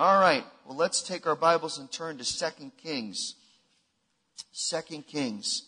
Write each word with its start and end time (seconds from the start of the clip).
All 0.00 0.20
right. 0.20 0.44
Well, 0.64 0.76
let's 0.76 1.02
take 1.02 1.26
our 1.26 1.34
Bibles 1.34 1.78
and 1.78 1.90
turn 1.90 2.18
to 2.18 2.24
2 2.24 2.70
Kings. 2.80 3.34
2 4.70 5.02
Kings. 5.02 5.64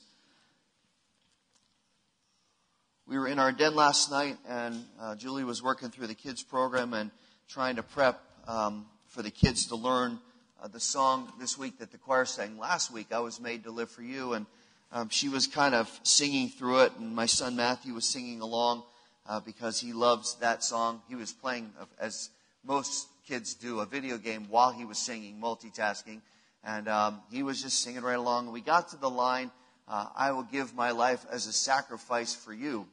We 3.08 3.18
were 3.18 3.26
in 3.26 3.40
our 3.40 3.50
den 3.50 3.74
last 3.74 4.08
night, 4.08 4.36
and 4.48 4.84
uh, 5.00 5.16
Julie 5.16 5.42
was 5.42 5.64
working 5.64 5.90
through 5.90 6.06
the 6.06 6.14
kids' 6.14 6.44
program 6.44 6.94
and 6.94 7.10
trying 7.48 7.74
to 7.74 7.82
prep 7.82 8.22
um, 8.46 8.86
for 9.08 9.22
the 9.22 9.32
kids 9.32 9.66
to 9.66 9.74
learn 9.74 10.20
uh, 10.62 10.68
the 10.68 10.78
song 10.78 11.32
this 11.40 11.58
week 11.58 11.80
that 11.80 11.90
the 11.90 11.98
choir 11.98 12.24
sang 12.24 12.56
last 12.56 12.92
week. 12.92 13.08
I 13.10 13.18
was 13.18 13.40
made 13.40 13.64
to 13.64 13.72
live 13.72 13.90
for 13.90 14.02
you, 14.02 14.34
and 14.34 14.46
um, 14.92 15.08
she 15.08 15.28
was 15.28 15.48
kind 15.48 15.74
of 15.74 15.90
singing 16.04 16.50
through 16.50 16.82
it, 16.82 16.92
and 17.00 17.16
my 17.16 17.26
son 17.26 17.56
Matthew 17.56 17.94
was 17.94 18.04
singing 18.04 18.42
along 18.42 18.84
uh, 19.28 19.40
because 19.40 19.80
he 19.80 19.92
loves 19.92 20.36
that 20.36 20.62
song. 20.62 21.02
He 21.08 21.16
was 21.16 21.32
playing, 21.32 21.72
as 21.98 22.30
most 22.64 23.08
kids 23.30 23.54
do, 23.54 23.78
a 23.78 23.86
video 23.86 24.18
game 24.18 24.46
while 24.50 24.72
he 24.72 24.84
was 24.84 24.98
singing, 24.98 25.40
multitasking, 25.40 26.20
and 26.64 26.88
um, 26.88 27.22
he 27.30 27.44
was 27.44 27.62
just 27.62 27.80
singing 27.80 28.02
right 28.02 28.18
along. 28.18 28.46
And 28.46 28.52
we 28.52 28.60
got 28.60 28.88
to 28.88 28.96
the 28.96 29.08
line, 29.08 29.52
uh, 29.86 30.06
"I 30.16 30.32
will 30.32 30.42
give 30.42 30.74
my 30.74 30.90
life 30.90 31.24
as 31.30 31.46
a 31.46 31.52
sacrifice 31.52 32.34
for 32.34 32.52
you," 32.52 32.88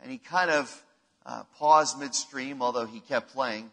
and 0.00 0.08
he 0.08 0.18
kind 0.18 0.52
of 0.52 0.84
uh, 1.26 1.42
paused 1.58 1.98
midstream, 1.98 2.62
although 2.62 2.86
he 2.86 3.00
kept 3.00 3.32
playing, 3.32 3.72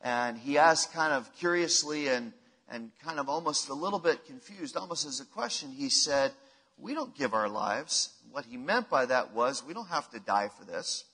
and 0.00 0.38
he 0.38 0.56
asked, 0.56 0.94
kind 0.94 1.12
of 1.12 1.30
curiously 1.36 2.08
and 2.08 2.32
and 2.70 2.90
kind 3.04 3.18
of 3.18 3.28
almost 3.28 3.68
a 3.68 3.74
little 3.74 3.98
bit 3.98 4.24
confused, 4.24 4.78
almost 4.78 5.06
as 5.06 5.20
a 5.20 5.26
question. 5.26 5.70
He 5.70 5.90
said 5.90 6.32
we 6.78 6.94
don't 6.94 7.14
give 7.14 7.34
our 7.34 7.50
lives. 7.50 8.14
What 8.30 8.46
he 8.46 8.56
meant 8.56 8.88
by 8.88 9.04
that 9.04 9.34
was 9.34 9.62
we 9.62 9.74
don't 9.74 9.88
have 9.88 10.08
to 10.12 10.20
die 10.20 10.48
for 10.58 10.64
this. 10.64 11.04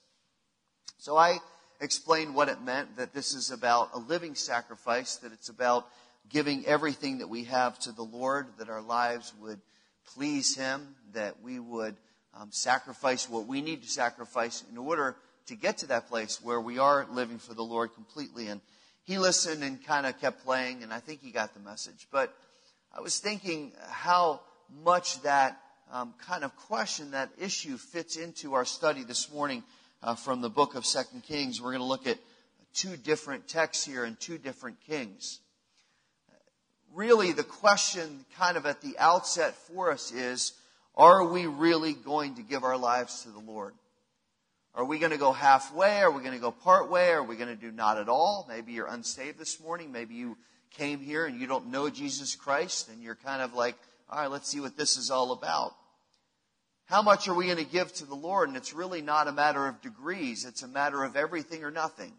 So 0.98 1.16
I 1.16 1.40
explained 1.80 2.34
what 2.34 2.48
it 2.48 2.62
meant 2.62 2.96
that 2.96 3.12
this 3.12 3.34
is 3.34 3.50
about 3.50 3.90
a 3.94 3.98
living 3.98 4.34
sacrifice, 4.34 5.16
that 5.16 5.32
it's 5.32 5.48
about 5.48 5.86
giving 6.28 6.64
everything 6.66 7.18
that 7.18 7.28
we 7.28 7.44
have 7.44 7.78
to 7.80 7.92
the 7.92 8.02
Lord, 8.02 8.46
that 8.58 8.68
our 8.68 8.82
lives 8.82 9.32
would 9.40 9.60
please 10.14 10.56
Him, 10.56 10.94
that 11.12 11.42
we 11.42 11.58
would 11.58 11.96
um, 12.34 12.48
sacrifice 12.50 13.28
what 13.28 13.46
we 13.46 13.60
need 13.60 13.82
to 13.82 13.88
sacrifice 13.88 14.64
in 14.70 14.78
order 14.78 15.16
to 15.46 15.54
get 15.54 15.78
to 15.78 15.86
that 15.88 16.08
place 16.08 16.40
where 16.42 16.60
we 16.60 16.78
are 16.78 17.06
living 17.12 17.38
for 17.38 17.54
the 17.54 17.62
Lord 17.62 17.94
completely. 17.94 18.48
And 18.48 18.60
he 19.04 19.18
listened 19.18 19.62
and 19.62 19.84
kind 19.84 20.06
of 20.06 20.18
kept 20.20 20.44
playing, 20.44 20.82
and 20.82 20.92
I 20.92 21.00
think 21.00 21.20
he 21.22 21.30
got 21.30 21.52
the 21.52 21.60
message. 21.60 22.08
But 22.10 22.34
I 22.96 23.00
was 23.00 23.18
thinking 23.18 23.72
how 23.88 24.40
much 24.82 25.20
that 25.22 25.60
um, 25.92 26.14
kind 26.26 26.44
of 26.44 26.56
question, 26.56 27.10
that 27.10 27.30
issue 27.38 27.76
fits 27.76 28.16
into 28.16 28.54
our 28.54 28.64
study 28.64 29.04
this 29.04 29.30
morning 29.32 29.62
uh, 30.04 30.14
from 30.14 30.42
the 30.42 30.50
book 30.50 30.74
of 30.74 30.84
Second 30.84 31.22
Kings. 31.22 31.60
We're 31.60 31.70
going 31.70 31.78
to 31.78 31.86
look 31.86 32.06
at 32.06 32.18
two 32.74 32.96
different 32.96 33.48
texts 33.48 33.86
here 33.86 34.04
and 34.04 34.20
two 34.20 34.36
different 34.36 34.76
kings. 34.86 35.40
Really, 36.92 37.32
the 37.32 37.42
question 37.42 38.24
kind 38.36 38.56
of 38.56 38.66
at 38.66 38.82
the 38.82 38.96
outset 38.98 39.54
for 39.54 39.90
us 39.90 40.12
is, 40.12 40.52
are 40.94 41.26
we 41.26 41.46
really 41.46 41.94
going 41.94 42.36
to 42.36 42.42
give 42.42 42.62
our 42.62 42.76
lives 42.76 43.22
to 43.22 43.30
the 43.30 43.40
Lord? 43.40 43.74
Are 44.74 44.84
we 44.84 44.98
going 44.98 45.12
to 45.12 45.18
go 45.18 45.32
halfway? 45.32 46.02
Are 46.02 46.10
we 46.10 46.20
going 46.20 46.34
to 46.34 46.40
go 46.40 46.50
part 46.50 46.90
way? 46.90 47.10
Are 47.10 47.22
we 47.22 47.36
going 47.36 47.48
to 47.48 47.56
do 47.56 47.72
not 47.72 47.96
at 47.96 48.08
all? 48.08 48.44
Maybe 48.48 48.72
you're 48.72 48.86
unsaved 48.86 49.38
this 49.38 49.60
morning. 49.60 49.90
Maybe 49.90 50.14
you 50.14 50.36
came 50.76 51.00
here 51.00 51.24
and 51.26 51.40
you 51.40 51.46
don't 51.46 51.68
know 51.68 51.88
Jesus 51.88 52.34
Christ 52.34 52.88
and 52.88 53.02
you're 53.02 53.14
kind 53.14 53.40
of 53.40 53.54
like, 53.54 53.76
all 54.10 54.20
right, 54.20 54.30
let's 54.30 54.48
see 54.48 54.60
what 54.60 54.76
this 54.76 54.96
is 54.96 55.10
all 55.10 55.32
about. 55.32 55.72
How 56.86 57.00
much 57.02 57.28
are 57.28 57.34
we 57.34 57.46
going 57.46 57.58
to 57.58 57.64
give 57.64 57.92
to 57.94 58.06
the 58.06 58.14
Lord? 58.14 58.48
And 58.48 58.56
it's 58.56 58.74
really 58.74 59.00
not 59.00 59.28
a 59.28 59.32
matter 59.32 59.66
of 59.66 59.80
degrees. 59.80 60.44
It's 60.44 60.62
a 60.62 60.68
matter 60.68 61.02
of 61.02 61.16
everything 61.16 61.64
or 61.64 61.70
nothing. 61.70 62.12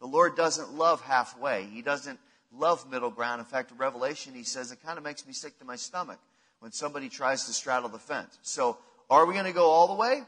The 0.00 0.06
Lord 0.06 0.36
doesn't 0.36 0.74
love 0.74 1.00
halfway. 1.00 1.64
He 1.64 1.82
doesn't 1.82 2.18
love 2.52 2.88
middle 2.90 3.10
ground. 3.10 3.40
In 3.40 3.44
fact, 3.44 3.70
in 3.70 3.78
Revelation, 3.78 4.34
he 4.34 4.44
says, 4.44 4.70
it 4.72 4.82
kind 4.84 4.98
of 4.98 5.04
makes 5.04 5.26
me 5.26 5.32
sick 5.32 5.58
to 5.58 5.64
my 5.64 5.76
stomach 5.76 6.18
when 6.60 6.72
somebody 6.72 7.08
tries 7.08 7.44
to 7.46 7.52
straddle 7.52 7.88
the 7.88 7.98
fence. 7.98 8.38
So, 8.42 8.78
are 9.10 9.26
we 9.26 9.34
going 9.34 9.46
to 9.46 9.52
go 9.52 9.68
all 9.68 9.88
the 9.88 9.94
way? 9.94 10.22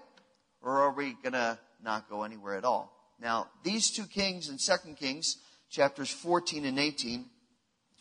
Or 0.61 0.83
are 0.83 0.93
we 0.93 1.17
going 1.23 1.35
to 1.35 1.59
not 1.83 2.09
go 2.09 2.23
anywhere 2.25 2.57
at 2.57 2.65
all? 2.65 2.93
Now, 3.21 3.49
these 3.63 3.91
two 3.91 4.05
kings 4.05 4.49
in 4.49 4.59
2 4.59 4.95
Kings, 4.95 5.39
chapters 5.71 6.11
14 6.11 6.65
and 6.65 6.79
18, 6.79 7.25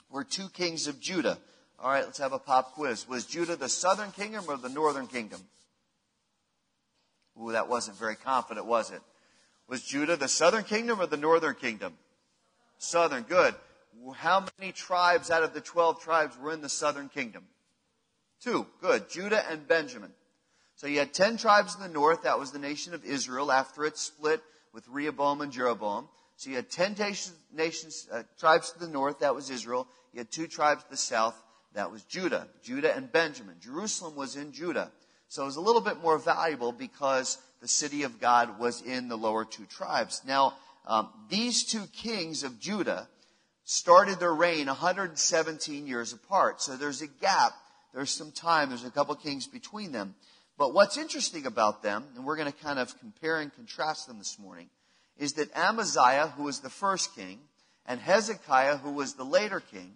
were 0.09 0.23
two 0.23 0.49
kings 0.49 0.87
of 0.87 0.99
Judah. 0.99 1.37
All 1.83 1.89
right, 1.89 2.05
let's 2.05 2.19
have 2.19 2.31
a 2.31 2.39
pop 2.39 2.75
quiz. 2.75 3.09
Was 3.09 3.25
Judah 3.25 3.57
the 3.57 3.67
southern 3.67 4.11
kingdom 4.11 4.45
or 4.47 4.55
the 4.55 4.69
northern 4.69 5.05
kingdom? 5.05 5.41
Ooh, 7.37 7.51
that 7.51 7.67
wasn't 7.67 7.97
very 7.97 8.15
confident, 8.15 8.65
was 8.65 8.89
it? 8.89 9.01
Was 9.67 9.83
Judah 9.83 10.15
the 10.15 10.29
southern 10.29 10.63
kingdom 10.63 11.01
or 11.01 11.07
the 11.07 11.17
northern 11.17 11.55
kingdom? 11.55 11.97
Southern, 12.77 13.23
good. 13.23 13.53
How 14.15 14.45
many 14.57 14.71
tribes 14.71 15.29
out 15.29 15.43
of 15.43 15.53
the 15.53 15.59
12 15.59 16.01
tribes 16.01 16.37
were 16.37 16.53
in 16.53 16.61
the 16.61 16.69
southern 16.69 17.09
kingdom? 17.09 17.43
Two, 18.41 18.65
good. 18.81 19.09
Judah 19.09 19.43
and 19.49 19.67
Benjamin. 19.67 20.11
So 20.75 20.87
you 20.87 20.99
had 20.99 21.13
10 21.13 21.35
tribes 21.35 21.75
in 21.75 21.81
the 21.81 21.89
north. 21.89 22.23
That 22.23 22.39
was 22.39 22.51
the 22.51 22.59
nation 22.59 22.93
of 22.93 23.03
Israel 23.03 23.51
after 23.51 23.83
it 23.83 23.97
split 23.97 24.41
with 24.73 24.87
Rehoboam 24.87 25.41
and 25.41 25.51
Jeroboam. 25.51 26.07
So 26.37 26.49
you 26.49 26.55
had 26.55 26.69
10 26.69 26.95
nations, 27.53 28.07
uh, 28.09 28.23
tribes 28.39 28.71
to 28.71 28.79
the 28.79 28.87
north. 28.87 29.19
That 29.19 29.35
was 29.35 29.49
Israel. 29.49 29.85
You 30.13 30.19
had 30.19 30.31
two 30.31 30.47
tribes 30.47 30.85
to 30.85 30.89
the 30.89 30.97
south. 30.97 31.35
That 31.73 31.91
was 31.91 32.03
Judah, 32.03 32.47
Judah 32.61 32.95
and 32.95 33.11
Benjamin. 33.11 33.55
Jerusalem 33.59 34.15
was 34.15 34.35
in 34.35 34.51
Judah. 34.51 34.91
So 35.27 35.43
it 35.43 35.45
was 35.45 35.55
a 35.55 35.61
little 35.61 35.81
bit 35.81 36.01
more 36.01 36.19
valuable 36.19 36.71
because 36.71 37.39
the 37.61 37.67
city 37.67 38.03
of 38.03 38.19
God 38.19 38.59
was 38.59 38.81
in 38.81 39.07
the 39.07 39.17
lower 39.17 39.45
two 39.45 39.65
tribes. 39.65 40.21
Now, 40.27 40.53
um, 40.85 41.09
these 41.29 41.63
two 41.63 41.85
kings 41.93 42.43
of 42.43 42.59
Judah 42.59 43.07
started 43.63 44.19
their 44.19 44.33
reign 44.33 44.67
117 44.67 45.87
years 45.87 46.13
apart. 46.13 46.61
So 46.61 46.75
there's 46.75 47.01
a 47.01 47.07
gap. 47.07 47.53
There's 47.93 48.11
some 48.11 48.31
time. 48.31 48.69
There's 48.69 48.83
a 48.83 48.91
couple 48.91 49.15
kings 49.15 49.47
between 49.47 49.91
them. 49.91 50.15
But 50.57 50.73
what's 50.73 50.97
interesting 50.97 51.45
about 51.45 51.81
them, 51.81 52.05
and 52.15 52.25
we're 52.25 52.35
going 52.35 52.51
to 52.51 52.63
kind 52.63 52.77
of 52.77 52.97
compare 52.99 53.39
and 53.39 53.53
contrast 53.53 54.07
them 54.07 54.19
this 54.19 54.37
morning, 54.37 54.69
is 55.17 55.33
that 55.33 55.55
Amaziah, 55.55 56.33
who 56.35 56.43
was 56.43 56.59
the 56.59 56.69
first 56.69 57.15
king, 57.15 57.39
and 57.85 57.99
Hezekiah, 57.99 58.77
who 58.77 58.91
was 58.91 59.13
the 59.13 59.23
later 59.23 59.59
king, 59.59 59.95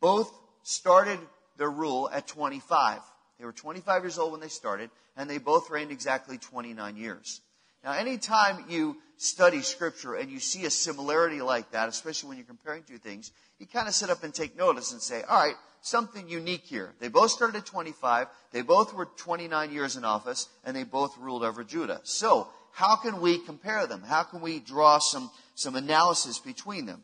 both 0.00 0.32
started 0.62 1.18
their 1.56 1.70
rule 1.70 2.08
at 2.12 2.26
25. 2.26 3.00
They 3.38 3.44
were 3.44 3.52
25 3.52 4.02
years 4.02 4.18
old 4.18 4.32
when 4.32 4.40
they 4.40 4.48
started, 4.48 4.90
and 5.16 5.28
they 5.28 5.38
both 5.38 5.70
reigned 5.70 5.90
exactly 5.90 6.38
29 6.38 6.96
years. 6.96 7.40
Now, 7.84 7.92
anytime 7.92 8.64
you 8.68 8.98
study 9.16 9.60
scripture 9.60 10.14
and 10.14 10.30
you 10.30 10.38
see 10.38 10.64
a 10.64 10.70
similarity 10.70 11.42
like 11.42 11.72
that, 11.72 11.88
especially 11.88 12.28
when 12.28 12.38
you're 12.38 12.46
comparing 12.46 12.84
two 12.84 12.98
things, 12.98 13.32
you 13.58 13.66
kind 13.66 13.88
of 13.88 13.94
sit 13.94 14.10
up 14.10 14.22
and 14.22 14.32
take 14.32 14.56
notice 14.56 14.92
and 14.92 15.02
say, 15.02 15.22
all 15.22 15.44
right, 15.44 15.56
something 15.80 16.28
unique 16.28 16.62
here. 16.64 16.94
They 17.00 17.08
both 17.08 17.32
started 17.32 17.56
at 17.56 17.66
25, 17.66 18.28
they 18.52 18.62
both 18.62 18.94
were 18.94 19.06
29 19.06 19.72
years 19.72 19.96
in 19.96 20.04
office, 20.04 20.48
and 20.64 20.76
they 20.76 20.84
both 20.84 21.18
ruled 21.18 21.42
over 21.42 21.64
Judah. 21.64 22.00
So, 22.04 22.48
how 22.72 22.96
can 22.96 23.20
we 23.20 23.38
compare 23.38 23.86
them? 23.86 24.02
How 24.02 24.22
can 24.22 24.40
we 24.40 24.58
draw 24.58 24.98
some, 24.98 25.30
some 25.54 25.76
analysis 25.76 26.38
between 26.38 26.86
them? 26.86 27.02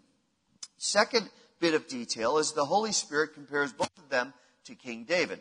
Second 0.79 1.29
bit 1.61 1.75
of 1.75 1.89
detail 1.89 2.39
is 2.39 2.53
the 2.53 2.65
Holy 2.65 2.93
Spirit 2.93 3.35
compares 3.35 3.73
both 3.73 3.97
of 3.99 4.09
them 4.09 4.33
to 4.65 4.75
King 4.75 5.05
David. 5.05 5.41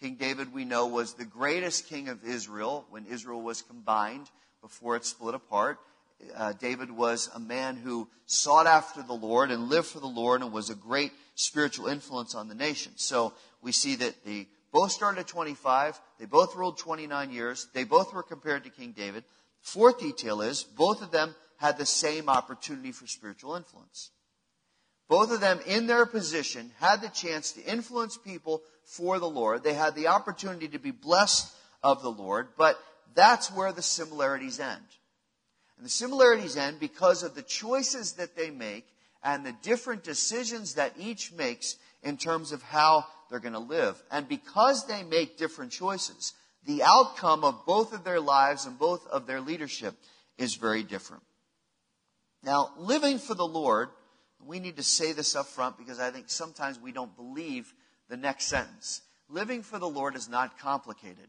King 0.00 0.16
David, 0.16 0.52
we 0.52 0.64
know, 0.64 0.86
was 0.86 1.14
the 1.14 1.24
greatest 1.24 1.86
king 1.86 2.08
of 2.08 2.24
Israel 2.24 2.86
when 2.90 3.06
Israel 3.06 3.40
was 3.40 3.62
combined 3.62 4.28
before 4.60 4.96
it 4.96 5.04
split 5.04 5.34
apart. 5.34 5.78
Uh, 6.34 6.52
David 6.52 6.90
was 6.90 7.30
a 7.34 7.40
man 7.40 7.76
who 7.76 8.08
sought 8.26 8.66
after 8.66 9.02
the 9.02 9.14
Lord 9.14 9.50
and 9.50 9.68
lived 9.68 9.88
for 9.88 10.00
the 10.00 10.06
Lord 10.06 10.42
and 10.42 10.52
was 10.52 10.70
a 10.70 10.74
great 10.74 11.12
spiritual 11.34 11.86
influence 11.86 12.34
on 12.34 12.48
the 12.48 12.54
nation. 12.54 12.92
So 12.96 13.34
we 13.62 13.72
see 13.72 13.96
that 13.96 14.24
they 14.24 14.48
both 14.72 14.92
started 14.92 15.20
at 15.20 15.28
25. 15.28 16.00
They 16.18 16.26
both 16.26 16.56
ruled 16.56 16.78
29 16.78 17.30
years. 17.30 17.68
They 17.72 17.84
both 17.84 18.12
were 18.12 18.22
compared 18.22 18.64
to 18.64 18.70
King 18.70 18.92
David. 18.92 19.24
Fourth 19.60 19.98
detail 20.00 20.42
is 20.42 20.62
both 20.62 21.02
of 21.02 21.10
them 21.10 21.34
had 21.56 21.78
the 21.78 21.86
same 21.86 22.28
opportunity 22.28 22.92
for 22.92 23.06
spiritual 23.06 23.54
influence. 23.54 24.10
Both 25.08 25.32
of 25.32 25.40
them, 25.40 25.60
in 25.66 25.86
their 25.86 26.06
position, 26.06 26.70
had 26.78 27.02
the 27.02 27.08
chance 27.08 27.52
to 27.52 27.64
influence 27.64 28.16
people 28.16 28.62
for 28.84 29.18
the 29.18 29.28
Lord. 29.28 29.62
They 29.62 29.74
had 29.74 29.94
the 29.94 30.08
opportunity 30.08 30.68
to 30.68 30.78
be 30.78 30.90
blessed 30.90 31.52
of 31.82 32.02
the 32.02 32.10
Lord, 32.10 32.48
but 32.56 32.78
that's 33.14 33.52
where 33.52 33.72
the 33.72 33.82
similarities 33.82 34.60
end. 34.60 34.82
And 35.76 35.84
the 35.84 35.90
similarities 35.90 36.56
end 36.56 36.80
because 36.80 37.22
of 37.22 37.34
the 37.34 37.42
choices 37.42 38.12
that 38.14 38.36
they 38.36 38.50
make 38.50 38.86
and 39.22 39.44
the 39.44 39.56
different 39.62 40.04
decisions 40.04 40.74
that 40.74 40.94
each 40.98 41.32
makes 41.32 41.76
in 42.02 42.16
terms 42.16 42.52
of 42.52 42.62
how 42.62 43.06
they're 43.28 43.40
going 43.40 43.54
to 43.54 43.58
live. 43.58 44.02
And 44.10 44.28
because 44.28 44.86
they 44.86 45.02
make 45.02 45.38
different 45.38 45.72
choices, 45.72 46.34
the 46.66 46.82
outcome 46.82 47.44
of 47.44 47.66
both 47.66 47.92
of 47.92 48.04
their 48.04 48.20
lives 48.20 48.66
and 48.66 48.78
both 48.78 49.06
of 49.08 49.26
their 49.26 49.40
leadership 49.40 49.94
is 50.38 50.54
very 50.54 50.82
different. 50.82 51.22
Now, 52.42 52.70
living 52.76 53.18
for 53.18 53.34
the 53.34 53.46
Lord 53.46 53.88
we 54.46 54.60
need 54.60 54.76
to 54.76 54.82
say 54.82 55.12
this 55.12 55.36
up 55.36 55.46
front 55.46 55.78
because 55.78 55.98
I 55.98 56.10
think 56.10 56.26
sometimes 56.28 56.80
we 56.80 56.92
don't 56.92 57.14
believe 57.16 57.72
the 58.08 58.16
next 58.16 58.46
sentence. 58.46 59.02
Living 59.28 59.62
for 59.62 59.78
the 59.78 59.88
Lord 59.88 60.16
is 60.16 60.28
not 60.28 60.58
complicated. 60.58 61.28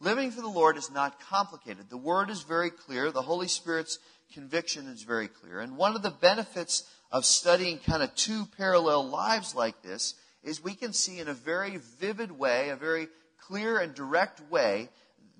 Living 0.00 0.30
for 0.30 0.40
the 0.40 0.48
Lord 0.48 0.76
is 0.76 0.90
not 0.90 1.20
complicated. 1.20 1.88
The 1.88 1.96
word 1.96 2.28
is 2.28 2.42
very 2.42 2.70
clear. 2.70 3.10
The 3.10 3.22
Holy 3.22 3.46
Spirit's 3.46 3.98
conviction 4.34 4.86
is 4.88 5.02
very 5.02 5.28
clear. 5.28 5.60
And 5.60 5.76
one 5.76 5.94
of 5.94 6.02
the 6.02 6.10
benefits 6.10 6.84
of 7.12 7.24
studying 7.24 7.78
kind 7.78 8.02
of 8.02 8.14
two 8.14 8.46
parallel 8.56 9.08
lives 9.08 9.54
like 9.54 9.82
this 9.82 10.14
is 10.42 10.62
we 10.62 10.74
can 10.74 10.92
see 10.92 11.20
in 11.20 11.28
a 11.28 11.34
very 11.34 11.78
vivid 12.00 12.32
way, 12.32 12.70
a 12.70 12.76
very 12.76 13.06
clear 13.46 13.78
and 13.78 13.94
direct 13.94 14.40
way, 14.50 14.88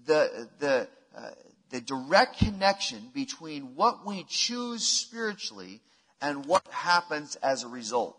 the, 0.07 0.49
the, 0.59 0.89
uh, 1.17 1.31
the 1.71 1.81
direct 1.81 2.39
connection 2.39 3.11
between 3.13 3.75
what 3.75 4.07
we 4.07 4.25
choose 4.29 4.87
spiritually 4.87 5.81
and 6.23 6.47
what 6.47 6.67
happens 6.71 7.37
as 7.43 7.65
a 7.65 7.69
result. 7.69 8.17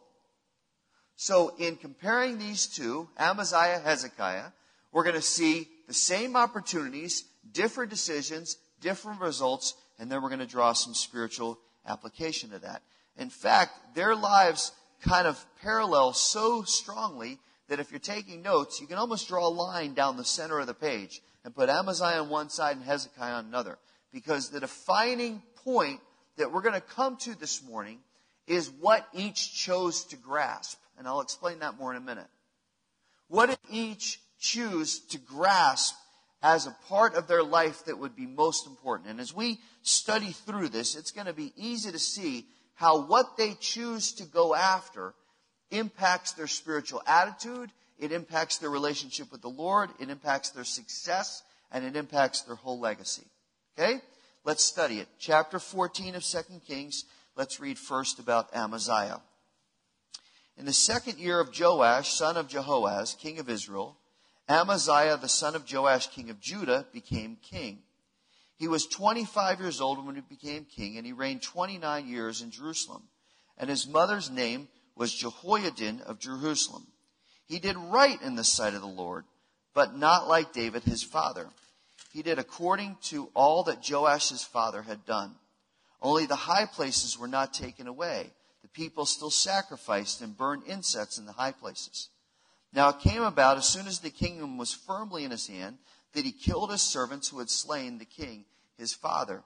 So 1.16 1.56
in 1.58 1.78
comparing 1.78 2.38
these 2.38 2.68
two, 2.68 3.08
Amaziah, 3.18 3.80
Hezekiah, 3.84 4.52
we're 4.92 5.04
going 5.04 5.16
to 5.16 5.22
see 5.22 5.70
the 5.88 5.94
same 5.94 6.36
opportunities, 6.36 7.24
different 7.52 7.90
decisions, 7.90 8.58
different 8.82 9.22
results, 9.22 9.76
and 9.98 10.12
then 10.12 10.22
we're 10.22 10.30
going 10.30 10.40
to 10.40 10.46
draw 10.46 10.74
some 10.74 10.94
spiritual 10.94 11.58
application 11.88 12.50
to 12.50 12.60
that. 12.60 12.82
In 13.18 13.30
fact, 13.30 13.96
their 13.96 14.16
lives 14.16 14.74
kind 15.02 15.26
of 15.26 15.44
parallel 15.62 16.14
so 16.14 16.64
strongly 16.64 17.40
that 17.70 17.80
if 17.80 17.92
you're 17.92 18.00
taking 18.00 18.42
notes, 18.42 18.82
you 18.82 18.88
can 18.88 18.98
almost 18.98 19.30
draw 19.30 19.48
a 19.48 19.50
line 19.50 19.94
down 19.94 20.18
the 20.18 20.26
center 20.26 20.60
of 20.60 20.68
the 20.68 20.74
page 20.74 21.22
and 21.46 21.56
put 21.56 21.70
Amaziah 21.70 22.22
on 22.22 22.30
one 22.30 22.50
side 22.50 22.76
and 22.76 22.86
Hezekiah 22.86 23.36
on 23.36 23.46
another. 23.46 23.78
Because 24.12 24.50
the 24.50 24.60
defining 24.60 25.42
point 25.64 26.02
that 26.38 26.52
we're 26.52 26.62
going 26.62 26.74
to 26.74 26.82
come 26.82 27.18
to 27.18 27.38
this 27.38 27.64
morning 27.64 28.00
is 28.48 28.70
what 28.70 29.08
each 29.14 29.54
chose 29.54 30.06
to 30.06 30.16
grasp. 30.16 30.80
And 30.98 31.08
I'll 31.08 31.22
explain 31.22 31.60
that 31.60 31.78
more 31.78 31.92
in 31.92 31.98
a 31.98 32.06
minute. 32.06 32.28
What 33.28 33.50
did 33.50 33.60
each 33.72 34.20
choose 34.40 35.00
to 35.10 35.18
grasp 35.18 35.96
as 36.42 36.68
a 36.68 36.76
part 36.88 37.16
of 37.16 37.28
their 37.28 37.44
life 37.44 37.86
that 37.86 37.98
would 37.98 38.16
be 38.16 38.26
most 38.26 38.68
important? 38.68 39.10
And 39.10 39.20
as 39.20 39.34
we 39.34 39.60
study 39.82 40.32
through 40.32 40.70
this, 40.70 40.96
it's 40.96 41.12
going 41.12 41.28
to 41.28 41.34
be 41.34 41.54
easy 41.56 41.92
to 41.92 42.00
see 42.00 42.46
how 42.76 43.06
what 43.06 43.38
they 43.38 43.54
choose 43.60 44.14
to 44.14 44.26
go 44.26 44.54
after 44.54 45.14
impacts 45.72 46.34
their 46.34 46.48
spiritual 46.48 47.02
attitude, 47.08 47.72
it 47.98 48.12
impacts 48.12 48.58
their 48.58 48.70
relationship 48.70 49.32
with 49.32 49.42
the 49.42 49.50
Lord, 49.50 49.90
it 50.00 50.10
impacts 50.10 50.50
their 50.50 50.64
success, 50.64 51.44
and 51.72 51.86
it 51.86 51.96
impacts 51.96 52.42
their 52.42 52.56
whole 52.56 52.80
legacy. 52.80 53.24
Okay? 53.78 54.02
Let's 54.46 54.66
study 54.66 55.00
it. 55.00 55.08
Chapter 55.20 55.58
14 55.58 56.16
of 56.16 56.24
2 56.24 56.40
Kings. 56.68 57.06
Let's 57.38 57.62
read 57.62 57.80
first 57.80 58.20
about 58.20 58.54
Amaziah. 58.54 59.22
In 60.58 60.66
the 60.66 60.74
second 60.74 61.18
year 61.18 61.40
of 61.40 61.58
Joash, 61.58 62.14
son 62.14 62.36
of 62.36 62.50
Jehoaz, 62.50 63.18
king 63.18 63.40
of 63.40 63.50
Israel, 63.50 63.98
Amaziah, 64.50 65.16
the 65.16 65.30
son 65.30 65.56
of 65.56 65.72
Joash, 65.72 66.08
king 66.08 66.30
of 66.30 66.42
Judah, 66.42 66.86
became 66.92 67.38
king. 67.42 67.80
He 68.58 68.68
was 68.68 68.86
25 68.86 69.62
years 69.62 69.80
old 69.80 70.06
when 70.06 70.16
he 70.16 70.22
became 70.22 70.66
king, 70.66 70.98
and 70.98 71.06
he 71.06 71.14
reigned 71.14 71.42
29 71.42 72.08
years 72.08 72.42
in 72.42 72.52
Jerusalem. 72.52 73.04
And 73.58 73.70
his 73.70 73.88
mother's 73.88 74.30
name 74.30 74.68
was 74.96 75.16
Jehoaddin 75.16 76.02
of 76.02 76.20
Jerusalem. 76.20 76.88
He 77.46 77.60
did 77.60 77.78
right 77.78 78.22
in 78.22 78.36
the 78.36 78.44
sight 78.44 78.74
of 78.74 78.82
the 78.82 78.88
Lord, 78.88 79.24
but 79.74 79.98
not 79.98 80.28
like 80.28 80.52
David 80.52 80.84
his 80.84 81.02
father. 81.02 81.48
He 82.12 82.22
did 82.22 82.40
according 82.40 82.98
to 83.04 83.30
all 83.34 83.64
that 83.64 83.82
Joash's 83.82 84.44
father 84.44 84.84
had 84.84 85.06
done. 85.06 85.36
Only 86.02 86.26
the 86.26 86.36
high 86.36 86.66
places 86.66 87.18
were 87.18 87.28
not 87.28 87.54
taken 87.54 87.88
away. 87.88 88.34
The 88.62 88.68
people 88.68 89.06
still 89.06 89.32
sacrificed 89.32 90.22
and 90.22 90.38
burned 90.38 90.64
incense 90.66 91.18
in 91.18 91.26
the 91.26 91.32
high 91.32 91.52
places. 91.52 92.10
Now 92.74 92.90
it 92.90 93.00
came 93.00 93.22
about 93.22 93.58
as 93.58 93.68
soon 93.68 93.88
as 93.88 94.00
the 94.00 94.10
kingdom 94.10 94.58
was 94.58 94.74
firmly 94.74 95.24
in 95.24 95.32
his 95.32 95.48
hand 95.48 95.78
that 96.14 96.26
he 96.26 96.32
killed 96.32 96.72
his 96.72 96.82
servants 96.82 97.30
who 97.30 97.40
had 97.40 97.50
slain 97.50 97.98
the 97.98 98.06
king, 98.06 98.46
his 98.78 98.94
father. 98.94 99.44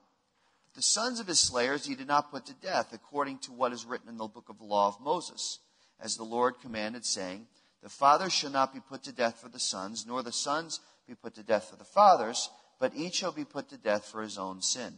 The 0.76 0.82
sons 0.82 1.20
of 1.20 1.28
his 1.28 1.40
slayers 1.40 1.86
he 1.86 1.96
did 1.96 2.08
not 2.08 2.32
put 2.32 2.46
to 2.46 2.54
death, 2.54 2.94
according 2.94 3.40
to 3.40 3.52
what 3.52 3.74
is 3.74 3.86
written 3.86 4.10
in 4.10 4.18
the 4.18 4.28
book 4.28 4.50
of 4.50 4.60
the 4.60 4.66
law 4.66 4.88
of 4.88 5.02
Moses, 5.02 5.60
as 6.00 6.16
the 6.16 6.24
Lord 6.24 6.60
commanded, 6.62 7.06
saying, 7.06 7.48
The 7.82 7.90
fathers 7.90 8.34
shall 8.34 8.52
not 8.52 8.74
be 8.74 8.80
put 8.80 9.04
to 9.04 9.12
death 9.12 9.40
for 9.42 9.50
the 9.50 9.60
sons, 9.60 10.06
nor 10.06 10.22
the 10.22 10.32
sons 10.32 10.80
be 11.08 11.16
put 11.16 11.36
to 11.36 11.44
death 11.44 11.70
for 11.70 11.78
the 11.78 11.84
fathers, 11.84 12.50
but 12.80 12.94
each 12.96 13.16
shall 13.16 13.32
be 13.32 13.46
put 13.46 13.70
to 13.70 13.78
death 13.78 14.06
for 14.06 14.22
his 14.22 14.38
own 14.38 14.62
sin. 14.62 14.94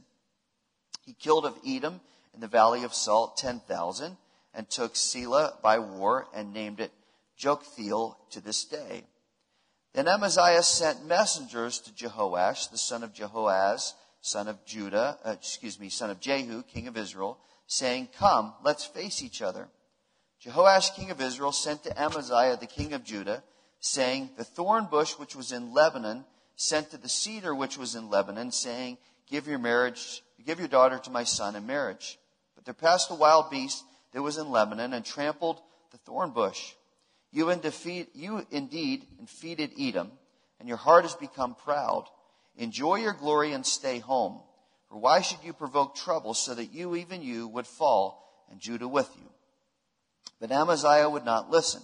He 1.05 1.13
killed 1.13 1.45
of 1.45 1.57
Edom 1.65 2.01
in 2.33 2.41
the 2.41 2.47
valley 2.47 2.83
of 2.83 2.93
Salt 2.93 3.37
ten 3.37 3.59
thousand, 3.59 4.17
and 4.53 4.69
took 4.69 4.95
Selah 4.95 5.53
by 5.61 5.79
war, 5.79 6.27
and 6.33 6.53
named 6.53 6.79
it 6.79 6.91
Joktheel 7.39 8.15
to 8.31 8.41
this 8.41 8.65
day. 8.65 9.03
Then 9.93 10.07
Amaziah 10.07 10.63
sent 10.63 11.05
messengers 11.05 11.79
to 11.79 11.91
Jehoash, 11.91 12.69
the 12.71 12.77
son 12.77 13.03
of 13.03 13.13
Jehoaz, 13.13 13.93
son 14.21 14.47
of 14.47 14.65
Judah, 14.65 15.17
uh, 15.23 15.31
excuse 15.31 15.79
me, 15.79 15.89
son 15.89 16.09
of 16.09 16.19
Jehu, 16.19 16.63
king 16.63 16.87
of 16.87 16.97
Israel, 16.97 17.37
saying, 17.67 18.09
Come, 18.17 18.53
let's 18.63 18.85
face 18.85 19.23
each 19.23 19.41
other. 19.41 19.67
Jehoash, 20.43 20.95
king 20.95 21.11
of 21.11 21.21
Israel, 21.21 21.51
sent 21.51 21.83
to 21.83 22.01
Amaziah, 22.01 22.57
the 22.57 22.67
king 22.67 22.93
of 22.93 23.03
Judah, 23.03 23.43
saying, 23.79 24.31
The 24.37 24.43
thorn 24.43 24.87
bush 24.89 25.13
which 25.13 25.35
was 25.35 25.51
in 25.51 25.73
Lebanon 25.73 26.25
sent 26.55 26.91
to 26.91 26.97
the 26.97 27.09
cedar 27.09 27.55
which 27.55 27.77
was 27.77 27.95
in 27.95 28.09
Lebanon, 28.09 28.51
saying, 28.51 28.97
Give 29.29 29.47
your 29.47 29.59
marriage, 29.59 30.23
give 30.45 30.59
your 30.59 30.67
daughter 30.67 30.97
to 30.99 31.11
my 31.11 31.23
son 31.23 31.55
in 31.55 31.65
marriage. 31.65 32.17
But 32.55 32.65
there 32.65 32.73
passed 32.73 33.11
a 33.11 33.15
wild 33.15 33.49
beast 33.49 33.83
that 34.11 34.21
was 34.21 34.37
in 34.37 34.49
Lebanon 34.49 34.93
and 34.93 35.05
trampled 35.05 35.61
the 35.91 35.97
thorn 35.99 36.31
bush. 36.31 36.73
You, 37.31 37.53
defeat, 37.55 38.09
you 38.13 38.45
indeed 38.51 39.05
defeated 39.19 39.71
Edom, 39.79 40.11
and 40.59 40.67
your 40.67 40.77
heart 40.77 41.03
has 41.03 41.15
become 41.15 41.55
proud. 41.55 42.05
Enjoy 42.57 42.95
your 42.95 43.13
glory 43.13 43.53
and 43.53 43.65
stay 43.65 43.99
home. 43.99 44.41
For 44.89 44.97
why 44.97 45.21
should 45.21 45.43
you 45.43 45.53
provoke 45.53 45.95
trouble 45.95 46.33
so 46.33 46.55
that 46.55 46.73
you, 46.73 46.95
even 46.95 47.21
you, 47.21 47.47
would 47.47 47.67
fall, 47.67 48.27
and 48.49 48.59
Judah 48.59 48.87
with 48.87 49.09
you? 49.15 49.29
But 50.41 50.51
Amaziah 50.51 51.09
would 51.09 51.25
not 51.25 51.51
listen. 51.51 51.83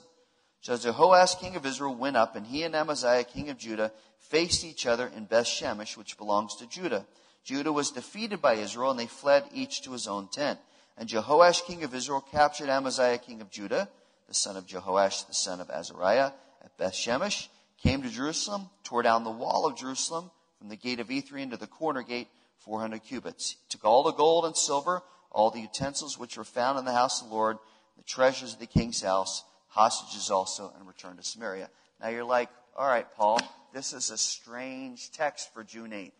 So 0.65 0.75
Jehoash, 0.75 1.39
king 1.39 1.56
of 1.56 1.63
Israel, 1.63 1.94
went 1.94 2.17
up, 2.17 2.35
and 2.35 2.44
he 2.44 2.63
and 2.63 2.75
Amaziah, 2.75 3.23
king 3.23 3.51
of 3.51 3.57
Judah, 3.59 3.91
faced 4.17 4.65
each 4.65 4.88
other 4.88 5.12
in 5.15 5.25
Beth 5.25 5.45
Shemesh, 5.45 5.95
which 5.95 6.17
belongs 6.17 6.56
to 6.56 6.65
Judah. 6.65 7.06
Judah 7.44 7.71
was 7.71 7.91
defeated 7.91 8.41
by 8.41 8.56
Israel, 8.56 8.89
and 8.89 9.00
they 9.00 9.06
fled 9.06 9.44
each 9.53 9.83
to 9.83 9.91
his 9.91 10.07
own 10.07 10.27
tent. 10.27 10.57
And 10.97 11.07
Jehoash, 11.07 11.67
king 11.67 11.83
of 11.83 11.94
Israel, 11.94 12.19
captured 12.19 12.69
Amaziah, 12.69 13.19
king 13.19 13.41
of 13.41 13.51
Judah, 13.51 13.88
the 14.27 14.33
son 14.33 14.57
of 14.57 14.65
Jehoash, 14.65 15.27
the 15.27 15.35
son 15.35 15.62
of 15.62 15.69
Azariah, 15.69 16.31
at 16.63 16.75
Beth 16.79 16.95
Shemesh, 16.95 17.47
came 17.77 18.01
to 18.01 18.09
Jerusalem, 18.09 18.71
tore 18.83 19.03
down 19.03 19.23
the 19.23 19.29
wall 19.29 19.68
of 19.68 19.77
Jerusalem 19.77 20.31
from 20.57 20.69
the 20.69 20.75
gate 20.75 21.00
of 21.00 21.11
Ephraim 21.11 21.51
to 21.51 21.57
the 21.57 21.68
corner 21.68 22.01
gate, 22.01 22.27
400 22.61 23.03
cubits. 23.03 23.51
He 23.51 23.57
took 23.69 23.85
all 23.85 24.01
the 24.01 24.13
gold 24.13 24.45
and 24.45 24.57
silver, 24.57 25.03
all 25.31 25.51
the 25.51 25.61
utensils 25.61 26.18
which 26.18 26.38
were 26.38 26.44
found 26.44 26.79
in 26.79 26.85
the 26.85 26.91
house 26.91 27.21
of 27.21 27.29
the 27.29 27.35
Lord, 27.35 27.59
the 27.97 28.03
treasures 28.03 28.53
of 28.53 28.59
the 28.59 28.65
king's 28.65 29.03
house, 29.03 29.44
hostages 29.75 30.31
also, 30.31 30.73
and 30.77 30.87
returned 30.87 31.17
to 31.17 31.23
Samaria. 31.23 31.69
Now 32.01 32.07
you're 32.07 32.23
like, 32.23 32.49
all 32.77 32.87
right, 32.87 33.05
Paul, 33.15 33.41
this 33.73 33.91
is 33.91 34.09
a 34.09 34.17
strange 34.17 35.11
text 35.11 35.53
for 35.53 35.63
June 35.63 35.91
8th. 35.91 36.11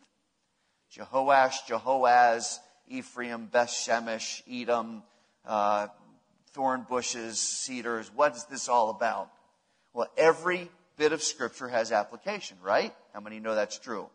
Jehoash, 0.94 1.66
Jehoaz, 1.68 2.60
Ephraim, 2.90 3.48
Beth 3.48 3.70
Shemesh, 3.70 4.42
Edom, 4.52 5.04
uh, 5.46 5.88
thorn 6.52 6.86
bushes, 6.88 7.40
cedars. 7.40 8.12
What 8.14 8.36
is 8.36 8.44
this 8.46 8.68
all 8.68 8.90
about? 8.90 9.32
Well, 9.94 10.10
every 10.18 10.70
bit 10.98 11.14
of 11.14 11.24
scripture 11.24 11.70
has 11.70 11.94
application, 11.94 12.58
right? 12.62 12.94
How 13.14 13.22
many 13.22 13.40
know 13.40 13.56
that's 13.56 13.80
true? 13.80 14.10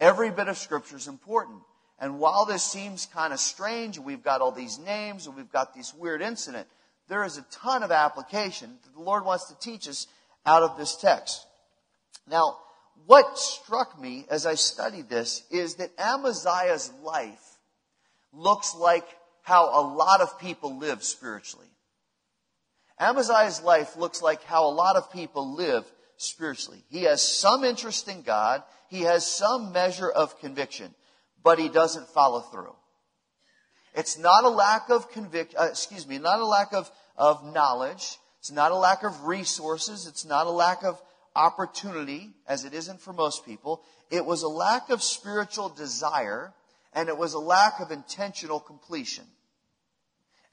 Every 0.00 0.30
bit 0.30 0.48
of 0.48 0.56
scripture 0.56 0.96
is 0.96 1.08
important. 1.08 1.58
And 1.98 2.18
while 2.18 2.46
this 2.46 2.62
seems 2.62 3.06
kind 3.06 3.32
of 3.32 3.40
strange, 3.40 3.98
we've 3.98 4.22
got 4.22 4.40
all 4.40 4.52
these 4.52 4.78
names 4.78 5.26
and 5.26 5.36
we've 5.36 5.52
got 5.52 5.74
this 5.74 5.92
weird 5.92 6.22
incident, 6.22 6.66
there 7.10 7.24
is 7.24 7.36
a 7.36 7.44
ton 7.50 7.82
of 7.82 7.90
application 7.90 8.78
that 8.84 8.94
the 8.94 9.02
Lord 9.02 9.24
wants 9.24 9.48
to 9.48 9.58
teach 9.58 9.88
us 9.88 10.06
out 10.46 10.62
of 10.62 10.78
this 10.78 10.96
text. 10.96 11.44
Now, 12.26 12.56
what 13.06 13.36
struck 13.36 14.00
me 14.00 14.26
as 14.30 14.46
I 14.46 14.54
studied 14.54 15.08
this 15.08 15.42
is 15.50 15.74
that 15.76 15.90
Amaziah's 15.98 16.92
life 17.02 17.42
looks 18.32 18.76
like 18.76 19.04
how 19.42 19.64
a 19.80 19.82
lot 19.82 20.20
of 20.20 20.38
people 20.38 20.78
live 20.78 21.02
spiritually. 21.02 21.66
Amaziah's 23.00 23.60
life 23.60 23.96
looks 23.96 24.22
like 24.22 24.44
how 24.44 24.68
a 24.68 24.70
lot 24.70 24.94
of 24.94 25.10
people 25.10 25.56
live 25.56 25.84
spiritually. 26.16 26.84
He 26.90 27.02
has 27.04 27.26
some 27.26 27.64
interest 27.64 28.06
in 28.06 28.22
God. 28.22 28.62
He 28.88 29.02
has 29.02 29.26
some 29.26 29.72
measure 29.72 30.10
of 30.10 30.38
conviction, 30.38 30.94
but 31.42 31.58
he 31.58 31.68
doesn't 31.68 32.06
follow 32.08 32.40
through. 32.40 32.76
It's 33.94 34.18
not 34.18 34.44
a 34.44 34.48
lack 34.48 34.88
of 34.90 35.10
convict, 35.10 35.54
uh, 35.58 35.68
excuse 35.70 36.06
me, 36.06 36.18
not 36.18 36.40
a 36.40 36.44
lack 36.44 36.72
of, 36.72 36.90
of 37.16 37.44
knowledge. 37.52 38.18
It's 38.38 38.50
not 38.50 38.72
a 38.72 38.76
lack 38.76 39.02
of 39.02 39.24
resources. 39.24 40.06
It's 40.06 40.24
not 40.24 40.46
a 40.46 40.50
lack 40.50 40.84
of 40.84 41.00
opportunity, 41.34 42.30
as 42.46 42.64
it 42.64 42.74
isn't 42.74 43.00
for 43.00 43.12
most 43.12 43.44
people. 43.44 43.82
It 44.10 44.24
was 44.24 44.42
a 44.42 44.48
lack 44.48 44.90
of 44.90 45.02
spiritual 45.02 45.68
desire, 45.68 46.52
and 46.92 47.08
it 47.08 47.16
was 47.16 47.34
a 47.34 47.38
lack 47.38 47.80
of 47.80 47.90
intentional 47.90 48.60
completion. 48.60 49.24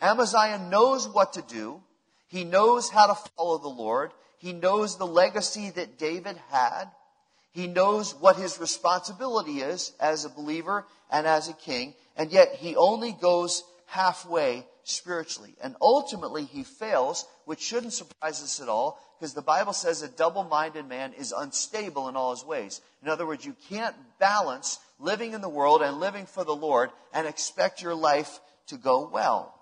Amaziah 0.01 0.59
knows 0.59 1.07
what 1.07 1.33
to 1.33 1.41
do. 1.41 1.81
He 2.27 2.43
knows 2.43 2.89
how 2.89 3.07
to 3.07 3.29
follow 3.35 3.57
the 3.57 3.67
Lord. 3.67 4.11
He 4.37 4.53
knows 4.53 4.97
the 4.97 5.07
legacy 5.07 5.71
that 5.71 5.97
David 5.97 6.37
had. 6.49 6.85
He 7.57 7.65
knows 7.65 8.13
what 8.13 8.35
his 8.35 8.59
responsibility 8.59 9.61
is 9.61 9.91
as 9.99 10.25
a 10.25 10.29
believer 10.29 10.85
and 11.09 11.25
as 11.25 11.49
a 11.49 11.53
king. 11.53 11.95
And 12.15 12.31
yet 12.31 12.53
he 12.53 12.75
only 12.75 13.13
goes 13.13 13.63
halfway 13.87 14.67
spiritually. 14.83 15.55
And 15.63 15.75
ultimately, 15.81 16.43
he 16.43 16.63
fails, 16.63 17.25
which 17.45 17.59
shouldn't 17.59 17.93
surprise 17.93 18.43
us 18.43 18.61
at 18.61 18.69
all, 18.69 19.01
because 19.17 19.33
the 19.33 19.41
Bible 19.41 19.73
says 19.73 20.03
a 20.03 20.07
double 20.07 20.43
minded 20.43 20.87
man 20.87 21.13
is 21.13 21.33
unstable 21.35 22.07
in 22.09 22.15
all 22.15 22.29
his 22.29 22.45
ways. 22.45 22.79
In 23.01 23.09
other 23.09 23.25
words, 23.25 23.43
you 23.43 23.55
can't 23.69 23.95
balance 24.19 24.77
living 24.99 25.33
in 25.33 25.41
the 25.41 25.49
world 25.49 25.81
and 25.81 25.99
living 25.99 26.27
for 26.27 26.43
the 26.43 26.55
Lord 26.55 26.91
and 27.11 27.25
expect 27.25 27.81
your 27.81 27.95
life 27.95 28.39
to 28.67 28.77
go 28.77 29.09
well. 29.11 29.59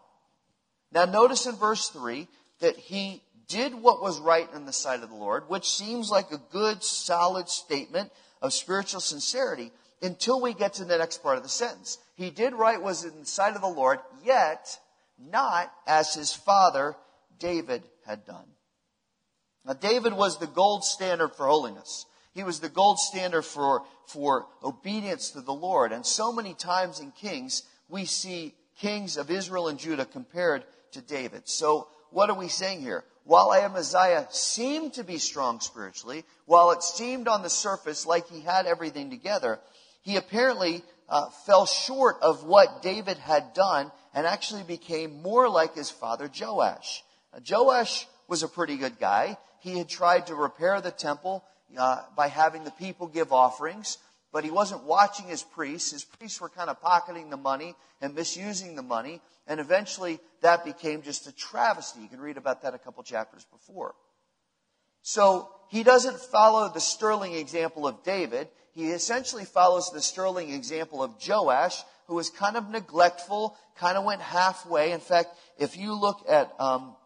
Now, 0.91 1.05
notice 1.05 1.45
in 1.45 1.55
verse 1.55 1.87
3 1.87 2.27
that 2.59 2.75
he 2.75 3.21
did 3.47 3.73
what 3.73 4.01
was 4.01 4.19
right 4.19 4.47
in 4.53 4.65
the 4.65 4.73
sight 4.73 5.03
of 5.03 5.09
the 5.09 5.15
Lord, 5.15 5.49
which 5.49 5.69
seems 5.69 6.09
like 6.09 6.31
a 6.31 6.41
good, 6.51 6.83
solid 6.83 7.49
statement 7.49 8.11
of 8.41 8.53
spiritual 8.53 9.01
sincerity 9.01 9.71
until 10.01 10.41
we 10.41 10.53
get 10.53 10.73
to 10.75 10.85
the 10.85 10.97
next 10.97 11.23
part 11.23 11.37
of 11.37 11.43
the 11.43 11.49
sentence. 11.49 11.97
He 12.15 12.29
did 12.29 12.53
right 12.53 12.81
was 12.81 13.03
in 13.03 13.19
the 13.19 13.25
sight 13.25 13.55
of 13.55 13.61
the 13.61 13.67
Lord, 13.67 13.99
yet 14.23 14.77
not 15.17 15.71
as 15.87 16.13
his 16.13 16.33
father 16.33 16.95
David 17.39 17.83
had 18.05 18.25
done. 18.25 18.45
Now, 19.65 19.73
David 19.73 20.13
was 20.13 20.37
the 20.37 20.47
gold 20.47 20.83
standard 20.83 21.29
for 21.29 21.47
holiness. 21.47 22.05
He 22.33 22.43
was 22.43 22.59
the 22.59 22.69
gold 22.69 22.99
standard 22.99 23.43
for, 23.43 23.83
for 24.07 24.45
obedience 24.63 25.31
to 25.31 25.41
the 25.41 25.53
Lord. 25.53 25.91
And 25.91 26.05
so 26.05 26.31
many 26.31 26.53
times 26.53 26.99
in 26.99 27.11
Kings, 27.11 27.63
we 27.89 28.05
see 28.05 28.53
kings 28.77 29.17
of 29.17 29.31
Israel 29.31 29.69
and 29.69 29.79
Judah 29.79 30.05
compared 30.05 30.65
to 30.91 31.01
David. 31.01 31.47
So, 31.47 31.87
what 32.11 32.29
are 32.29 32.37
we 32.37 32.47
saying 32.47 32.81
here? 32.81 33.03
While 33.25 33.53
Amaziah 33.53 34.27
seemed 34.29 34.93
to 34.93 35.03
be 35.03 35.17
strong 35.17 35.59
spiritually, 35.59 36.25
while 36.45 36.69
it 36.71 36.83
seemed 36.83 37.27
on 37.27 37.41
the 37.41 37.49
surface 37.49 38.05
like 38.05 38.27
he 38.27 38.41
had 38.41 38.67
everything 38.67 39.09
together, 39.09 39.59
he 40.03 40.15
apparently 40.15 40.83
uh, 41.09 41.29
fell 41.47 41.65
short 41.65 42.17
of 42.21 42.43
what 42.43 42.83
David 42.83 43.17
had 43.17 43.55
done 43.55 43.91
and 44.13 44.27
actually 44.27 44.61
became 44.61 45.23
more 45.23 45.49
like 45.49 45.73
his 45.73 45.89
father 45.89 46.29
Joash. 46.39 47.03
Uh, 47.33 47.39
Joash 47.49 48.07
was 48.27 48.43
a 48.43 48.47
pretty 48.47 48.77
good 48.77 48.99
guy. 48.99 49.37
He 49.59 49.79
had 49.79 49.89
tried 49.89 50.27
to 50.27 50.35
repair 50.35 50.79
the 50.79 50.91
temple 50.91 51.43
uh, 51.75 52.03
by 52.15 52.27
having 52.27 52.63
the 52.63 52.71
people 52.71 53.07
give 53.07 53.33
offerings, 53.33 53.97
but 54.35 54.43
he 54.43 54.51
wasn't 54.51 54.83
watching 54.83 55.27
his 55.27 55.43
priests. 55.43 55.91
His 55.93 56.03
priests 56.03 56.41
were 56.41 56.49
kind 56.49 56.69
of 56.69 56.81
pocketing 56.81 57.29
the 57.29 57.37
money 57.37 57.73
and 58.01 58.13
misusing 58.13 58.75
the 58.75 58.81
money, 58.81 59.21
and 59.47 59.61
eventually 59.61 60.19
that 60.41 60.65
became 60.65 61.03
just 61.03 61.25
a 61.25 61.31
travesty. 61.31 62.01
You 62.01 62.09
can 62.09 62.19
read 62.19 62.35
about 62.35 62.63
that 62.63 62.73
a 62.73 62.77
couple 62.77 63.01
chapters 63.03 63.45
before. 63.45 63.95
So 65.03 65.47
he 65.69 65.83
doesn't 65.83 66.19
follow 66.19 66.67
the 66.67 66.81
sterling 66.81 67.33
example 67.33 67.87
of 67.87 68.03
David. 68.03 68.49
He 68.73 68.87
essentially 68.87 69.45
follows 69.45 69.89
the 69.93 70.01
sterling 70.01 70.49
example 70.49 71.01
of 71.01 71.13
Joash, 71.25 71.81
who 72.07 72.15
was 72.15 72.29
kind 72.29 72.57
of 72.57 72.69
neglectful, 72.69 73.55
kind 73.77 73.97
of 73.97 74.03
went 74.03 74.19
halfway. 74.19 74.91
In 74.91 74.99
fact, 74.99 75.29
if 75.57 75.77
you 75.77 75.93
look 75.93 76.25
at 76.27 76.51
um, 76.59 76.97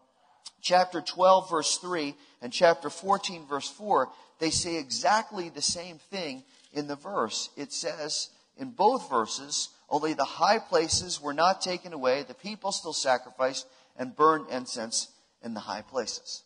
chapter 0.60 1.00
12, 1.00 1.48
verse 1.48 1.76
3, 1.76 2.12
and 2.42 2.52
chapter 2.52 2.90
14, 2.90 3.46
verse 3.46 3.70
4, 3.70 4.08
they 4.40 4.50
say 4.50 4.78
exactly 4.78 5.48
the 5.48 5.62
same 5.62 5.98
thing 6.10 6.42
in 6.72 6.86
the 6.86 6.96
verse. 6.96 7.50
It 7.56 7.72
says 7.72 8.30
in 8.56 8.70
both 8.70 9.08
verses, 9.08 9.70
only 9.88 10.14
the 10.14 10.24
high 10.24 10.58
places 10.58 11.20
were 11.20 11.34
not 11.34 11.60
taken 11.60 11.92
away, 11.92 12.22
the 12.22 12.34
people 12.34 12.72
still 12.72 12.92
sacrificed 12.92 13.66
and 13.96 14.14
burned 14.14 14.48
incense 14.50 15.08
in 15.42 15.54
the 15.54 15.60
high 15.60 15.82
places. 15.82 16.42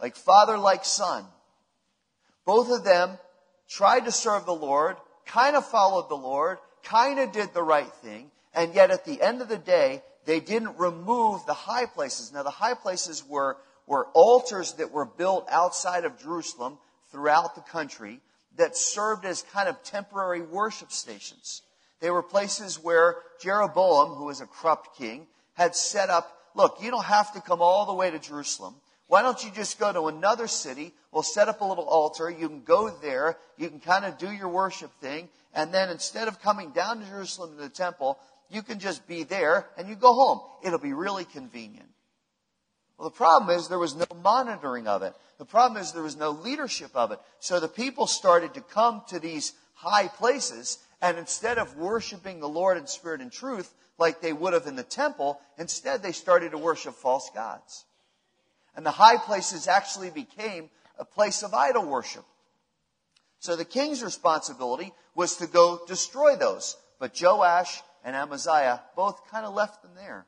Like 0.00 0.16
father, 0.16 0.58
like 0.58 0.84
son. 0.84 1.24
Both 2.44 2.70
of 2.70 2.84
them 2.84 3.18
tried 3.68 4.06
to 4.06 4.12
serve 4.12 4.46
the 4.46 4.52
Lord, 4.52 4.96
kind 5.26 5.54
of 5.54 5.66
followed 5.66 6.08
the 6.08 6.16
Lord, 6.16 6.58
kind 6.82 7.20
of 7.20 7.32
did 7.32 7.52
the 7.52 7.62
right 7.62 7.92
thing, 8.02 8.30
and 8.54 8.74
yet 8.74 8.90
at 8.90 9.04
the 9.04 9.22
end 9.22 9.42
of 9.42 9.48
the 9.48 9.58
day, 9.58 10.02
they 10.24 10.40
didn't 10.40 10.78
remove 10.78 11.44
the 11.46 11.54
high 11.54 11.86
places. 11.86 12.32
Now, 12.32 12.42
the 12.42 12.50
high 12.50 12.74
places 12.74 13.24
were, 13.26 13.56
were 13.86 14.06
altars 14.14 14.74
that 14.74 14.90
were 14.90 15.04
built 15.04 15.46
outside 15.50 16.04
of 16.04 16.20
Jerusalem 16.20 16.78
throughout 17.10 17.54
the 17.54 17.62
country 17.62 18.20
that 18.60 18.76
served 18.76 19.24
as 19.24 19.42
kind 19.52 19.68
of 19.68 19.82
temporary 19.82 20.42
worship 20.42 20.92
stations. 20.92 21.62
They 22.00 22.10
were 22.10 22.22
places 22.22 22.78
where 22.78 23.16
Jeroboam, 23.40 24.14
who 24.14 24.26
was 24.26 24.40
a 24.40 24.46
corrupt 24.46 24.96
king, 24.96 25.26
had 25.54 25.74
set 25.74 26.10
up, 26.10 26.36
look, 26.54 26.78
you 26.82 26.90
don't 26.90 27.04
have 27.04 27.32
to 27.32 27.40
come 27.40 27.60
all 27.60 27.86
the 27.86 27.94
way 27.94 28.10
to 28.10 28.18
Jerusalem. 28.18 28.74
Why 29.06 29.22
don't 29.22 29.42
you 29.42 29.50
just 29.50 29.78
go 29.78 29.92
to 29.92 30.08
another 30.08 30.46
city? 30.46 30.92
We'll 31.10 31.22
set 31.22 31.48
up 31.48 31.60
a 31.60 31.64
little 31.64 31.84
altar. 31.84 32.30
You 32.30 32.48
can 32.48 32.62
go 32.62 32.88
there. 32.88 33.36
You 33.58 33.68
can 33.68 33.80
kind 33.80 34.04
of 34.04 34.18
do 34.18 34.30
your 34.30 34.48
worship 34.48 34.92
thing. 35.00 35.28
And 35.54 35.74
then 35.74 35.90
instead 35.90 36.28
of 36.28 36.40
coming 36.40 36.70
down 36.70 37.00
to 37.00 37.06
Jerusalem 37.06 37.56
to 37.56 37.62
the 37.62 37.68
temple, 37.68 38.18
you 38.50 38.62
can 38.62 38.78
just 38.78 39.08
be 39.08 39.24
there 39.24 39.66
and 39.76 39.88
you 39.88 39.96
go 39.96 40.12
home. 40.12 40.40
It'll 40.62 40.78
be 40.78 40.92
really 40.92 41.24
convenient. 41.24 41.88
Well, 43.00 43.08
the 43.08 43.16
problem 43.16 43.56
is 43.56 43.66
there 43.66 43.78
was 43.78 43.96
no 43.96 44.04
monitoring 44.22 44.86
of 44.86 45.02
it. 45.02 45.14
The 45.38 45.46
problem 45.46 45.80
is 45.80 45.92
there 45.92 46.02
was 46.02 46.18
no 46.18 46.32
leadership 46.32 46.90
of 46.94 47.12
it. 47.12 47.18
So 47.38 47.58
the 47.58 47.66
people 47.66 48.06
started 48.06 48.52
to 48.52 48.60
come 48.60 49.00
to 49.08 49.18
these 49.18 49.54
high 49.72 50.08
places 50.08 50.78
and 51.00 51.16
instead 51.16 51.56
of 51.56 51.78
worshiping 51.78 52.40
the 52.40 52.48
Lord 52.48 52.76
in 52.76 52.86
spirit 52.86 53.22
and 53.22 53.32
truth 53.32 53.72
like 53.96 54.20
they 54.20 54.34
would 54.34 54.52
have 54.52 54.66
in 54.66 54.76
the 54.76 54.82
temple, 54.82 55.40
instead 55.56 56.02
they 56.02 56.12
started 56.12 56.50
to 56.50 56.58
worship 56.58 56.92
false 56.92 57.30
gods. 57.34 57.86
And 58.76 58.84
the 58.84 58.90
high 58.90 59.16
places 59.16 59.66
actually 59.66 60.10
became 60.10 60.68
a 60.98 61.06
place 61.06 61.42
of 61.42 61.54
idol 61.54 61.86
worship. 61.86 62.26
So 63.38 63.56
the 63.56 63.64
king's 63.64 64.02
responsibility 64.02 64.92
was 65.14 65.36
to 65.36 65.46
go 65.46 65.80
destroy 65.88 66.36
those. 66.36 66.76
But 66.98 67.18
Joash 67.18 67.80
and 68.04 68.14
Amaziah 68.14 68.82
both 68.94 69.26
kind 69.30 69.46
of 69.46 69.54
left 69.54 69.80
them 69.80 69.92
there. 69.96 70.26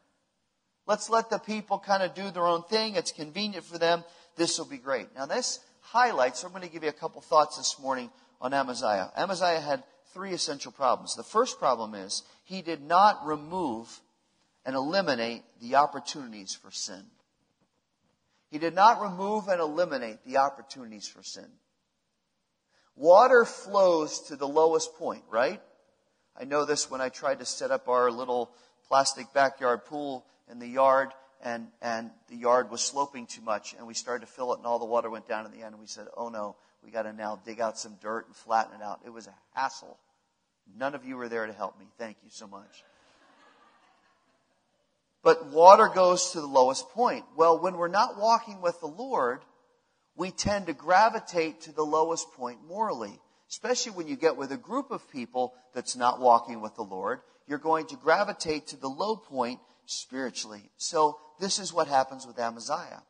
Let's 0.87 1.09
let 1.09 1.31
the 1.31 1.39
people 1.39 1.79
kind 1.79 2.03
of 2.03 2.15
do 2.15 2.31
their 2.31 2.47
own 2.47 2.63
thing. 2.65 2.97
It's 2.97 3.13
convenient 3.13 3.65
for 3.65 3.79
them. 3.79 4.05
This 4.37 4.59
will 4.59 4.67
be 4.67 4.79
great. 4.79 5.15
Now, 5.15 5.27
this 5.27 5.61
highlights, 5.81 6.43
I'm 6.43 6.51
going 6.51 6.63
to 6.63 6.69
give 6.69 6.83
you 6.83 6.89
a 6.89 6.93
couple 6.93 7.21
thoughts 7.21 7.57
this 7.57 7.79
morning 7.81 8.11
on 8.41 8.53
Amaziah. 8.53 9.13
Amaziah 9.17 9.61
had 9.61 9.85
three 10.13 10.33
essential 10.33 10.73
problems. 10.73 11.15
The 11.15 11.23
first 11.23 11.59
problem 11.59 11.95
is 11.95 12.23
he 12.45 12.63
did 12.63 12.83
not 12.83 13.25
remove 13.25 14.01
and 14.65 14.75
eliminate 14.75 15.43
the 15.61 15.77
opportunities 15.77 16.55
for 16.55 16.71
sin. 16.71 17.05
He 18.51 18.59
did 18.59 18.75
not 18.75 19.01
remove 19.01 19.49
and 19.49 19.61
eliminate 19.61 20.19
the 20.27 20.39
opportunities 20.39 21.09
for 21.09 21.23
sin. 21.23 21.49
Water 22.95 23.45
flows 23.45 24.21
to 24.29 24.37
the 24.37 24.47
lowest 24.47 24.95
point, 24.97 25.25
right? 25.31 25.61
I 26.39 26.45
know 26.45 26.65
this 26.65 26.91
when 26.91 27.01
I 27.01 27.09
tried 27.09 27.39
to 27.39 27.47
set 27.47 27.71
up 27.71 27.89
our 27.89 28.11
little 28.11 28.53
plastic 28.93 29.33
backyard 29.33 29.87
pool 29.87 30.23
in 30.51 30.59
the 30.59 30.69
yard 30.69 31.09
and, 31.43 31.67
and 31.81 32.11
the 32.29 32.37
yard 32.37 32.71
was 32.71 32.83
sloping 32.83 33.25
too 33.25 33.41
much 33.41 33.75
and 33.79 33.87
we 33.87 33.95
started 33.95 34.27
to 34.27 34.31
fill 34.31 34.53
it 34.53 34.59
and 34.59 34.67
all 34.67 34.79
the 34.79 34.85
water 34.85 35.09
went 35.09 35.27
down 35.27 35.47
in 35.47 35.51
the 35.51 35.61
end 35.61 35.69
and 35.69 35.81
we 35.81 35.87
said, 35.87 36.07
oh 36.15 36.29
no, 36.29 36.57
we 36.85 36.91
got 36.91 37.05
to 37.05 37.13
now 37.15 37.41
dig 37.43 37.59
out 37.59 37.79
some 37.79 37.97
dirt 38.03 38.27
and 38.27 38.37
flatten 38.37 38.75
it 38.79 38.85
out. 38.85 39.01
It 39.07 39.09
was 39.09 39.29
a 39.29 39.35
hassle. 39.55 39.99
None 40.77 40.95
of 40.95 41.07
you 41.07 41.17
were 41.17 41.31
there 41.31 41.47
to 41.47 41.55
help 41.55 41.81
me. 41.81 41.87
Thank 41.97 42.19
you 42.23 42.29
so 42.31 42.47
much. 42.47 42.85
But 45.23 45.47
water 45.47 45.89
goes 45.89 46.33
to 46.33 46.43
the 46.43 46.47
lowest 46.47 46.91
point. 46.91 47.25
Well, 47.35 47.59
when 47.63 47.79
we're 47.79 47.89
not 47.89 48.19
walking 48.19 48.61
with 48.61 48.79
the 48.81 48.89
Lord, 48.89 49.41
we 50.17 50.31
tend 50.31 50.67
to 50.67 50.75
gravitate 50.75 51.63
to 51.63 51.73
the 51.73 51.83
lowest 51.83 52.31
point 52.35 52.59
morally 52.69 53.19
especially 53.53 53.93
when 53.93 54.09
you 54.09 54.17
get 54.17 54.39
with 54.39 54.51
a 54.51 54.57
group 54.57 54.91
of 54.91 55.11
people 55.11 55.53
that's 55.75 55.95
not 55.95 56.19
walking 56.19 56.63
with 56.63 56.75
the 56.75 56.83
Lord, 56.83 57.21
you're 57.47 57.59
going 57.59 57.87
to 57.87 57.97
gravitate 57.97 58.69
to 58.69 58.77
the 58.77 58.89
low 58.89 59.17
point 59.17 59.61
spiritually. 59.87 60.71
So 60.77 61.19
this 61.41 61.59
is 61.59 61.73
what 61.73 61.89
happens 61.89 62.27
with 62.27 62.39
Amaziah. 62.39 63.03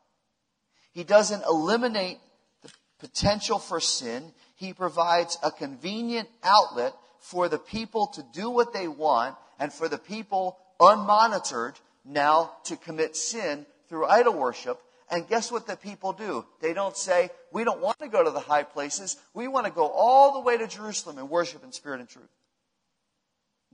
He 0.93 1.03
doesn't 1.03 1.43
eliminate 1.47 2.17
the 2.61 2.69
potential 2.99 3.59
for 3.59 3.79
sin. 3.79 4.33
He 4.55 4.73
provides 4.73 5.37
a 5.43 5.51
convenient 5.51 6.29
outlet 6.43 6.93
for 7.19 7.49
the 7.49 7.59
people 7.59 8.07
to 8.07 8.25
do 8.33 8.49
what 8.49 8.73
they 8.73 8.87
want 8.87 9.35
and 9.59 9.71
for 9.71 9.87
the 9.87 9.97
people 9.97 10.57
unmonitored 10.79 11.75
now 12.05 12.51
to 12.65 12.75
commit 12.75 13.15
sin 13.15 13.65
through 13.87 14.05
idol 14.05 14.33
worship 14.33 14.79
and 15.13 15.27
guess 15.27 15.51
what 15.51 15.67
the 15.67 15.75
people 15.75 16.11
do? 16.11 16.43
They 16.59 16.73
don't 16.73 16.97
say, 16.97 17.29
we 17.51 17.63
don't 17.63 17.81
want 17.81 17.99
to 17.99 18.07
go 18.07 18.23
to 18.23 18.31
the 18.31 18.39
high 18.39 18.63
places. 18.63 19.17
We 19.35 19.47
want 19.47 19.67
to 19.67 19.71
go 19.71 19.87
all 19.87 20.33
the 20.33 20.39
way 20.39 20.57
to 20.57 20.67
Jerusalem 20.67 21.19
and 21.19 21.29
worship 21.29 21.63
in 21.63 21.71
spirit 21.71 21.99
and 21.99 22.09
truth. 22.09 22.29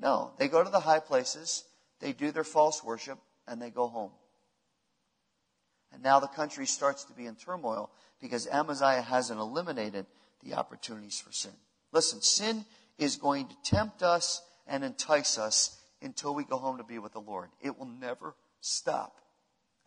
No, 0.02 0.32
they 0.38 0.48
go 0.48 0.64
to 0.64 0.70
the 0.70 0.80
high 0.80 1.00
places, 1.00 1.66
they 2.00 2.14
do 2.14 2.32
their 2.32 2.44
false 2.44 2.84
worship, 2.84 3.20
and 3.48 3.62
they 3.62 3.70
go 3.70 3.88
home. 3.88 4.12
And 5.92 6.04
now 6.04 6.20
the 6.20 6.28
country 6.28 6.66
starts 6.66 7.04
to 7.06 7.14
be 7.14 7.26
in 7.26 7.36
turmoil 7.36 7.90
because 8.22 8.48
Amaziah 8.48 9.02
hasn't 9.02 9.40
eliminated 9.40 10.06
the 10.44 10.54
opportunities 10.54 11.20
for 11.20 11.32
sin. 11.32 11.52
Listen, 11.92 12.22
sin 12.22 12.66
is 12.98 13.16
going 13.16 13.48
to 13.48 13.56
tempt 13.64 14.04
us 14.04 14.42
and 14.68 14.84
entice 14.84 15.38
us 15.38 15.82
until 16.02 16.34
we 16.34 16.44
go 16.44 16.58
home 16.58 16.78
to 16.78 16.84
be 16.84 17.00
with 17.00 17.14
the 17.14 17.20
Lord. 17.20 17.50
It 17.62 17.78
will 17.78 17.88
never 17.88 18.36
stop. 18.62 19.18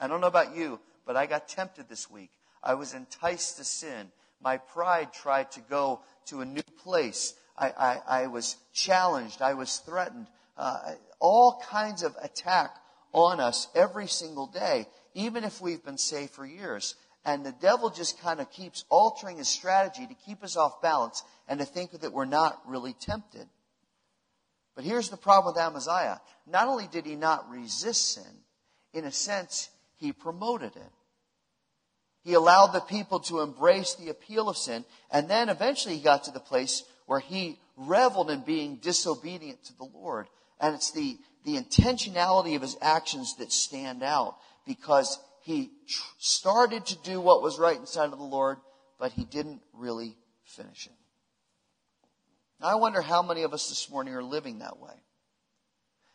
I 0.00 0.08
don't 0.08 0.20
know 0.20 0.26
about 0.26 0.56
you, 0.56 0.80
but 1.06 1.16
I 1.16 1.26
got 1.26 1.48
tempted 1.48 1.88
this 1.88 2.10
week. 2.10 2.30
I 2.62 2.74
was 2.74 2.94
enticed 2.94 3.56
to 3.58 3.64
sin. 3.64 4.10
My 4.42 4.56
pride 4.56 5.12
tried 5.12 5.52
to 5.52 5.60
go 5.60 6.00
to 6.26 6.40
a 6.40 6.44
new 6.44 6.62
place. 6.82 7.34
I, 7.56 7.68
I, 7.68 8.00
I 8.22 8.26
was 8.26 8.56
challenged. 8.72 9.42
I 9.42 9.54
was 9.54 9.78
threatened. 9.78 10.26
uh, 10.56 10.92
all 11.18 11.62
kinds 11.68 12.02
of 12.02 12.16
attack 12.22 12.74
on 13.12 13.40
us 13.40 13.68
every 13.74 14.06
single 14.06 14.46
day, 14.46 14.86
even 15.14 15.44
if 15.44 15.60
we've 15.60 15.84
been 15.84 15.98
saved 15.98 16.32
for 16.32 16.46
years. 16.46 16.94
And 17.24 17.46
the 17.46 17.54
devil 17.60 17.90
just 17.90 18.20
kind 18.20 18.40
of 18.40 18.50
keeps 18.50 18.84
altering 18.88 19.36
his 19.36 19.48
strategy 19.48 20.06
to 20.06 20.14
keep 20.26 20.42
us 20.42 20.56
off 20.56 20.82
balance 20.82 21.22
and 21.48 21.60
to 21.60 21.66
think 21.66 21.92
that 22.00 22.12
we're 22.12 22.24
not 22.24 22.60
really 22.66 22.94
tempted. 22.94 23.46
But 24.74 24.84
here's 24.84 25.10
the 25.10 25.16
problem 25.16 25.54
with 25.54 25.62
Amaziah. 25.62 26.20
Not 26.46 26.66
only 26.66 26.88
did 26.90 27.06
he 27.06 27.14
not 27.14 27.48
resist 27.50 28.14
sin, 28.14 28.42
in 28.92 29.04
a 29.04 29.12
sense, 29.12 29.68
he 29.96 30.12
promoted 30.12 30.74
it. 30.74 30.92
He 32.24 32.34
allowed 32.34 32.68
the 32.68 32.80
people 32.80 33.20
to 33.20 33.40
embrace 33.40 33.94
the 33.94 34.08
appeal 34.08 34.48
of 34.48 34.56
sin, 34.56 34.84
and 35.10 35.28
then 35.28 35.48
eventually 35.48 35.96
he 35.96 36.02
got 36.02 36.24
to 36.24 36.30
the 36.30 36.40
place 36.40 36.84
where 37.06 37.20
he 37.20 37.58
reveled 37.76 38.30
in 38.30 38.40
being 38.40 38.76
disobedient 38.76 39.64
to 39.64 39.76
the 39.76 39.88
Lord. 39.92 40.26
And 40.60 40.74
it's 40.74 40.92
the, 40.92 41.16
the 41.44 41.56
intentionality 41.56 42.56
of 42.56 42.62
his 42.62 42.76
actions 42.80 43.36
that 43.36 43.52
stand 43.52 44.02
out 44.02 44.36
because 44.66 45.18
he 45.42 45.70
tr- 45.88 46.02
started 46.18 46.86
to 46.86 46.98
do 47.02 47.20
what 47.20 47.42
was 47.42 47.58
right 47.58 47.76
inside 47.76 48.12
of 48.12 48.18
the 48.18 48.24
Lord, 48.24 48.58
but 48.98 49.12
he 49.12 49.24
didn't 49.24 49.60
really 49.72 50.16
finish 50.44 50.86
it. 50.86 50.92
Now, 52.60 52.68
I 52.68 52.74
wonder 52.76 53.02
how 53.02 53.22
many 53.22 53.42
of 53.42 53.52
us 53.52 53.68
this 53.68 53.90
morning 53.90 54.14
are 54.14 54.22
living 54.22 54.60
that 54.60 54.78
way. 54.78 54.94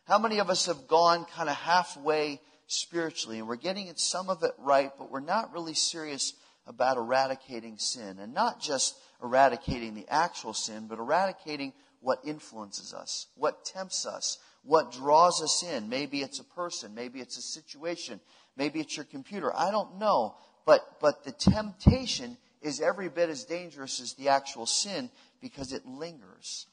How 0.05 0.17
many 0.17 0.39
of 0.39 0.49
us 0.49 0.67
have 0.67 0.87
gone 0.87 1.25
kind 1.25 1.49
of 1.49 1.55
halfway 1.55 2.39
spiritually 2.67 3.39
and 3.39 3.47
we're 3.47 3.57
getting 3.57 3.91
some 3.95 4.29
of 4.29 4.43
it 4.43 4.51
right, 4.57 4.91
but 4.97 5.11
we're 5.11 5.19
not 5.19 5.51
really 5.51 5.73
serious 5.73 6.33
about 6.65 6.95
eradicating 6.95 7.77
sin 7.77 8.17
and 8.19 8.33
not 8.33 8.61
just 8.61 8.95
eradicating 9.21 9.95
the 9.95 10.07
actual 10.09 10.53
sin, 10.53 10.87
but 10.87 10.99
eradicating 10.99 11.73
what 12.01 12.19
influences 12.23 12.93
us, 12.93 13.27
what 13.35 13.65
tempts 13.65 14.05
us, 14.05 14.37
what 14.63 14.91
draws 14.91 15.41
us 15.41 15.63
in. 15.63 15.89
Maybe 15.89 16.21
it's 16.21 16.39
a 16.39 16.43
person, 16.43 16.93
maybe 16.93 17.19
it's 17.19 17.37
a 17.37 17.41
situation, 17.41 18.19
maybe 18.55 18.79
it's 18.79 18.95
your 18.95 19.05
computer. 19.05 19.55
I 19.55 19.71
don't 19.71 19.97
know. 19.97 20.35
But, 20.65 20.99
but 20.99 21.23
the 21.23 21.31
temptation 21.31 22.37
is 22.61 22.81
every 22.81 23.07
bit 23.07 23.29
as 23.29 23.45
dangerous 23.45 24.01
as 24.01 24.13
the 24.13 24.29
actual 24.29 24.65
sin 24.65 25.09
because 25.41 25.71
it 25.71 25.85
lingers. 25.85 26.67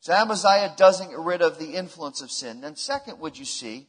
So 0.00 0.12
Amaziah 0.12 0.74
doesn't 0.76 1.10
get 1.10 1.18
rid 1.18 1.40
of 1.40 1.58
the 1.58 1.74
influence 1.74 2.20
of 2.20 2.30
sin. 2.30 2.60
Then 2.60 2.76
second, 2.76 3.20
would 3.20 3.38
you 3.38 3.44
see 3.44 3.86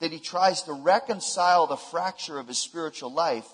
that 0.00 0.12
he 0.12 0.20
tries 0.20 0.62
to 0.62 0.72
reconcile 0.72 1.66
the 1.66 1.76
fracture 1.76 2.38
of 2.38 2.48
his 2.48 2.58
spiritual 2.58 3.12
life 3.12 3.46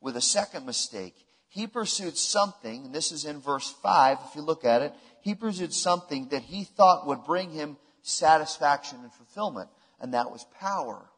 with 0.00 0.16
a 0.16 0.20
second 0.22 0.64
mistake 0.64 1.14
he 1.50 1.66
pursued 1.66 2.16
something, 2.16 2.86
and 2.86 2.94
this 2.94 3.10
is 3.10 3.24
in 3.24 3.40
verse 3.40 3.74
5, 3.82 4.18
if 4.28 4.36
you 4.36 4.42
look 4.42 4.64
at 4.64 4.82
it, 4.82 4.94
he 5.20 5.34
pursued 5.34 5.74
something 5.74 6.28
that 6.28 6.42
he 6.42 6.62
thought 6.64 7.06
would 7.08 7.24
bring 7.24 7.50
him 7.50 7.76
satisfaction 8.02 9.00
and 9.02 9.12
fulfillment, 9.12 9.68
and 10.00 10.14
that 10.14 10.30
was 10.30 10.46
power. 10.58 11.10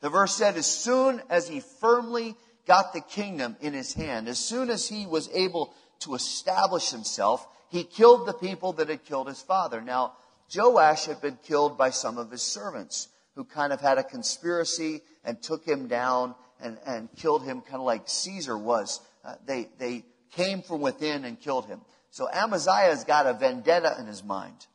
The 0.00 0.10
verse 0.10 0.34
said, 0.34 0.56
as 0.56 0.66
soon 0.66 1.20
as 1.28 1.48
he 1.48 1.60
firmly 1.80 2.36
got 2.66 2.92
the 2.92 3.00
kingdom 3.00 3.56
in 3.60 3.72
his 3.72 3.92
hand, 3.92 4.28
as 4.28 4.38
soon 4.38 4.70
as 4.70 4.88
he 4.88 5.06
was 5.06 5.28
able 5.34 5.74
to 6.00 6.14
establish 6.14 6.90
himself, 6.90 7.46
he 7.70 7.82
killed 7.82 8.26
the 8.28 8.32
people 8.32 8.74
that 8.74 8.88
had 8.88 9.04
killed 9.04 9.26
his 9.26 9.42
father. 9.42 9.80
Now, 9.80 10.14
Joash 10.54 11.06
had 11.06 11.20
been 11.20 11.38
killed 11.42 11.76
by 11.76 11.90
some 11.90 12.16
of 12.16 12.30
his 12.30 12.42
servants 12.42 13.08
who 13.34 13.44
kind 13.44 13.72
of 13.72 13.80
had 13.80 13.98
a 13.98 14.04
conspiracy 14.04 15.02
and 15.24 15.42
took 15.42 15.64
him 15.64 15.88
down 15.88 16.36
and, 16.60 16.78
and 16.86 17.08
killed 17.16 17.44
him 17.44 17.60
kind 17.60 17.76
of 17.76 17.82
like 17.82 18.02
Caesar 18.06 18.56
was. 18.56 19.00
Uh, 19.24 19.34
they, 19.46 19.68
they 19.78 20.04
came 20.32 20.62
from 20.62 20.80
within 20.80 21.24
and 21.24 21.40
killed 21.40 21.66
him. 21.66 21.80
So 22.10 22.28
Amaziah's 22.32 23.04
got 23.04 23.26
a 23.26 23.34
vendetta 23.34 23.96
in 23.98 24.06
his 24.06 24.24
mind. 24.24 24.66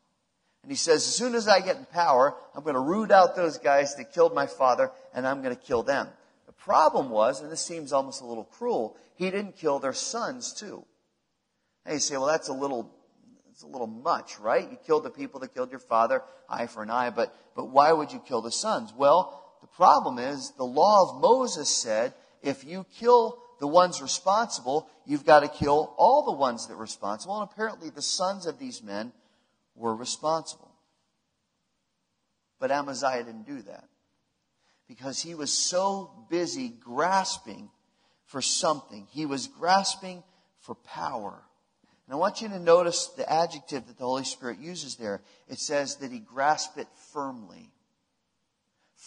And 0.63 0.71
he 0.71 0.77
says, 0.77 1.05
as 1.07 1.15
soon 1.15 1.35
as 1.35 1.47
I 1.47 1.59
get 1.59 1.75
in 1.75 1.85
power, 1.85 2.35
I'm 2.55 2.63
going 2.63 2.75
to 2.75 2.79
root 2.79 3.11
out 3.11 3.35
those 3.35 3.57
guys 3.57 3.95
that 3.95 4.13
killed 4.13 4.33
my 4.33 4.47
father 4.47 4.91
and 5.13 5.27
I'm 5.27 5.41
going 5.41 5.55
to 5.55 5.61
kill 5.61 5.83
them. 5.83 6.07
The 6.45 6.53
problem 6.53 7.09
was, 7.09 7.41
and 7.41 7.51
this 7.51 7.61
seems 7.61 7.91
almost 7.91 8.21
a 8.21 8.25
little 8.25 8.45
cruel, 8.45 8.95
he 9.15 9.29
didn't 9.29 9.57
kill 9.57 9.79
their 9.79 9.93
sons 9.93 10.53
too. 10.53 10.85
And 11.85 11.95
you 11.95 11.99
say, 11.99 12.15
well, 12.15 12.27
that's 12.27 12.47
a 12.47 12.53
little, 12.53 12.89
it's 13.51 13.63
a 13.63 13.67
little 13.67 13.87
much, 13.87 14.39
right? 14.39 14.69
You 14.69 14.77
killed 14.85 15.03
the 15.03 15.09
people 15.09 15.41
that 15.41 15.53
killed 15.53 15.71
your 15.71 15.79
father, 15.79 16.23
eye 16.49 16.67
for 16.67 16.81
an 16.81 16.89
eye, 16.89 17.09
but, 17.09 17.35
but 17.57 17.65
why 17.65 17.91
would 17.91 18.13
you 18.13 18.19
kill 18.19 18.41
the 18.41 18.51
sons? 18.51 18.93
Well, 18.95 19.42
the 19.63 19.67
problem 19.67 20.19
is 20.19 20.51
the 20.57 20.65
law 20.65 21.09
of 21.09 21.21
Moses 21.21 21.69
said 21.69 22.13
if 22.41 22.65
you 22.65 22.85
kill 22.99 23.41
the 23.61 23.67
ones 23.67 24.01
responsible, 24.01 24.89
you've 25.05 25.25
got 25.25 25.39
to 25.39 25.47
kill 25.47 25.95
all 25.97 26.25
the 26.25 26.33
ones 26.33 26.67
that 26.67 26.73
are 26.73 26.77
responsible. 26.77 27.39
And 27.39 27.49
apparently 27.49 27.89
the 27.89 28.01
sons 28.01 28.45
of 28.45 28.59
these 28.59 28.83
men 28.83 29.13
were 29.73 29.95
responsible. 29.95 30.69
But 32.59 32.71
Amaziah 32.71 33.23
didn't 33.23 33.47
do 33.47 33.61
that 33.61 33.85
because 34.89 35.21
he 35.21 35.33
was 35.33 35.53
so 35.53 36.11
busy 36.29 36.67
grasping 36.67 37.69
for 38.25 38.41
something. 38.41 39.07
He 39.11 39.25
was 39.25 39.47
grasping 39.47 40.23
for 40.59 40.75
power. 40.75 41.41
And 42.05 42.13
I 42.13 42.17
want 42.17 42.41
you 42.41 42.49
to 42.49 42.59
notice 42.59 43.07
the 43.15 43.31
adjective 43.31 43.87
that 43.87 43.97
the 43.97 44.03
Holy 44.03 44.25
Spirit 44.25 44.59
uses 44.59 44.97
there. 44.97 45.21
It 45.47 45.59
says 45.59 45.95
that 45.97 46.11
he 46.11 46.19
grasped 46.19 46.77
it 46.77 46.87
firmly 47.13 47.72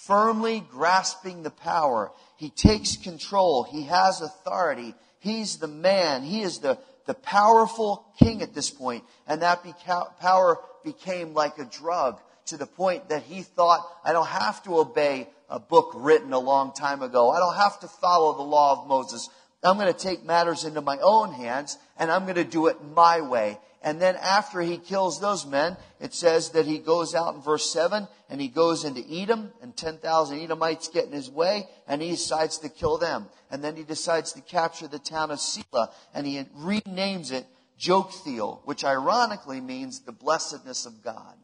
firmly 0.04 0.60
grasping 0.70 1.42
the 1.42 1.50
power. 1.50 2.12
He 2.36 2.50
takes 2.50 2.96
control. 2.96 3.64
He 3.64 3.84
has 3.84 4.20
authority. 4.20 4.94
He's 5.20 5.56
the 5.56 5.68
man. 5.68 6.22
He 6.22 6.42
is 6.42 6.58
the, 6.58 6.78
the 7.06 7.14
powerful 7.14 8.06
king 8.18 8.42
at 8.42 8.54
this 8.54 8.70
point. 8.70 9.04
And 9.26 9.42
that 9.42 9.64
beca- 9.64 10.18
power 10.18 10.58
became 10.84 11.34
like 11.34 11.58
a 11.58 11.64
drug 11.64 12.20
to 12.46 12.56
the 12.56 12.66
point 12.66 13.08
that 13.08 13.22
he 13.22 13.42
thought, 13.42 13.80
I 14.04 14.12
don't 14.12 14.26
have 14.26 14.62
to 14.64 14.78
obey 14.78 15.28
a 15.48 15.58
book 15.58 15.92
written 15.94 16.32
a 16.32 16.38
long 16.38 16.72
time 16.72 17.02
ago. 17.02 17.30
I 17.30 17.38
don't 17.38 17.56
have 17.56 17.80
to 17.80 17.88
follow 17.88 18.36
the 18.36 18.42
law 18.42 18.80
of 18.80 18.88
Moses. 18.88 19.28
I'm 19.64 19.78
going 19.78 19.92
to 19.92 19.98
take 19.98 20.24
matters 20.24 20.64
into 20.64 20.80
my 20.80 20.98
own 20.98 21.32
hands 21.32 21.78
and 21.98 22.10
I'm 22.10 22.24
going 22.24 22.36
to 22.36 22.44
do 22.44 22.66
it 22.66 22.76
my 22.94 23.20
way. 23.22 23.58
And 23.86 24.02
then 24.02 24.16
after 24.16 24.60
he 24.60 24.78
kills 24.78 25.20
those 25.20 25.46
men, 25.46 25.76
it 26.00 26.12
says 26.12 26.50
that 26.50 26.66
he 26.66 26.78
goes 26.78 27.14
out 27.14 27.36
in 27.36 27.40
verse 27.40 27.70
7 27.70 28.08
and 28.28 28.40
he 28.40 28.48
goes 28.48 28.84
into 28.84 29.00
Edom 29.08 29.52
and 29.62 29.76
10,000 29.76 30.40
Edomites 30.40 30.88
get 30.88 31.04
in 31.04 31.12
his 31.12 31.30
way 31.30 31.68
and 31.86 32.02
he 32.02 32.10
decides 32.10 32.58
to 32.58 32.68
kill 32.68 32.98
them. 32.98 33.28
And 33.48 33.62
then 33.62 33.76
he 33.76 33.84
decides 33.84 34.32
to 34.32 34.40
capture 34.40 34.88
the 34.88 34.98
town 34.98 35.30
of 35.30 35.38
Selah 35.38 35.92
and 36.12 36.26
he 36.26 36.42
renames 36.58 37.30
it 37.30 37.46
Joktheel, 37.78 38.58
which 38.64 38.84
ironically 38.84 39.60
means 39.60 40.00
the 40.00 40.10
blessedness 40.10 40.84
of 40.84 41.04
God. 41.04 41.36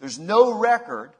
There's 0.00 0.18
no 0.18 0.58
record 0.58 1.10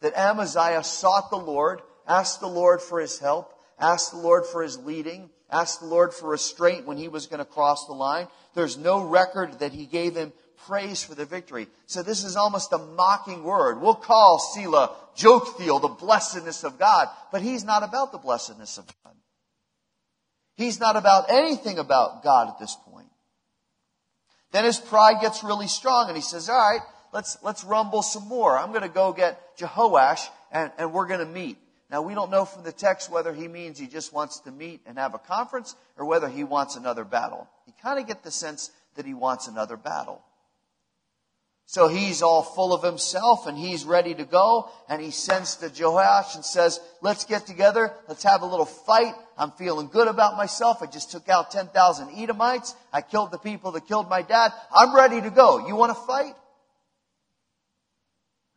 that 0.00 0.18
Amaziah 0.18 0.82
sought 0.82 1.30
the 1.30 1.36
Lord, 1.36 1.82
asked 2.08 2.40
the 2.40 2.48
Lord 2.48 2.82
for 2.82 2.98
his 2.98 3.20
help, 3.20 3.54
asked 3.78 4.12
the 4.12 4.18
Lord 4.18 4.46
for 4.46 4.62
his 4.62 4.78
leading, 4.78 5.30
asked 5.50 5.80
the 5.80 5.86
Lord 5.86 6.12
for 6.12 6.30
restraint 6.30 6.86
when 6.86 6.96
he 6.96 7.08
was 7.08 7.26
going 7.26 7.38
to 7.38 7.44
cross 7.44 7.86
the 7.86 7.92
line. 7.92 8.28
There's 8.54 8.76
no 8.76 9.02
record 9.02 9.60
that 9.60 9.72
he 9.72 9.86
gave 9.86 10.14
him 10.16 10.32
praise 10.66 11.02
for 11.02 11.14
the 11.14 11.24
victory. 11.24 11.68
So 11.86 12.02
this 12.02 12.24
is 12.24 12.36
almost 12.36 12.72
a 12.72 12.78
mocking 12.78 13.44
word. 13.44 13.80
We'll 13.80 13.94
call 13.94 14.38
Selah 14.38 14.96
Joktheel, 15.16 15.80
the 15.80 15.88
blessedness 15.88 16.64
of 16.64 16.78
God, 16.78 17.08
but 17.32 17.42
he's 17.42 17.64
not 17.64 17.82
about 17.82 18.12
the 18.12 18.18
blessedness 18.18 18.78
of 18.78 18.86
God. 19.04 19.14
He's 20.56 20.80
not 20.80 20.96
about 20.96 21.30
anything 21.30 21.78
about 21.78 22.24
God 22.24 22.48
at 22.48 22.58
this 22.58 22.76
point. 22.84 23.06
Then 24.50 24.64
his 24.64 24.78
pride 24.78 25.20
gets 25.20 25.44
really 25.44 25.68
strong 25.68 26.08
and 26.08 26.16
he 26.16 26.22
says, 26.22 26.48
all 26.48 26.56
right, 26.56 26.80
let's, 27.12 27.38
let's 27.42 27.62
rumble 27.64 28.02
some 28.02 28.26
more. 28.26 28.58
I'm 28.58 28.70
going 28.70 28.82
to 28.82 28.88
go 28.88 29.12
get 29.12 29.56
Jehoash 29.58 30.26
and, 30.50 30.72
and 30.78 30.92
we're 30.92 31.06
going 31.06 31.20
to 31.20 31.26
meet. 31.26 31.58
Now, 31.90 32.02
we 32.02 32.14
don't 32.14 32.30
know 32.30 32.44
from 32.44 32.64
the 32.64 32.72
text 32.72 33.10
whether 33.10 33.32
he 33.32 33.48
means 33.48 33.78
he 33.78 33.86
just 33.86 34.12
wants 34.12 34.40
to 34.40 34.50
meet 34.50 34.82
and 34.84 34.98
have 34.98 35.14
a 35.14 35.18
conference 35.18 35.74
or 35.96 36.04
whether 36.04 36.28
he 36.28 36.44
wants 36.44 36.76
another 36.76 37.04
battle. 37.04 37.48
You 37.66 37.72
kind 37.82 37.98
of 37.98 38.06
get 38.06 38.22
the 38.22 38.30
sense 38.30 38.70
that 38.96 39.06
he 39.06 39.14
wants 39.14 39.48
another 39.48 39.78
battle. 39.78 40.22
So 41.64 41.88
he's 41.88 42.22
all 42.22 42.42
full 42.42 42.74
of 42.74 42.82
himself 42.82 43.46
and 43.46 43.56
he's 43.56 43.84
ready 43.84 44.14
to 44.14 44.24
go 44.24 44.70
and 44.88 45.00
he 45.00 45.10
sends 45.10 45.56
to 45.56 45.70
Joash 45.74 46.34
and 46.34 46.44
says, 46.44 46.80
let's 47.00 47.24
get 47.24 47.46
together. 47.46 47.92
Let's 48.06 48.22
have 48.22 48.42
a 48.42 48.46
little 48.46 48.66
fight. 48.66 49.14
I'm 49.38 49.52
feeling 49.52 49.88
good 49.88 50.08
about 50.08 50.36
myself. 50.36 50.82
I 50.82 50.86
just 50.86 51.10
took 51.10 51.28
out 51.28 51.50
10,000 51.50 52.08
Edomites. 52.16 52.74
I 52.92 53.00
killed 53.00 53.30
the 53.30 53.38
people 53.38 53.72
that 53.72 53.86
killed 53.86 54.10
my 54.10 54.22
dad. 54.22 54.52
I'm 54.74 54.94
ready 54.94 55.20
to 55.22 55.30
go. 55.30 55.66
You 55.66 55.74
want 55.74 55.90
to 55.90 56.06
fight? 56.06 56.34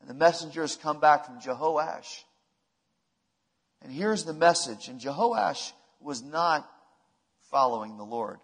And 0.02 0.10
the 0.10 0.16
messengers 0.16 0.78
come 0.78 1.00
back 1.00 1.26
from 1.26 1.40
Jehoash 1.40 2.24
and 3.82 3.92
here's 3.92 4.24
the 4.24 4.34
message. 4.34 4.88
And 4.88 5.00
Jehoash 5.00 5.74
was 6.00 6.22
not 6.22 6.70
following 7.50 7.98
the 7.98 8.04
Lord. 8.04 8.40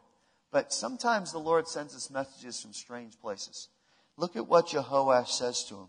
But 0.52 0.73
sometimes 0.73 1.32
the 1.32 1.39
Lord 1.39 1.67
sends 1.67 1.95
us 1.95 2.10
messages 2.10 2.62
from 2.62 2.73
strange 2.73 3.19
places. 3.19 3.69
Look 4.17 4.36
at 4.36 4.47
what 4.47 4.67
Jehoash 4.67 5.30
says 5.30 5.63
to 5.65 5.76
him. 5.76 5.88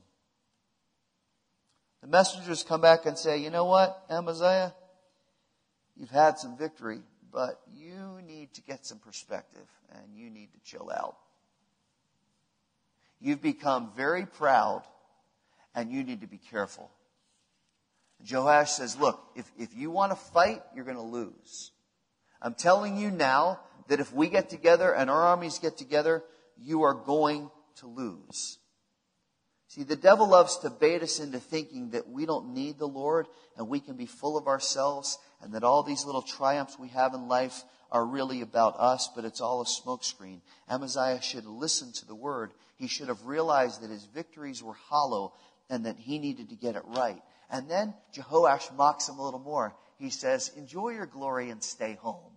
The 2.02 2.08
messengers 2.08 2.62
come 2.62 2.80
back 2.80 3.06
and 3.06 3.18
say, 3.18 3.38
you 3.38 3.50
know 3.50 3.64
what, 3.64 4.04
Amaziah? 4.11 4.74
You've 5.96 6.11
had 6.11 6.38
some 6.38 6.56
victory, 6.56 7.00
but 7.32 7.61
you 7.74 8.20
need 8.26 8.54
to 8.54 8.62
get 8.62 8.87
some 8.87 8.98
perspective 8.98 9.66
and 9.92 10.14
you 10.14 10.30
need 10.30 10.52
to 10.52 10.61
chill 10.64 10.90
out. 10.94 11.16
You've 13.20 13.42
become 13.42 13.90
very 13.96 14.26
proud 14.26 14.82
and 15.74 15.90
you 15.90 16.04
need 16.04 16.20
to 16.20 16.28
be 16.28 16.38
careful. 16.38 16.90
Joash 18.20 18.72
says, 18.72 18.98
look, 18.98 19.20
if, 19.37 19.50
if 19.59 19.74
you 19.74 19.90
want 19.90 20.12
to 20.12 20.16
fight, 20.16 20.62
you're 20.74 20.85
going 20.85 20.96
to 20.96 21.02
lose. 21.02 21.70
I'm 22.42 22.54
telling 22.54 22.96
you 22.96 23.11
now 23.11 23.61
that 23.88 24.00
if 24.00 24.12
we 24.12 24.28
get 24.28 24.50
together 24.50 24.92
and 24.92 25.09
our 25.11 25.22
armies 25.22 25.59
get 25.59 25.76
together, 25.76 26.22
you 26.57 26.83
are 26.83 26.94
going 26.94 27.50
to 27.76 27.87
lose. 27.87 28.59
See, 29.68 29.83
the 29.83 29.96
devil 29.96 30.26
loves 30.26 30.59
to 30.59 30.70
bait 30.70 31.02
us 31.02 31.20
into 31.20 31.38
thinking 31.38 31.90
that 31.90 32.09
we 32.09 32.24
don't 32.26 32.54
need 32.54 32.78
the 32.78 32.88
Lord 32.88 33.26
and 33.57 33.68
we 33.68 33.81
can 33.81 33.96
be 33.96 34.07
full 34.07 34.38
of 34.38 34.46
ourselves 34.46 35.18
and 35.42 35.52
that 35.52 35.62
all 35.62 35.83
these 35.83 36.04
little 36.04 36.22
triumphs 36.22 36.78
we 36.78 36.88
have 36.88 37.14
in 37.14 37.28
life 37.28 37.62
are 37.90 38.04
really 38.04 38.40
about 38.40 38.76
us, 38.78 39.11
but 39.14 39.24
it's 39.24 39.40
all 39.40 39.61
a 39.61 39.64
smokescreen. 39.64 40.40
Amaziah 40.68 41.20
should 41.22 41.44
have 41.44 41.52
listened 41.52 41.94
to 41.96 42.07
the 42.07 42.14
word. 42.14 42.52
He 42.76 42.87
should 42.87 43.09
have 43.09 43.26
realized 43.26 43.83
that 43.83 43.90
his 43.90 44.04
victories 44.04 44.62
were 44.62 44.74
hollow 44.74 45.35
and 45.70 45.85
that 45.87 45.98
he 45.98 46.18
needed 46.18 46.48
to 46.48 46.57
get 46.57 46.76
it 46.76 46.83
right. 46.87 47.20
And 47.50 47.70
then 47.70 47.94
Jehoash 48.14 48.74
mocks 48.76 49.08
him 49.08 49.18
a 49.18 49.24
little 49.24 49.40
more. 49.40 49.74
He 49.98 50.11
says, 50.11 50.52
enjoy 50.56 50.90
your 50.90 51.06
glory 51.06 51.50
and 51.50 51.62
stay 51.62 51.94
home. 52.00 52.32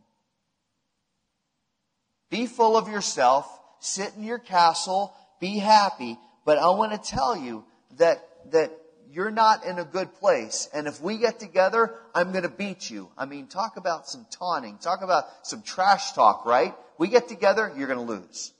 Be 2.29 2.47
full 2.47 2.77
of 2.77 2.87
yourself, 2.87 3.45
sit 3.79 4.13
in 4.15 4.23
your 4.23 4.39
castle, 4.39 5.13
be 5.39 5.59
happy, 5.59 6.17
but 6.45 6.57
I 6.57 6.69
want 6.69 6.91
to 6.91 7.09
tell 7.09 7.35
you 7.35 7.65
that, 7.97 8.25
that 8.51 8.71
you're 9.11 9.31
not 9.31 9.65
in 9.65 9.79
a 9.79 9.83
good 9.83 10.13
place. 10.15 10.69
And 10.73 10.87
if 10.87 11.01
we 11.01 11.17
get 11.17 11.39
together, 11.39 11.93
I'm 12.15 12.31
going 12.31 12.43
to 12.43 12.49
beat 12.49 12.89
you. 12.89 13.09
I 13.17 13.25
mean, 13.25 13.47
talk 13.47 13.75
about 13.75 14.07
some 14.07 14.25
taunting. 14.31 14.77
Talk 14.77 15.01
about 15.01 15.25
some 15.43 15.61
trash 15.61 16.13
talk, 16.13 16.45
right? 16.45 16.73
We 16.97 17.09
get 17.09 17.27
together, 17.27 17.71
you're 17.77 17.87
going 17.87 18.05
to 18.05 18.13
lose. 18.13 18.53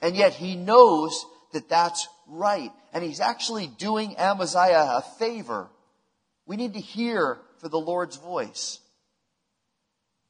And 0.00 0.16
yet 0.16 0.32
he 0.32 0.54
knows 0.54 1.26
that 1.52 1.68
that's 1.68 2.06
right. 2.28 2.70
And 2.92 3.04
he's 3.04 3.20
actually 3.20 3.66
doing 3.66 4.16
Amaziah 4.16 4.98
a 4.98 5.04
favor. 5.18 5.68
We 6.46 6.56
need 6.56 6.74
to 6.74 6.80
hear 6.80 7.38
for 7.58 7.68
the 7.68 7.78
Lord's 7.78 8.16
voice. 8.16 8.80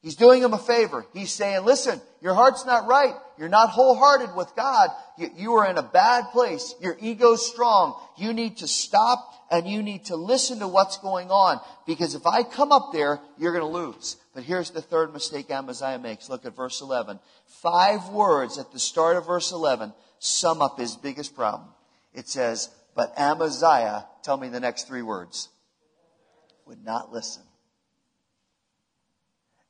He's 0.01 0.15
doing 0.15 0.41
him 0.41 0.53
a 0.53 0.57
favor. 0.57 1.05
He's 1.13 1.31
saying, 1.31 1.65
listen, 1.65 1.99
your 2.21 2.33
heart's 2.33 2.65
not 2.65 2.87
right. 2.87 3.13
You're 3.37 3.49
not 3.49 3.69
wholehearted 3.69 4.33
with 4.33 4.55
God. 4.55 4.89
You, 5.17 5.29
you, 5.35 5.53
are 5.55 5.69
in 5.69 5.77
a 5.77 5.83
bad 5.83 6.29
place. 6.31 6.73
Your 6.79 6.95
ego's 7.01 7.45
strong. 7.45 7.99
You 8.17 8.31
need 8.31 8.57
to 8.57 8.67
stop 8.67 9.19
and 9.51 9.67
you 9.67 9.83
need 9.83 10.05
to 10.05 10.15
listen 10.15 10.59
to 10.59 10.69
what's 10.69 10.97
going 10.97 11.31
on. 11.31 11.59
Because 11.85 12.15
if 12.15 12.25
I 12.25 12.43
come 12.43 12.71
up 12.71 12.91
there, 12.93 13.19
you're 13.37 13.51
going 13.51 13.69
to 13.69 13.77
lose. 13.77 14.15
But 14.33 14.43
here's 14.43 14.71
the 14.71 14.81
third 14.81 15.11
mistake 15.11 15.51
Amaziah 15.51 15.99
makes. 15.99 16.29
Look 16.29 16.45
at 16.45 16.55
verse 16.55 16.79
11. 16.79 17.19
Five 17.61 18.07
words 18.07 18.57
at 18.57 18.71
the 18.71 18.79
start 18.79 19.17
of 19.17 19.25
verse 19.25 19.51
11 19.51 19.91
sum 20.19 20.61
up 20.61 20.79
his 20.79 20.95
biggest 20.95 21.35
problem. 21.35 21.69
It 22.19 22.27
says, 22.27 22.69
but 22.95 23.17
Amaziah, 23.17 24.05
tell 24.23 24.35
me 24.35 24.49
the 24.49 24.59
next 24.59 24.89
three 24.89 25.01
words, 25.01 25.47
would 26.65 26.83
not 26.83 27.13
listen. 27.13 27.43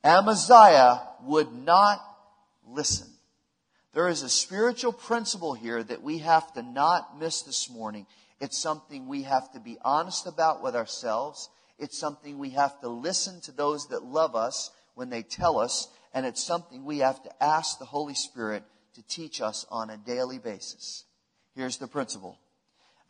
Amaziah 0.02 1.00
would 1.22 1.52
not 1.52 2.00
listen. 2.66 3.06
There 3.94 4.08
is 4.08 4.24
a 4.24 4.28
spiritual 4.28 4.92
principle 4.92 5.54
here 5.54 5.80
that 5.80 6.02
we 6.02 6.18
have 6.18 6.52
to 6.54 6.62
not 6.64 7.20
miss 7.20 7.42
this 7.42 7.70
morning. 7.70 8.08
It's 8.40 8.58
something 8.58 9.06
we 9.06 9.22
have 9.22 9.52
to 9.52 9.60
be 9.60 9.78
honest 9.84 10.26
about 10.26 10.60
with 10.60 10.74
ourselves. 10.74 11.50
It's 11.78 11.96
something 11.96 12.36
we 12.36 12.50
have 12.50 12.80
to 12.80 12.88
listen 12.88 13.40
to 13.42 13.52
those 13.52 13.86
that 13.90 14.02
love 14.02 14.34
us 14.34 14.72
when 14.96 15.08
they 15.08 15.22
tell 15.22 15.60
us. 15.60 15.86
And 16.12 16.26
it's 16.26 16.42
something 16.42 16.84
we 16.84 16.98
have 16.98 17.22
to 17.22 17.42
ask 17.42 17.78
the 17.78 17.84
Holy 17.84 18.14
Spirit 18.14 18.64
to 18.94 19.06
teach 19.06 19.40
us 19.40 19.66
on 19.70 19.88
a 19.88 19.96
daily 19.96 20.38
basis. 20.38 21.04
Here's 21.54 21.78
the 21.78 21.88
principle. 21.88 22.38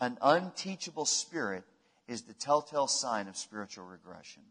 An 0.00 0.16
unteachable 0.22 1.04
spirit 1.04 1.64
is 2.08 2.22
the 2.22 2.32
telltale 2.32 2.86
sign 2.86 3.28
of 3.28 3.36
spiritual 3.36 3.84
regression. 3.84 4.42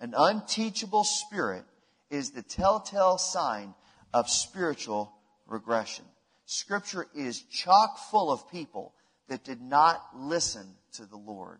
An 0.00 0.14
unteachable 0.16 1.04
spirit 1.04 1.64
is 2.10 2.30
the 2.30 2.42
telltale 2.42 3.18
sign 3.18 3.74
of 4.12 4.28
spiritual 4.28 5.12
regression. 5.46 6.04
Scripture 6.46 7.06
is 7.14 7.42
chock 7.42 7.98
full 8.10 8.30
of 8.30 8.50
people 8.50 8.94
that 9.28 9.44
did 9.44 9.60
not 9.60 10.00
listen 10.14 10.66
to 10.92 11.06
the 11.06 11.16
Lord. 11.16 11.58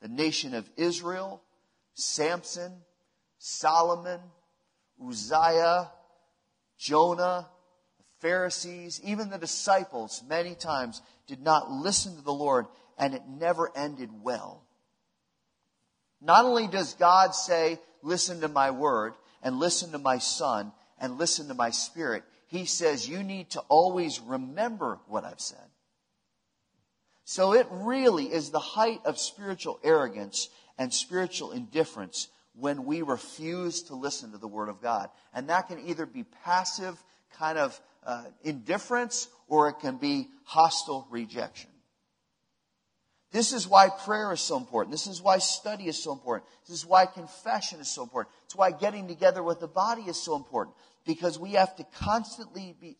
The 0.00 0.08
nation 0.08 0.54
of 0.54 0.68
Israel, 0.76 1.42
Samson, 1.94 2.72
Solomon, 3.38 4.20
Uzziah, 5.00 5.90
Jonah, 6.78 7.48
Pharisees, 8.20 9.00
even 9.04 9.30
the 9.30 9.38
disciples 9.38 10.22
many 10.28 10.54
times 10.54 11.02
did 11.26 11.40
not 11.40 11.70
listen 11.70 12.16
to 12.16 12.22
the 12.22 12.32
Lord 12.32 12.66
and 12.98 13.14
it 13.14 13.22
never 13.28 13.70
ended 13.76 14.10
well. 14.22 14.62
Not 16.20 16.44
only 16.44 16.66
does 16.66 16.94
God 16.94 17.34
say, 17.34 17.78
listen 18.02 18.40
to 18.40 18.48
my 18.48 18.70
word 18.70 19.14
and 19.42 19.58
listen 19.58 19.92
to 19.92 19.98
my 19.98 20.18
son 20.18 20.72
and 20.98 21.18
listen 21.18 21.48
to 21.48 21.54
my 21.54 21.70
spirit, 21.70 22.24
he 22.46 22.64
says 22.64 23.08
you 23.08 23.22
need 23.22 23.50
to 23.50 23.60
always 23.68 24.20
remember 24.20 25.00
what 25.06 25.24
I've 25.24 25.40
said. 25.40 25.58
So 27.24 27.54
it 27.54 27.66
really 27.70 28.26
is 28.26 28.50
the 28.50 28.58
height 28.58 29.00
of 29.04 29.18
spiritual 29.18 29.80
arrogance 29.82 30.48
and 30.78 30.92
spiritual 30.92 31.52
indifference 31.52 32.28
when 32.54 32.84
we 32.84 33.02
refuse 33.02 33.82
to 33.84 33.94
listen 33.94 34.32
to 34.32 34.38
the 34.38 34.48
Word 34.48 34.68
of 34.68 34.80
God. 34.80 35.08
And 35.32 35.48
that 35.48 35.68
can 35.68 35.80
either 35.80 36.06
be 36.06 36.24
passive 36.44 37.02
kind 37.36 37.58
of 37.58 37.80
uh, 38.06 38.24
indifference 38.42 39.28
or 39.48 39.68
it 39.68 39.78
can 39.80 39.96
be 39.96 40.28
hostile 40.44 41.06
rejection. 41.10 41.70
This 43.34 43.52
is 43.52 43.66
why 43.66 43.88
prayer 43.88 44.32
is 44.32 44.40
so 44.40 44.56
important. 44.56 44.92
This 44.92 45.08
is 45.08 45.20
why 45.20 45.38
study 45.38 45.88
is 45.88 46.00
so 46.00 46.12
important. 46.12 46.48
This 46.68 46.76
is 46.76 46.86
why 46.86 47.06
confession 47.06 47.80
is 47.80 47.88
so 47.88 48.04
important. 48.04 48.32
It's 48.44 48.54
why 48.54 48.70
getting 48.70 49.08
together 49.08 49.42
with 49.42 49.58
the 49.58 49.66
body 49.66 50.02
is 50.02 50.22
so 50.22 50.36
important. 50.36 50.76
Because 51.04 51.36
we 51.36 51.54
have 51.54 51.74
to 51.76 51.84
constantly 51.96 52.76
be, 52.80 52.96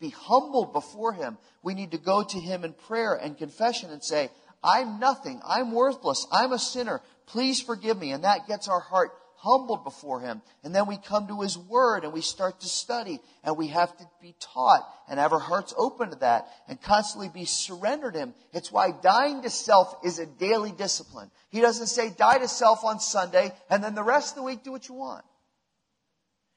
be 0.00 0.10
humbled 0.10 0.72
before 0.72 1.12
Him. 1.12 1.38
We 1.62 1.74
need 1.74 1.92
to 1.92 1.98
go 1.98 2.24
to 2.24 2.40
Him 2.40 2.64
in 2.64 2.72
prayer 2.72 3.14
and 3.14 3.38
confession 3.38 3.90
and 3.90 4.02
say, 4.02 4.30
I'm 4.60 4.98
nothing. 4.98 5.40
I'm 5.46 5.70
worthless. 5.70 6.26
I'm 6.32 6.50
a 6.50 6.58
sinner. 6.58 7.00
Please 7.26 7.60
forgive 7.60 7.96
me. 7.96 8.10
And 8.10 8.24
that 8.24 8.48
gets 8.48 8.66
our 8.66 8.80
heart 8.80 9.12
humbled 9.38 9.84
before 9.84 10.20
Him. 10.20 10.42
And 10.64 10.74
then 10.74 10.86
we 10.86 10.96
come 10.96 11.28
to 11.28 11.40
His 11.40 11.56
Word 11.56 12.04
and 12.04 12.12
we 12.12 12.20
start 12.20 12.60
to 12.60 12.68
study 12.68 13.20
and 13.44 13.56
we 13.56 13.68
have 13.68 13.96
to 13.98 14.04
be 14.20 14.34
taught 14.40 14.86
and 15.08 15.18
have 15.18 15.32
our 15.32 15.38
hearts 15.38 15.74
open 15.76 16.10
to 16.10 16.16
that 16.16 16.48
and 16.68 16.80
constantly 16.80 17.28
be 17.28 17.44
surrendered 17.44 18.14
to 18.14 18.20
Him. 18.20 18.34
It's 18.52 18.72
why 18.72 18.90
dying 18.90 19.42
to 19.42 19.50
self 19.50 19.96
is 20.04 20.18
a 20.18 20.26
daily 20.26 20.72
discipline. 20.72 21.30
He 21.50 21.60
doesn't 21.60 21.86
say 21.86 22.10
die 22.10 22.38
to 22.38 22.48
self 22.48 22.84
on 22.84 23.00
Sunday 23.00 23.52
and 23.70 23.82
then 23.82 23.94
the 23.94 24.02
rest 24.02 24.32
of 24.32 24.36
the 24.36 24.42
week 24.42 24.64
do 24.64 24.72
what 24.72 24.88
you 24.88 24.94
want. 24.94 25.24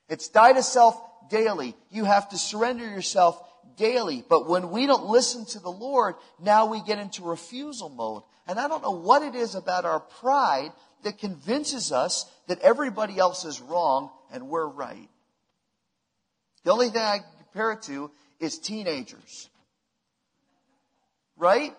It's 0.10 0.28
die 0.28 0.54
to 0.54 0.64
self 0.64 1.00
daily. 1.30 1.76
You 1.90 2.06
have 2.06 2.30
to 2.30 2.38
surrender 2.38 2.84
yourself 2.84 3.42
daily. 3.78 4.24
But 4.28 4.48
when 4.48 4.72
we 4.72 4.86
don't 4.86 5.06
listen 5.06 5.46
to 5.48 5.60
the 5.60 5.72
Lord, 5.72 6.16
now 6.40 6.66
we 6.66 6.82
get 6.82 7.00
into 7.00 7.24
refusal 7.24 7.90
mode. 7.90 8.24
And 8.48 8.60
I 8.60 8.68
don't 8.68 8.84
know 8.84 9.00
what 9.00 9.22
it 9.22 9.36
is 9.36 9.56
about 9.56 9.86
our 9.86 10.00
pride 10.00 10.72
that 11.04 11.20
convinces 11.20 11.92
us 11.92 12.26
that 12.50 12.60
everybody 12.62 13.20
else 13.20 13.46
is 13.46 13.62
wrong 13.62 14.10
and 14.34 14.50
we're 14.50 14.68
right. 14.68 15.08
The 16.64 16.72
only 16.72 16.90
thing 16.90 17.02
I 17.02 17.20
compare 17.38 17.74
it 17.74 17.84
to 17.84 18.10
is 18.40 18.58
teenagers. 18.58 19.50
Right? 21.38 21.76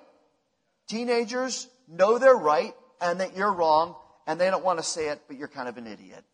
Teenagers 0.86 1.68
know 1.88 2.18
they're 2.18 2.36
right 2.36 2.72
and 3.00 3.20
that 3.20 3.36
you're 3.36 3.52
wrong 3.52 3.96
and 4.28 4.40
they 4.40 4.48
don't 4.48 4.64
want 4.64 4.78
to 4.78 4.84
say 4.84 5.08
it, 5.08 5.20
but 5.26 5.36
you're 5.36 5.48
kind 5.48 5.68
of 5.68 5.76
an 5.76 5.88
idiot. 5.88 6.24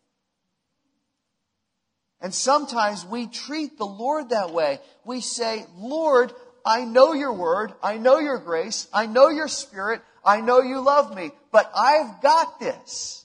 And 2.21 2.31
sometimes 2.31 3.05
we 3.05 3.25
treat 3.25 3.79
the 3.79 3.85
Lord 3.85 4.29
that 4.29 4.51
way. 4.51 4.79
We 5.03 5.21
say, 5.21 5.65
Lord, 5.77 6.31
I 6.63 6.85
know 6.85 7.13
your 7.13 7.33
word. 7.33 7.73
I 7.81 7.97
know 7.97 8.19
your 8.19 8.37
grace. 8.37 8.87
I 8.93 9.07
know 9.07 9.29
your 9.29 9.47
spirit. 9.47 10.01
I 10.23 10.41
know 10.41 10.61
you 10.61 10.79
love 10.79 11.15
me, 11.15 11.31
but 11.51 11.71
I've 11.75 12.21
got 12.21 12.59
this. 12.59 13.23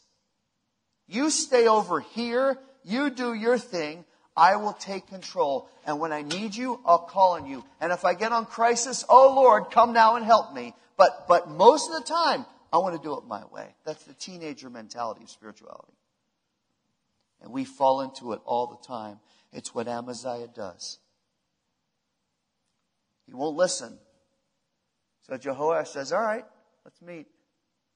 You 1.12 1.28
stay 1.28 1.68
over 1.68 2.00
here. 2.00 2.58
You 2.84 3.10
do 3.10 3.34
your 3.34 3.58
thing. 3.58 4.04
I 4.34 4.56
will 4.56 4.72
take 4.72 5.08
control. 5.08 5.68
And 5.84 6.00
when 6.00 6.10
I 6.10 6.22
need 6.22 6.56
you, 6.56 6.80
I'll 6.86 6.98
call 6.98 7.32
on 7.32 7.46
you. 7.46 7.64
And 7.80 7.92
if 7.92 8.06
I 8.06 8.14
get 8.14 8.32
on 8.32 8.46
crisis, 8.46 9.04
oh 9.10 9.34
Lord, 9.36 9.70
come 9.70 9.92
now 9.92 10.16
and 10.16 10.24
help 10.24 10.54
me. 10.54 10.74
But, 10.96 11.26
but 11.28 11.50
most 11.50 11.90
of 11.90 12.00
the 12.00 12.08
time, 12.08 12.46
I 12.72 12.78
want 12.78 12.96
to 12.96 13.02
do 13.02 13.18
it 13.18 13.24
my 13.26 13.44
way. 13.52 13.74
That's 13.84 14.02
the 14.04 14.14
teenager 14.14 14.70
mentality 14.70 15.24
of 15.24 15.30
spirituality. 15.30 15.92
And 17.42 17.52
we 17.52 17.66
fall 17.66 18.00
into 18.00 18.32
it 18.32 18.40
all 18.46 18.66
the 18.66 18.86
time. 18.86 19.20
It's 19.52 19.74
what 19.74 19.88
Amaziah 19.88 20.48
does. 20.48 20.98
He 23.26 23.34
won't 23.34 23.56
listen. 23.56 23.98
So 25.26 25.36
Jehoash 25.36 25.88
says, 25.88 26.12
All 26.12 26.22
right, 26.22 26.44
let's 26.84 27.02
meet. 27.02 27.26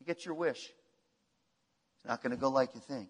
You 0.00 0.06
get 0.06 0.26
your 0.26 0.34
wish. 0.34 0.70
Not 2.06 2.22
going 2.22 2.30
to 2.30 2.36
go 2.36 2.48
like 2.48 2.74
you 2.74 2.80
think. 2.80 3.08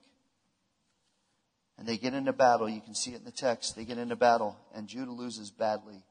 And 1.78 1.86
they 1.86 1.98
get 1.98 2.14
into 2.14 2.32
battle. 2.32 2.68
You 2.68 2.80
can 2.80 2.94
see 2.94 3.12
it 3.12 3.18
in 3.18 3.24
the 3.24 3.30
text. 3.30 3.76
They 3.76 3.84
get 3.84 3.98
into 3.98 4.16
battle, 4.16 4.56
and 4.74 4.88
Judah 4.88 5.10
loses 5.10 5.50
badly. 5.50 6.02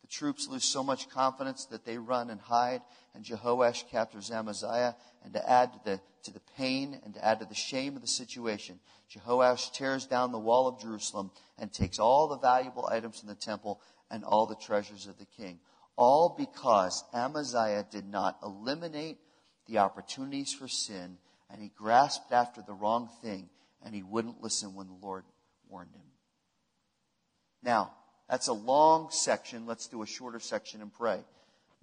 The 0.00 0.08
troops 0.08 0.48
lose 0.48 0.64
so 0.64 0.82
much 0.82 1.10
confidence 1.10 1.66
that 1.66 1.84
they 1.84 1.98
run 1.98 2.30
and 2.30 2.40
hide, 2.40 2.80
and 3.14 3.24
Jehoash 3.24 3.88
captures 3.90 4.30
Amaziah. 4.30 4.96
And 5.22 5.34
to 5.34 5.50
add 5.50 5.72
to 5.74 5.80
the, 5.84 6.00
to 6.24 6.32
the 6.32 6.40
pain 6.56 6.98
and 7.04 7.14
to 7.14 7.24
add 7.24 7.40
to 7.40 7.44
the 7.44 7.54
shame 7.54 7.94
of 7.94 8.02
the 8.02 8.08
situation, 8.08 8.80
Jehoash 9.14 9.72
tears 9.72 10.06
down 10.06 10.32
the 10.32 10.38
wall 10.38 10.66
of 10.66 10.80
Jerusalem 10.80 11.30
and 11.58 11.70
takes 11.70 11.98
all 11.98 12.28
the 12.28 12.38
valuable 12.38 12.88
items 12.90 13.20
in 13.22 13.28
the 13.28 13.34
temple 13.34 13.80
and 14.10 14.24
all 14.24 14.46
the 14.46 14.56
treasures 14.56 15.06
of 15.06 15.18
the 15.18 15.26
king. 15.26 15.60
All 15.96 16.34
because 16.36 17.04
Amaziah 17.12 17.86
did 17.90 18.08
not 18.08 18.38
eliminate 18.42 19.18
the 19.66 19.78
opportunities 19.78 20.54
for 20.54 20.66
sin 20.66 21.18
and 21.52 21.62
he 21.62 21.70
grasped 21.76 22.32
after 22.32 22.62
the 22.62 22.72
wrong 22.72 23.08
thing 23.22 23.48
and 23.84 23.94
he 23.94 24.02
wouldn't 24.02 24.42
listen 24.42 24.74
when 24.74 24.86
the 24.86 25.06
Lord 25.06 25.24
warned 25.68 25.92
him. 25.94 26.02
Now, 27.62 27.92
that's 28.28 28.48
a 28.48 28.52
long 28.52 29.08
section. 29.10 29.66
Let's 29.66 29.86
do 29.86 30.02
a 30.02 30.06
shorter 30.06 30.40
section 30.40 30.80
and 30.80 30.92
pray. 30.92 31.20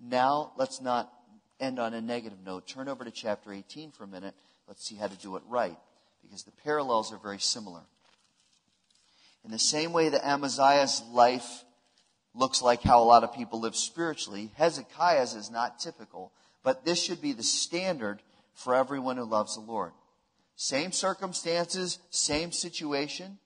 Now, 0.01 0.53
let's 0.57 0.81
not 0.81 1.11
end 1.59 1.79
on 1.79 1.93
a 1.93 2.01
negative 2.01 2.39
note. 2.45 2.67
Turn 2.67 2.87
over 2.87 3.03
to 3.03 3.11
chapter 3.11 3.53
18 3.53 3.91
for 3.91 4.05
a 4.05 4.07
minute. 4.07 4.33
Let's 4.67 4.85
see 4.85 4.95
how 4.95 5.07
to 5.07 5.17
do 5.17 5.35
it 5.35 5.43
right, 5.47 5.77
because 6.21 6.43
the 6.43 6.51
parallels 6.63 7.11
are 7.11 7.17
very 7.17 7.39
similar. 7.39 7.81
In 9.43 9.51
the 9.51 9.59
same 9.59 9.93
way 9.93 10.09
that 10.09 10.25
Amaziah's 10.25 11.01
life 11.11 11.63
looks 12.33 12.61
like 12.61 12.81
how 12.81 13.01
a 13.01 13.05
lot 13.05 13.23
of 13.23 13.33
people 13.33 13.59
live 13.59 13.75
spiritually, 13.75 14.51
Hezekiah's 14.55 15.33
is 15.33 15.49
not 15.49 15.79
typical, 15.79 16.31
but 16.63 16.85
this 16.85 17.01
should 17.03 17.21
be 17.21 17.33
the 17.33 17.43
standard 17.43 18.21
for 18.59 18.75
everyone 18.75 19.17
who 19.17 19.23
loves 19.23 19.55
the 19.55 19.61
Lord. 19.61 19.93
Same 20.55 20.91
circumstances, 20.91 21.99
same 22.09 22.51
situation. 22.51 23.39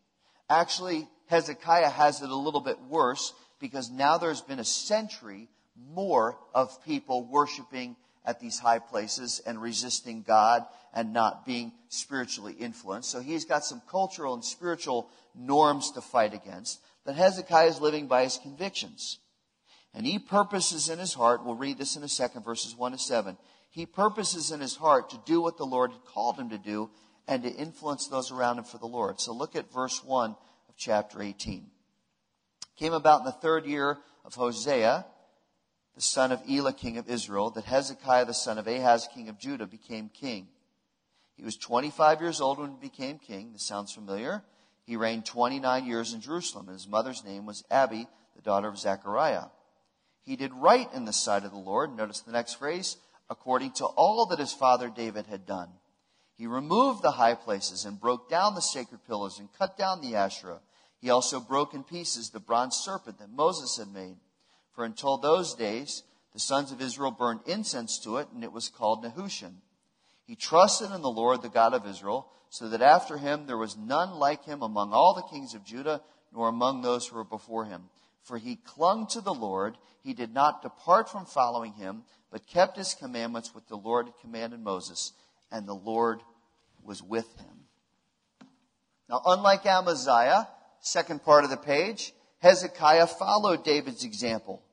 Actually, 0.49 1.07
Hezekiah 1.27 1.89
has 1.89 2.21
it 2.21 2.29
a 2.29 2.35
little 2.35 2.61
bit 2.61 2.79
worse 2.81 3.33
because 3.59 3.91
now 3.91 4.17
there's 4.17 4.41
been 4.41 4.59
a 4.59 4.65
century 4.65 5.49
more 5.93 6.37
of 6.53 6.83
people 6.83 7.25
worshiping 7.25 7.95
at 8.25 8.39
these 8.39 8.57
high 8.57 8.79
places 8.79 9.41
and 9.45 9.61
resisting 9.61 10.23
God 10.23 10.65
and 10.93 11.13
not 11.13 11.45
being 11.45 11.73
spiritually 11.89 12.53
influenced. 12.53 13.09
So 13.09 13.19
he's 13.19 13.45
got 13.45 13.65
some 13.65 13.81
cultural 13.89 14.33
and 14.33 14.43
spiritual 14.43 15.09
norms 15.35 15.91
to 15.91 16.01
fight 16.01 16.33
against. 16.33 16.79
But 17.05 17.15
Hezekiah 17.15 17.67
is 17.67 17.81
living 17.81 18.07
by 18.07 18.23
his 18.23 18.37
convictions. 18.37 19.19
And 19.93 20.05
he 20.05 20.17
purposes 20.17 20.89
in 20.89 20.99
his 20.99 21.13
heart, 21.13 21.45
we'll 21.45 21.55
read 21.55 21.77
this 21.77 21.95
in 21.95 22.03
a 22.03 22.07
second, 22.07 22.43
verses 22.43 22.75
1 22.75 22.93
to 22.93 22.97
7. 22.97 23.37
He 23.69 23.85
purposes 23.85 24.51
in 24.51 24.59
his 24.59 24.75
heart 24.75 25.09
to 25.11 25.19
do 25.25 25.41
what 25.41 25.57
the 25.57 25.65
Lord 25.65 25.91
had 25.91 26.05
called 26.05 26.37
him 26.37 26.49
to 26.49 26.57
do 26.57 26.89
and 27.27 27.43
to 27.43 27.49
influence 27.49 28.07
those 28.07 28.31
around 28.31 28.57
him 28.57 28.63
for 28.63 28.77
the 28.77 28.87
Lord. 28.87 29.19
So 29.19 29.33
look 29.33 29.55
at 29.55 29.71
verse 29.71 30.03
1 30.03 30.31
of 30.31 30.75
chapter 30.77 31.21
18. 31.21 31.67
came 32.75 32.93
about 32.93 33.19
in 33.19 33.25
the 33.25 33.31
third 33.31 33.65
year 33.65 33.99
of 34.25 34.33
Hosea, 34.33 35.05
the 35.95 36.01
son 36.01 36.31
of 36.31 36.41
Elah, 36.49 36.73
king 36.73 36.97
of 36.97 37.09
Israel, 37.09 37.51
that 37.51 37.65
Hezekiah, 37.65 38.25
the 38.25 38.33
son 38.33 38.57
of 38.57 38.67
Ahaz, 38.67 39.07
king 39.13 39.29
of 39.29 39.37
Judah, 39.37 39.67
became 39.67 40.09
king. 40.09 40.47
He 41.35 41.43
was 41.43 41.55
25 41.57 42.21
years 42.21 42.41
old 42.41 42.59
when 42.59 42.71
he 42.71 42.77
became 42.77 43.19
king. 43.19 43.53
This 43.53 43.63
sounds 43.63 43.91
familiar. 43.91 44.43
He 44.85 44.97
reigned 44.97 45.25
29 45.25 45.85
years 45.85 46.13
in 46.13 46.21
Jerusalem, 46.21 46.67
and 46.67 46.75
his 46.75 46.87
mother's 46.87 47.23
name 47.23 47.45
was 47.45 47.63
Abi, 47.71 48.07
the 48.35 48.41
daughter 48.41 48.67
of 48.67 48.77
Zechariah. 48.77 49.45
He 50.25 50.35
did 50.35 50.53
right 50.53 50.87
in 50.93 51.05
the 51.05 51.13
sight 51.13 51.43
of 51.43 51.51
the 51.51 51.57
Lord. 51.57 51.95
Notice 51.95 52.21
the 52.21 52.31
next 52.31 52.55
phrase, 52.55 52.97
according 53.29 53.71
to 53.73 53.85
all 53.85 54.25
that 54.27 54.39
his 54.39 54.53
father 54.53 54.89
David 54.89 55.27
had 55.27 55.45
done. 55.45 55.69
He 56.35 56.47
removed 56.47 57.01
the 57.01 57.11
high 57.11 57.35
places 57.35 57.85
and 57.85 57.99
broke 57.99 58.29
down 58.29 58.55
the 58.55 58.61
sacred 58.61 59.05
pillars 59.05 59.37
and 59.39 59.53
cut 59.53 59.77
down 59.77 60.01
the 60.01 60.15
Asherah. 60.15 60.61
He 60.99 61.09
also 61.09 61.39
broke 61.39 61.73
in 61.73 61.83
pieces 61.83 62.29
the 62.29 62.39
bronze 62.39 62.75
serpent 62.75 63.19
that 63.19 63.29
Moses 63.29 63.77
had 63.77 63.93
made. 63.93 64.15
For 64.73 64.85
until 64.85 65.17
those 65.17 65.53
days, 65.53 66.03
the 66.33 66.39
sons 66.39 66.71
of 66.71 66.81
Israel 66.81 67.11
burned 67.11 67.41
incense 67.45 67.99
to 67.99 68.17
it, 68.17 68.27
and 68.33 68.43
it 68.43 68.51
was 68.51 68.69
called 68.69 69.03
Nehushtan. 69.03 69.55
He 70.25 70.35
trusted 70.35 70.91
in 70.91 71.01
the 71.01 71.11
Lord, 71.11 71.41
the 71.41 71.49
God 71.49 71.73
of 71.73 71.85
Israel, 71.85 72.27
so 72.49 72.69
that 72.69 72.81
after 72.81 73.17
him 73.17 73.45
there 73.45 73.57
was 73.57 73.77
none 73.77 74.11
like 74.11 74.45
him 74.45 74.61
among 74.61 74.93
all 74.93 75.13
the 75.13 75.29
kings 75.29 75.53
of 75.53 75.65
Judah, 75.65 76.01
nor 76.33 76.47
among 76.47 76.81
those 76.81 77.07
who 77.07 77.15
were 77.17 77.23
before 77.23 77.65
him. 77.65 77.83
For 78.23 78.37
he 78.37 78.55
clung 78.55 79.07
to 79.07 79.21
the 79.21 79.33
Lord. 79.33 79.77
He 80.03 80.13
did 80.13 80.33
not 80.33 80.61
depart 80.61 81.09
from 81.09 81.25
following 81.25 81.73
him, 81.73 82.03
but 82.31 82.47
kept 82.47 82.77
his 82.77 82.93
commandments 82.93 83.53
which 83.53 83.65
the 83.67 83.77
Lord 83.77 84.07
had 84.07 84.19
commanded 84.21 84.59
Moses 84.61 85.13
and 85.51 85.67
the 85.67 85.75
Lord 85.75 86.21
was 86.83 87.01
with 87.01 87.27
him. 87.37 88.47
Now, 89.07 89.21
unlike 89.25 89.65
Amaziah, 89.65 90.47
second 90.81 91.23
part 91.23 91.43
of 91.43 91.51
the 91.51 91.57
page, 91.57 92.13
Hezekiah 92.39 93.07
followed 93.07 93.63
David's 93.63 94.03
example. 94.03 94.63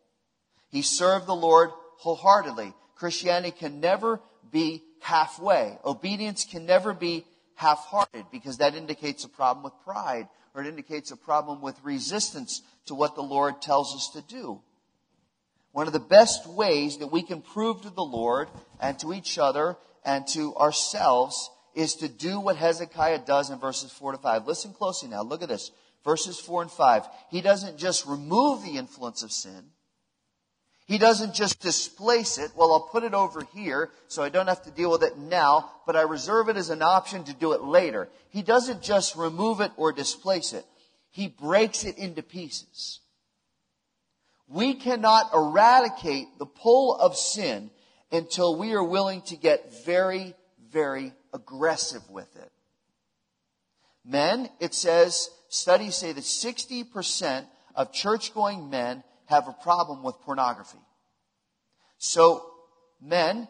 He 0.70 0.82
served 0.82 1.26
the 1.26 1.34
Lord 1.34 1.70
wholeheartedly. 1.98 2.72
Christianity 2.96 3.54
can 3.56 3.80
never 3.80 4.20
be 4.50 4.82
halfway. 5.00 5.78
Obedience 5.84 6.44
can 6.44 6.64
never 6.66 6.94
be 6.94 7.26
half-hearted 7.56 8.24
because 8.32 8.58
that 8.58 8.74
indicates 8.74 9.24
a 9.24 9.28
problem 9.28 9.64
with 9.64 9.72
pride 9.84 10.28
or 10.54 10.62
it 10.62 10.68
indicates 10.68 11.10
a 11.10 11.16
problem 11.16 11.60
with 11.60 11.82
resistance 11.82 12.62
to 12.86 12.94
what 12.94 13.14
the 13.14 13.22
Lord 13.22 13.62
tells 13.62 13.94
us 13.94 14.10
to 14.14 14.22
do. 14.22 14.60
One 15.72 15.86
of 15.86 15.92
the 15.92 16.00
best 16.00 16.46
ways 16.48 16.98
that 16.98 17.12
we 17.12 17.22
can 17.22 17.42
prove 17.42 17.82
to 17.82 17.90
the 17.90 18.02
Lord 18.02 18.48
and 18.80 18.98
to 19.00 19.12
each 19.12 19.38
other 19.38 19.76
and 20.04 20.26
to 20.28 20.54
ourselves 20.56 21.50
is 21.74 21.94
to 21.96 22.08
do 22.08 22.40
what 22.40 22.56
Hezekiah 22.56 23.20
does 23.26 23.50
in 23.50 23.58
verses 23.58 23.92
4 23.92 24.12
to 24.12 24.18
5. 24.18 24.46
Listen 24.46 24.72
closely 24.72 25.08
now. 25.08 25.22
Look 25.22 25.42
at 25.42 25.48
this. 25.48 25.70
Verses 26.04 26.40
4 26.40 26.62
and 26.62 26.70
5. 26.70 27.06
He 27.30 27.40
doesn't 27.40 27.78
just 27.78 28.06
remove 28.06 28.64
the 28.64 28.76
influence 28.76 29.22
of 29.22 29.30
sin. 29.30 29.70
He 30.90 30.98
doesn't 30.98 31.34
just 31.34 31.60
displace 31.60 32.36
it. 32.36 32.50
Well, 32.56 32.72
I'll 32.72 32.80
put 32.80 33.04
it 33.04 33.14
over 33.14 33.46
here 33.54 33.90
so 34.08 34.24
I 34.24 34.28
don't 34.28 34.48
have 34.48 34.64
to 34.64 34.72
deal 34.72 34.90
with 34.90 35.04
it 35.04 35.16
now, 35.16 35.70
but 35.86 35.94
I 35.94 36.00
reserve 36.00 36.48
it 36.48 36.56
as 36.56 36.68
an 36.68 36.82
option 36.82 37.22
to 37.22 37.32
do 37.32 37.52
it 37.52 37.62
later. 37.62 38.08
He 38.30 38.42
doesn't 38.42 38.82
just 38.82 39.14
remove 39.14 39.60
it 39.60 39.70
or 39.76 39.92
displace 39.92 40.52
it. 40.52 40.64
He 41.12 41.28
breaks 41.28 41.84
it 41.84 41.96
into 41.96 42.24
pieces. 42.24 42.98
We 44.48 44.74
cannot 44.74 45.32
eradicate 45.32 46.26
the 46.40 46.46
pull 46.46 46.96
of 46.96 47.16
sin 47.16 47.70
until 48.10 48.58
we 48.58 48.72
are 48.72 48.82
willing 48.82 49.22
to 49.26 49.36
get 49.36 49.84
very, 49.84 50.34
very 50.72 51.12
aggressive 51.32 52.02
with 52.10 52.34
it. 52.34 52.50
Men, 54.04 54.48
it 54.58 54.74
says, 54.74 55.30
studies 55.50 55.94
say 55.94 56.10
that 56.10 56.24
60% 56.24 57.44
of 57.76 57.92
church 57.92 58.34
going 58.34 58.70
men 58.70 59.04
have 59.30 59.48
a 59.48 59.56
problem 59.62 60.02
with 60.02 60.20
pornography. 60.20 60.78
So, 61.98 62.44
men, 63.00 63.48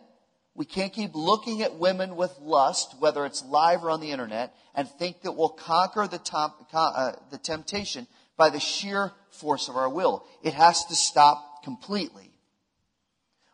we 0.54 0.64
can't 0.64 0.92
keep 0.92 1.12
looking 1.14 1.62
at 1.62 1.76
women 1.78 2.16
with 2.16 2.36
lust, 2.40 2.96
whether 2.98 3.24
it's 3.24 3.44
live 3.44 3.82
or 3.82 3.90
on 3.90 4.00
the 4.00 4.10
internet, 4.10 4.54
and 4.74 4.88
think 4.88 5.22
that 5.22 5.32
we'll 5.32 5.48
conquer 5.48 6.06
the, 6.06 6.18
top, 6.18 6.68
uh, 6.72 7.12
the 7.30 7.38
temptation 7.38 8.06
by 8.36 8.50
the 8.50 8.60
sheer 8.60 9.12
force 9.30 9.68
of 9.68 9.76
our 9.76 9.88
will. 9.88 10.26
It 10.42 10.54
has 10.54 10.84
to 10.86 10.94
stop 10.94 11.64
completely. 11.64 12.30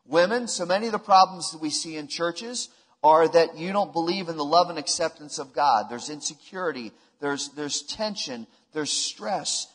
Women, 0.05 0.49
so 0.49 0.67
many 0.67 0.87
of 0.87 0.93
the 0.93 0.99
problems 0.99 1.53
that 1.53 1.61
we 1.61 1.71
see 1.71 1.97
in 1.97 2.09
churches 2.09 2.69
are 3.03 3.29
that 3.29 3.57
you 3.57 3.73
don't 3.73 3.93
believe 3.93 4.29
in 4.29 4.37
the 4.37 4.45
love 4.45 4.71
and 4.71 4.79
acceptance 4.79 5.39
of 5.39 5.53
God. 5.53 5.87
There's 5.89 6.11
insecurity, 6.11 6.93
there's, 7.21 7.51
there's 7.51 7.83
tension, 7.83 8.47
there's 8.73 8.93
stress. 8.93 9.69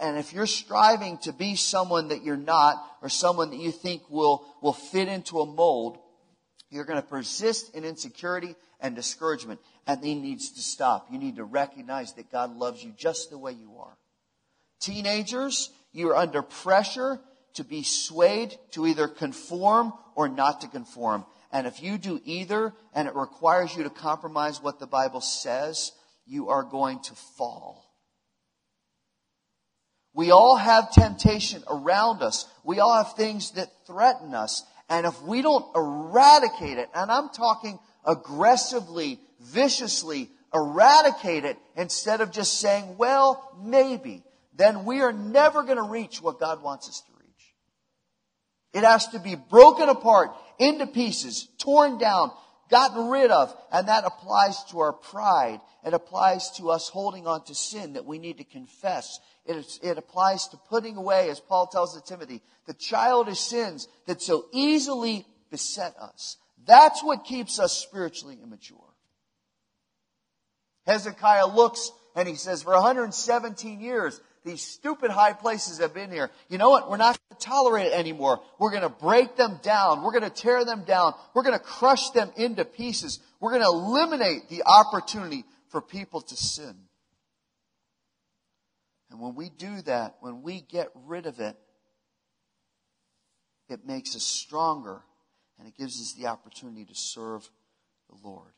And 0.00 0.16
if 0.16 0.32
you're 0.32 0.46
striving 0.46 1.18
to 1.18 1.32
be 1.32 1.54
someone 1.54 2.08
that 2.08 2.22
you're 2.24 2.36
not, 2.36 2.82
or 3.02 3.08
someone 3.08 3.50
that 3.50 3.60
you 3.60 3.72
think 3.72 4.02
will, 4.08 4.46
will 4.62 4.72
fit 4.72 5.08
into 5.08 5.40
a 5.40 5.46
mold, 5.46 5.98
you're 6.70 6.86
going 6.86 7.00
to 7.00 7.06
persist 7.06 7.74
in 7.74 7.84
insecurity 7.84 8.54
and 8.80 8.96
discouragement. 8.96 9.60
And 9.86 10.02
it 10.02 10.14
needs 10.14 10.50
to 10.52 10.60
stop. 10.62 11.08
You 11.10 11.18
need 11.18 11.36
to 11.36 11.44
recognize 11.44 12.14
that 12.14 12.32
God 12.32 12.56
loves 12.56 12.82
you 12.82 12.92
just 12.96 13.30
the 13.30 13.38
way 13.38 13.52
you 13.52 13.76
are. 13.78 13.96
Teenagers, 14.80 15.70
you're 15.92 16.16
under 16.16 16.42
pressure 16.42 17.20
to 17.54 17.64
be 17.64 17.82
swayed 17.82 18.56
to 18.72 18.86
either 18.86 19.08
conform 19.08 19.92
or 20.14 20.28
not 20.28 20.62
to 20.62 20.68
conform. 20.68 21.26
And 21.52 21.66
if 21.66 21.82
you 21.82 21.98
do 21.98 22.20
either 22.24 22.72
and 22.94 23.06
it 23.06 23.14
requires 23.14 23.76
you 23.76 23.84
to 23.84 23.90
compromise 23.90 24.62
what 24.62 24.80
the 24.80 24.86
Bible 24.86 25.20
says, 25.20 25.92
you 26.26 26.48
are 26.48 26.64
going 26.64 27.00
to 27.00 27.14
fall. 27.14 27.83
We 30.14 30.30
all 30.30 30.56
have 30.56 30.92
temptation 30.92 31.62
around 31.68 32.22
us. 32.22 32.46
We 32.62 32.78
all 32.78 33.02
have 33.02 33.14
things 33.14 33.50
that 33.52 33.68
threaten 33.86 34.32
us. 34.32 34.62
And 34.88 35.06
if 35.06 35.20
we 35.22 35.42
don't 35.42 35.66
eradicate 35.74 36.78
it, 36.78 36.88
and 36.94 37.10
I'm 37.10 37.30
talking 37.30 37.78
aggressively, 38.06 39.18
viciously 39.40 40.30
eradicate 40.54 41.44
it 41.44 41.58
instead 41.76 42.20
of 42.20 42.30
just 42.30 42.60
saying, 42.60 42.96
well, 42.96 43.50
maybe, 43.60 44.22
then 44.54 44.84
we 44.84 45.00
are 45.00 45.12
never 45.12 45.64
going 45.64 45.78
to 45.78 45.82
reach 45.82 46.22
what 46.22 46.38
God 46.38 46.62
wants 46.62 46.88
us 46.88 47.00
to 47.00 47.12
reach. 47.18 47.54
It 48.72 48.84
has 48.84 49.08
to 49.08 49.18
be 49.18 49.34
broken 49.34 49.88
apart 49.88 50.30
into 50.58 50.86
pieces, 50.86 51.48
torn 51.58 51.98
down, 51.98 52.30
gotten 52.70 53.08
rid 53.08 53.30
of. 53.30 53.54
And 53.72 53.88
that 53.88 54.04
applies 54.04 54.62
to 54.70 54.80
our 54.80 54.92
pride. 54.92 55.60
It 55.84 55.94
applies 55.94 56.50
to 56.56 56.70
us 56.70 56.88
holding 56.88 57.26
on 57.26 57.44
to 57.44 57.54
sin 57.54 57.94
that 57.94 58.06
we 58.06 58.18
need 58.18 58.38
to 58.38 58.44
confess. 58.44 59.18
It, 59.46 59.98
applies 59.98 60.48
to 60.48 60.56
putting 60.68 60.96
away, 60.96 61.28
as 61.30 61.40
Paul 61.40 61.66
tells 61.66 61.94
to 61.94 62.02
Timothy, 62.02 62.42
the 62.66 62.74
childish 62.74 63.40
sins 63.40 63.88
that 64.06 64.22
so 64.22 64.46
easily 64.52 65.26
beset 65.50 65.94
us. 66.00 66.36
That's 66.66 67.02
what 67.02 67.24
keeps 67.24 67.58
us 67.58 67.72
spiritually 67.72 68.38
immature. 68.42 68.78
Hezekiah 70.86 71.46
looks 71.46 71.90
and 72.14 72.28
he 72.28 72.36
says, 72.36 72.62
for 72.62 72.72
117 72.72 73.80
years, 73.80 74.20
these 74.44 74.60
stupid 74.60 75.10
high 75.10 75.32
places 75.32 75.78
have 75.78 75.94
been 75.94 76.10
here. 76.10 76.30
You 76.48 76.58
know 76.58 76.68
what? 76.68 76.90
We're 76.90 76.98
not 76.98 77.18
going 77.18 77.40
to 77.40 77.46
tolerate 77.46 77.86
it 77.86 77.92
anymore. 77.94 78.40
We're 78.58 78.70
going 78.70 78.82
to 78.82 78.88
break 78.90 79.36
them 79.36 79.58
down. 79.62 80.02
We're 80.02 80.12
going 80.12 80.24
to 80.24 80.30
tear 80.30 80.64
them 80.64 80.84
down. 80.84 81.14
We're 81.32 81.42
going 81.42 81.58
to 81.58 81.64
crush 81.64 82.10
them 82.10 82.30
into 82.36 82.64
pieces. 82.64 83.20
We're 83.40 83.50
going 83.50 83.62
to 83.62 83.68
eliminate 83.68 84.50
the 84.50 84.64
opportunity 84.66 85.44
for 85.68 85.80
people 85.80 86.20
to 86.20 86.36
sin. 86.36 86.74
And 89.10 89.20
when 89.20 89.34
we 89.34 89.48
do 89.48 89.80
that, 89.82 90.16
when 90.20 90.42
we 90.42 90.60
get 90.60 90.88
rid 91.06 91.26
of 91.26 91.40
it, 91.40 91.56
it 93.68 93.86
makes 93.86 94.14
us 94.14 94.24
stronger 94.24 95.00
and 95.58 95.66
it 95.66 95.76
gives 95.76 96.00
us 96.00 96.14
the 96.18 96.26
opportunity 96.26 96.84
to 96.84 96.94
serve 96.94 97.48
the 98.10 98.28
Lord. 98.28 98.52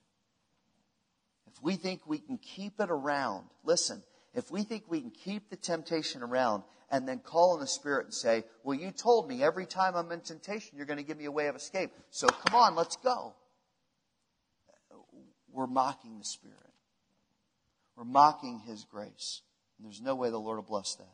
If 1.47 1.63
we 1.63 1.77
think 1.77 2.01
we 2.07 2.19
can 2.19 2.39
keep 2.39 2.81
it 2.81 2.91
around, 2.91 3.47
listen, 3.65 4.03
if 4.37 4.51
we 4.51 4.63
think 4.63 4.85
we 4.87 5.01
can 5.01 5.11
keep 5.11 5.49
the 5.49 5.57
temptation 5.57 6.23
around 6.23 6.63
and 6.91 7.09
then 7.09 7.19
call 7.19 7.55
on 7.55 7.61
the 7.61 7.67
Spirit 7.67 8.05
and 8.05 8.15
say, 8.15 8.45
Well, 8.63 8.79
you 8.79 8.91
told 8.91 9.29
me 9.29 9.43
every 9.43 9.65
time 9.65 9.97
I'm 9.97 10.13
in 10.13 10.21
temptation, 10.21 10.77
you're 10.77 10.87
going 10.87 10.99
to 10.99 11.03
give 11.03 11.17
me 11.17 11.25
a 11.25 11.33
way 11.33 11.49
of 11.49 11.57
escape. 11.57 11.91
So 12.11 12.29
come 12.29 12.55
on, 12.55 12.77
let's 12.77 12.97
go. 12.97 13.35
We're 15.51 15.67
mocking 15.67 16.19
the 16.19 16.25
Spirit. 16.25 16.59
We're 17.97 18.05
mocking 18.05 18.61
His 18.67 18.85
grace. 18.85 19.41
And 19.79 19.87
there's 19.87 20.03
no 20.03 20.15
way 20.15 20.29
the 20.29 20.37
Lord 20.37 20.59
will 20.59 20.65
bless 20.65 20.95
that. 20.97 21.09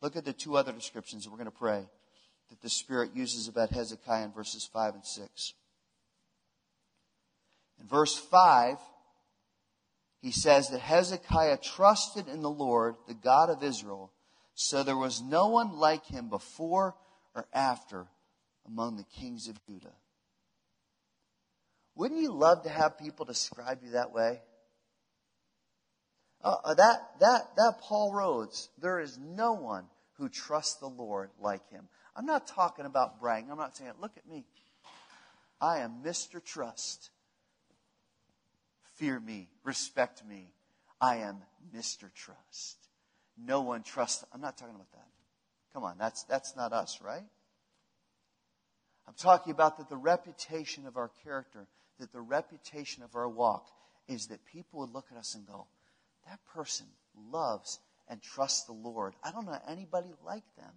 Look 0.00 0.16
at 0.16 0.24
the 0.24 0.32
two 0.32 0.56
other 0.56 0.72
descriptions, 0.72 1.28
we're 1.28 1.36
going 1.36 1.44
to 1.44 1.50
pray 1.50 1.84
that 2.48 2.62
the 2.62 2.70
Spirit 2.70 3.10
uses 3.14 3.48
about 3.48 3.70
Hezekiah 3.70 4.24
in 4.24 4.32
verses 4.32 4.68
5 4.72 4.94
and 4.94 5.04
6. 5.04 5.54
In 7.80 7.86
verse 7.86 8.16
5, 8.16 8.78
he 10.22 10.30
says 10.30 10.68
that 10.68 10.80
Hezekiah 10.80 11.58
trusted 11.58 12.28
in 12.28 12.42
the 12.42 12.50
Lord, 12.50 12.94
the 13.08 13.14
God 13.14 13.50
of 13.50 13.62
Israel, 13.62 14.12
so 14.54 14.84
there 14.84 14.96
was 14.96 15.20
no 15.20 15.48
one 15.48 15.72
like 15.72 16.06
him 16.06 16.28
before 16.28 16.94
or 17.34 17.46
after 17.52 18.06
among 18.64 18.96
the 18.96 19.04
kings 19.20 19.48
of 19.48 19.60
Judah. 19.66 19.94
Wouldn't 21.96 22.20
you 22.20 22.32
love 22.32 22.62
to 22.62 22.70
have 22.70 22.98
people 22.98 23.26
describe 23.26 23.80
you 23.82 23.90
that 23.90 24.12
way? 24.12 24.40
Uh, 26.42 26.56
uh 26.64 26.74
that, 26.74 27.00
that, 27.18 27.56
that 27.56 27.80
Paul 27.80 28.12
Rhodes, 28.14 28.68
there 28.80 29.00
is 29.00 29.18
no 29.18 29.54
one 29.54 29.86
who 30.18 30.28
trusts 30.28 30.76
the 30.76 30.86
Lord 30.86 31.30
like 31.40 31.68
him. 31.70 31.88
I'm 32.14 32.26
not 32.26 32.46
talking 32.46 32.86
about 32.86 33.18
bragging. 33.20 33.50
I'm 33.50 33.58
not 33.58 33.76
saying, 33.76 33.92
look 34.00 34.12
at 34.16 34.28
me. 34.28 34.44
I 35.60 35.78
am 35.78 36.02
Mr. 36.04 36.42
Trust 36.42 37.10
fear 39.02 39.18
me, 39.18 39.48
respect 39.64 40.24
me. 40.24 40.52
I 41.00 41.16
am 41.16 41.38
Mr. 41.76 42.08
Trust. 42.14 42.76
No 43.36 43.60
one 43.62 43.82
trusts. 43.82 44.24
I'm 44.32 44.40
not 44.40 44.56
talking 44.56 44.76
about 44.76 44.92
that. 44.92 45.08
Come 45.72 45.82
on, 45.82 45.96
that's, 45.98 46.22
that's 46.22 46.54
not 46.54 46.72
us, 46.72 47.00
right? 47.02 47.24
I'm 49.08 49.14
talking 49.14 49.50
about 49.50 49.78
that 49.78 49.88
the 49.88 49.96
reputation 49.96 50.86
of 50.86 50.96
our 50.96 51.10
character, 51.24 51.66
that 51.98 52.12
the 52.12 52.20
reputation 52.20 53.02
of 53.02 53.16
our 53.16 53.28
walk 53.28 53.66
is 54.06 54.28
that 54.28 54.46
people 54.46 54.78
would 54.78 54.94
look 54.94 55.06
at 55.10 55.18
us 55.18 55.34
and 55.34 55.48
go, 55.48 55.66
that 56.28 56.38
person 56.54 56.86
loves 57.32 57.80
and 58.06 58.22
trusts 58.22 58.66
the 58.66 58.72
Lord. 58.72 59.14
I 59.24 59.32
don't 59.32 59.46
know 59.46 59.58
anybody 59.66 60.10
like 60.24 60.44
them. 60.56 60.74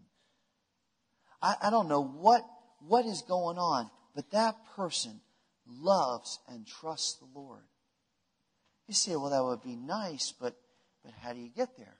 I, 1.43 1.53
I 1.61 1.69
don't 1.69 1.87
know 1.87 2.03
what, 2.03 2.43
what 2.87 3.05
is 3.05 3.21
going 3.21 3.59
on, 3.59 3.91
but 4.15 4.31
that 4.31 4.55
person 4.75 5.21
loves 5.67 6.39
and 6.49 6.65
trusts 6.65 7.19
the 7.19 7.39
Lord. 7.39 7.61
You 8.87 8.93
say, 8.93 9.15
well, 9.15 9.29
that 9.29 9.43
would 9.43 9.63
be 9.63 9.75
nice, 9.75 10.31
but, 10.31 10.55
but 11.03 11.13
how 11.21 11.33
do 11.33 11.39
you 11.39 11.49
get 11.49 11.77
there? 11.77 11.97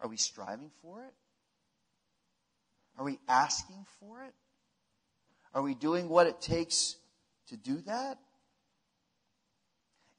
Are 0.00 0.08
we 0.08 0.16
striving 0.16 0.70
for 0.82 1.02
it? 1.02 1.14
Are 2.98 3.04
we 3.04 3.18
asking 3.28 3.84
for 3.98 4.22
it? 4.24 4.34
Are 5.52 5.62
we 5.62 5.74
doing 5.74 6.08
what 6.08 6.26
it 6.26 6.40
takes 6.40 6.96
to 7.48 7.56
do 7.56 7.80
that? 7.86 8.18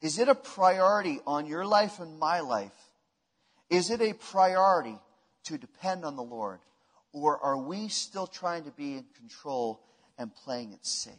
Is 0.02 0.20
it 0.20 0.28
a 0.28 0.36
priority 0.36 1.20
on 1.26 1.46
your 1.46 1.66
life 1.66 2.00
and 2.00 2.20
my 2.20 2.42
life? 2.42 2.72
Is 3.70 3.90
it 3.90 4.02
a 4.02 4.14
priority 4.14 4.98
to 5.46 5.58
depend 5.58 6.06
on 6.06 6.16
the 6.16 6.24
Lord? 6.24 6.60
Or 7.14 7.40
are 7.40 7.58
we 7.58 7.88
still 7.88 8.28
trying 8.28 8.66
to 8.66 8.72
be 8.72 8.96
in 8.96 9.06
control 9.18 9.82
and 10.18 10.36
playing 10.36 10.74
it 10.74 10.86
safe? 10.86 11.14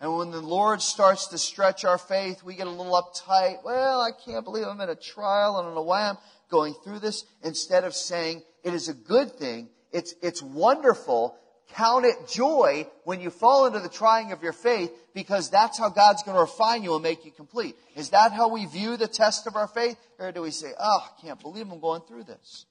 And 0.00 0.16
when 0.16 0.30
the 0.30 0.40
Lord 0.40 0.80
starts 0.80 1.26
to 1.28 1.38
stretch 1.38 1.84
our 1.84 1.98
faith, 1.98 2.42
we 2.42 2.54
get 2.56 2.66
a 2.66 2.70
little 2.70 2.92
uptight. 2.92 3.62
Well, 3.62 4.00
I 4.00 4.10
can't 4.12 4.44
believe 4.44 4.66
I'm 4.66 4.80
in 4.80 4.88
a 4.88 4.94
trial. 4.94 5.56
I 5.56 5.62
don't 5.62 5.74
know 5.74 5.82
why 5.82 6.08
I'm 6.08 6.16
going 6.50 6.74
through 6.82 7.00
this. 7.00 7.24
Instead 7.42 7.84
of 7.84 7.94
saying, 7.94 8.42
it 8.64 8.72
is 8.72 8.88
a 8.88 8.94
good 8.94 9.32
thing. 9.32 9.68
It's, 9.92 10.14
it's 10.22 10.42
wonderful. 10.42 11.36
Count 11.74 12.06
it 12.06 12.16
joy 12.28 12.86
when 13.04 13.20
you 13.20 13.28
fall 13.28 13.66
into 13.66 13.78
the 13.78 13.90
trying 13.90 14.32
of 14.32 14.42
your 14.42 14.54
faith 14.54 14.90
because 15.14 15.50
that's 15.50 15.78
how 15.78 15.90
God's 15.90 16.22
going 16.22 16.34
to 16.34 16.40
refine 16.40 16.82
you 16.82 16.94
and 16.94 17.02
make 17.02 17.26
you 17.26 17.30
complete. 17.30 17.76
Is 17.94 18.10
that 18.10 18.32
how 18.32 18.48
we 18.48 18.64
view 18.64 18.96
the 18.96 19.06
test 19.06 19.46
of 19.46 19.54
our 19.54 19.68
faith? 19.68 19.98
Or 20.18 20.32
do 20.32 20.40
we 20.40 20.50
say, 20.50 20.68
oh, 20.80 21.06
I 21.06 21.20
can't 21.20 21.40
believe 21.40 21.70
I'm 21.70 21.78
going 21.78 22.02
through 22.08 22.24
this? 22.24 22.64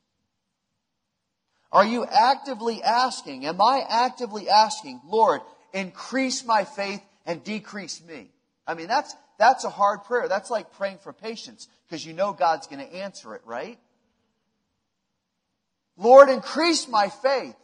Are 1.71 1.85
you 1.85 2.05
actively 2.05 2.81
asking, 2.81 3.45
am 3.45 3.61
I 3.61 3.83
actively 3.87 4.49
asking, 4.49 5.01
Lord, 5.05 5.41
increase 5.71 6.43
my 6.43 6.63
faith 6.63 7.01
and 7.29 7.43
decrease 7.43 8.01
me. 8.03 8.31
I 8.65 8.73
mean, 8.73 8.87
that's, 8.87 9.15
that's 9.37 9.63
a 9.63 9.69
hard 9.69 10.03
prayer. 10.05 10.27
That's 10.27 10.49
like 10.49 10.73
praying 10.73 10.97
for 11.03 11.13
patience 11.13 11.67
because 11.87 12.03
you 12.03 12.11
know 12.11 12.33
God's 12.33 12.65
going 12.65 12.83
to 12.83 12.91
answer 12.91 13.35
it, 13.35 13.43
right? 13.45 13.77
Lord, 15.95 16.29
increase 16.29 16.87
my 16.87 17.09
faith. 17.09 17.55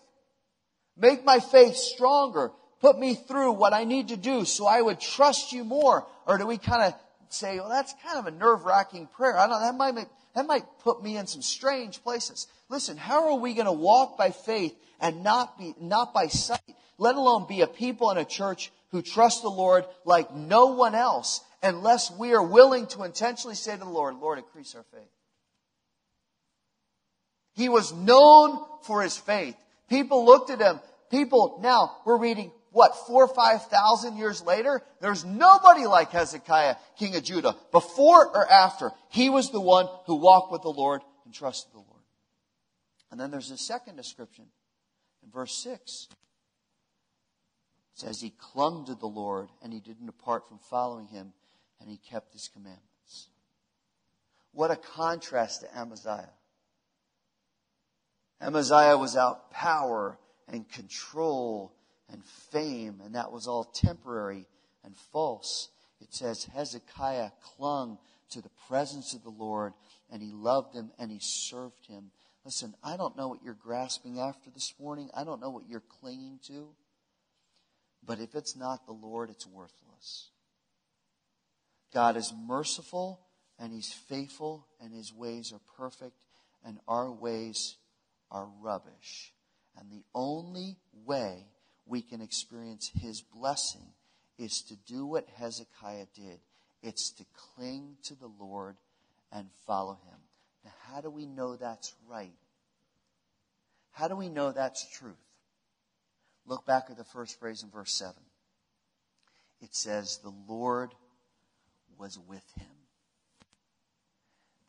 Make 0.95 1.25
my 1.25 1.39
faith 1.39 1.77
stronger. 1.77 2.51
Put 2.79 2.99
me 2.99 3.15
through 3.15 3.53
what 3.53 3.73
I 3.73 3.85
need 3.85 4.09
to 4.09 4.17
do 4.17 4.45
so 4.45 4.67
I 4.67 4.83
would 4.83 4.99
trust 4.99 5.51
you 5.51 5.63
more. 5.63 6.05
Or 6.27 6.37
do 6.37 6.45
we 6.45 6.59
kind 6.59 6.83
of 6.83 6.93
say, 7.29 7.59
well, 7.59 7.69
that's 7.69 7.95
kind 8.03 8.19
of 8.19 8.27
a 8.27 8.37
nerve 8.37 8.65
wracking 8.65 9.07
prayer. 9.07 9.35
I 9.35 9.47
don't 9.47 9.59
know, 9.59 9.65
that 9.65 9.75
might 9.75 9.95
make, 9.95 10.09
that 10.35 10.45
might 10.45 10.65
put 10.83 11.01
me 11.01 11.17
in 11.17 11.25
some 11.25 11.41
strange 11.41 12.03
places. 12.03 12.45
Listen, 12.69 12.97
how 12.97 13.31
are 13.31 13.39
we 13.39 13.55
going 13.55 13.65
to 13.65 13.71
walk 13.71 14.15
by 14.15 14.29
faith 14.29 14.75
and 14.99 15.23
not 15.23 15.57
be, 15.57 15.73
not 15.81 16.13
by 16.13 16.27
sight, 16.27 16.59
let 16.99 17.15
alone 17.15 17.47
be 17.47 17.61
a 17.61 17.67
people 17.67 18.11
in 18.11 18.19
a 18.19 18.25
church 18.25 18.71
who 18.91 19.01
trust 19.01 19.41
the 19.41 19.49
Lord 19.49 19.85
like 20.05 20.33
no 20.33 20.67
one 20.67 20.95
else 20.95 21.41
unless 21.61 22.11
we 22.11 22.33
are 22.33 22.43
willing 22.43 22.87
to 22.87 23.03
intentionally 23.03 23.55
say 23.55 23.73
to 23.73 23.79
the 23.79 23.85
Lord, 23.85 24.15
Lord, 24.15 24.37
increase 24.37 24.75
our 24.75 24.85
faith. 24.91 25.09
He 27.53 27.69
was 27.69 27.93
known 27.93 28.63
for 28.83 29.01
his 29.01 29.17
faith. 29.17 29.55
People 29.89 30.25
looked 30.25 30.49
at 30.49 30.59
him. 30.59 30.79
People, 31.09 31.59
now, 31.61 31.97
we're 32.05 32.17
reading, 32.17 32.51
what, 32.71 32.95
four 33.07 33.23
or 33.23 33.33
five 33.33 33.65
thousand 33.67 34.17
years 34.17 34.43
later? 34.43 34.81
There's 34.99 35.23
nobody 35.23 35.85
like 35.85 36.11
Hezekiah, 36.11 36.75
king 36.97 37.15
of 37.15 37.23
Judah. 37.23 37.55
Before 37.71 38.27
or 38.27 38.51
after, 38.51 38.91
he 39.09 39.29
was 39.29 39.51
the 39.51 39.61
one 39.61 39.87
who 40.05 40.15
walked 40.15 40.51
with 40.51 40.61
the 40.61 40.69
Lord 40.69 41.01
and 41.23 41.33
trusted 41.33 41.71
the 41.73 41.77
Lord. 41.77 42.01
And 43.11 43.19
then 43.19 43.31
there's 43.31 43.51
a 43.51 43.57
second 43.57 43.95
description 43.95 44.45
in 45.23 45.31
verse 45.31 45.55
6 45.63 46.09
says 47.95 48.21
he 48.21 48.33
clung 48.37 48.85
to 48.85 48.93
the 48.93 49.07
Lord 49.07 49.49
and 49.63 49.73
he 49.73 49.79
didn't 49.79 50.05
depart 50.05 50.47
from 50.47 50.59
following 50.59 51.07
him 51.07 51.33
and 51.79 51.89
he 51.89 51.97
kept 51.97 52.33
his 52.33 52.47
commandments. 52.47 53.29
What 54.51 54.69
a 54.69 54.75
contrast 54.75 55.61
to 55.61 55.77
Amaziah. 55.77 56.29
Amaziah 58.41 58.97
was 58.97 59.15
out 59.15 59.49
power 59.49 60.17
and 60.47 60.69
control 60.69 61.73
and 62.11 62.23
fame, 62.23 63.01
and 63.03 63.15
that 63.15 63.31
was 63.31 63.47
all 63.47 63.63
temporary 63.63 64.45
and 64.83 64.95
false. 65.11 65.69
It 65.99 66.13
says 66.13 66.45
Hezekiah 66.53 67.31
clung 67.57 67.97
to 68.31 68.41
the 68.41 68.51
presence 68.67 69.13
of 69.13 69.23
the 69.23 69.29
Lord 69.29 69.73
and 70.11 70.21
he 70.21 70.31
loved 70.31 70.75
him 70.75 70.91
and 70.99 71.09
he 71.09 71.19
served 71.21 71.87
him. 71.87 72.11
Listen, 72.43 72.75
I 72.83 72.97
don't 72.97 73.17
know 73.17 73.29
what 73.29 73.41
you're 73.43 73.53
grasping 73.53 74.19
after 74.19 74.49
this 74.49 74.73
morning. 74.79 75.09
I 75.13 75.23
don't 75.23 75.41
know 75.41 75.49
what 75.49 75.67
you're 75.67 75.83
clinging 76.01 76.39
to. 76.47 76.67
But 78.05 78.19
if 78.19 78.35
it's 78.35 78.55
not 78.55 78.85
the 78.85 78.93
Lord, 78.93 79.29
it's 79.29 79.47
worthless. 79.47 80.29
God 81.93 82.17
is 82.17 82.33
merciful 82.47 83.21
and 83.57 83.73
He's 83.73 83.93
faithful 83.93 84.67
and 84.81 84.93
His 84.93 85.13
ways 85.13 85.53
are 85.53 85.61
perfect 85.77 86.23
and 86.63 86.79
our 86.87 87.11
ways 87.11 87.77
are 88.31 88.47
rubbish. 88.61 89.33
And 89.77 89.89
the 89.89 90.03
only 90.13 90.77
way 91.05 91.45
we 91.85 92.01
can 92.01 92.21
experience 92.21 92.91
His 92.99 93.21
blessing 93.21 93.93
is 94.37 94.61
to 94.63 94.75
do 94.75 95.05
what 95.05 95.27
Hezekiah 95.37 96.07
did. 96.13 96.39
It's 96.83 97.11
to 97.11 97.25
cling 97.33 97.97
to 98.03 98.15
the 98.15 98.29
Lord 98.39 98.75
and 99.31 99.47
follow 99.65 99.93
him. 99.93 100.19
Now, 100.63 100.71
how 100.91 101.01
do 101.01 101.09
we 101.09 101.25
know 101.25 101.55
that's 101.55 101.93
right? 102.07 102.33
How 103.91 104.07
do 104.07 104.15
we 104.15 104.29
know 104.29 104.51
that's 104.51 104.85
truth? 104.97 105.15
Look 106.45 106.65
back 106.65 106.85
at 106.89 106.97
the 106.97 107.03
first 107.03 107.39
phrase 107.39 107.63
in 107.63 107.69
verse 107.69 107.91
7. 107.93 108.13
It 109.61 109.73
says, 109.75 110.19
The 110.19 110.33
Lord 110.47 110.93
was 111.97 112.19
with 112.19 112.43
him. 112.55 112.67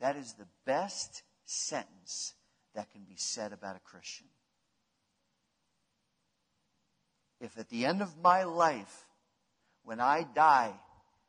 That 0.01 0.17
is 0.17 0.35
the 0.35 0.47
best 0.65 1.23
sentence 1.45 2.35
that 2.75 2.91
can 2.93 3.03
be 3.03 3.17
said 3.17 3.53
about 3.53 3.77
a 3.77 3.81
Christian. 3.81 4.27
If 7.41 7.59
at 7.59 7.69
the 7.69 7.85
end 7.85 8.03
of 8.03 8.17
my 8.23 8.45
life, 8.45 9.07
when 9.85 10.01
I 10.01 10.27
die 10.35 10.73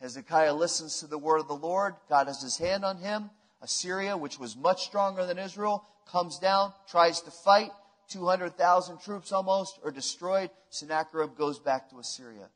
Hezekiah 0.00 0.54
listens 0.54 1.00
to 1.00 1.06
the 1.06 1.18
word 1.18 1.38
of 1.38 1.48
the 1.48 1.54
Lord. 1.54 1.94
God 2.08 2.26
has 2.26 2.42
his 2.42 2.58
hand 2.58 2.84
on 2.84 2.98
him. 2.98 3.30
Assyria, 3.62 4.16
which 4.16 4.38
was 4.38 4.56
much 4.56 4.84
stronger 4.84 5.26
than 5.26 5.38
Israel, 5.38 5.84
comes 6.10 6.38
down, 6.38 6.72
tries 6.88 7.20
to 7.22 7.30
fight. 7.30 7.70
200,000 8.08 9.00
troops 9.00 9.32
almost 9.32 9.78
are 9.84 9.90
destroyed. 9.90 10.50
Sennacherib 10.70 11.36
goes 11.36 11.58
back 11.58 11.90
to 11.90 11.98
Assyria. 11.98 12.48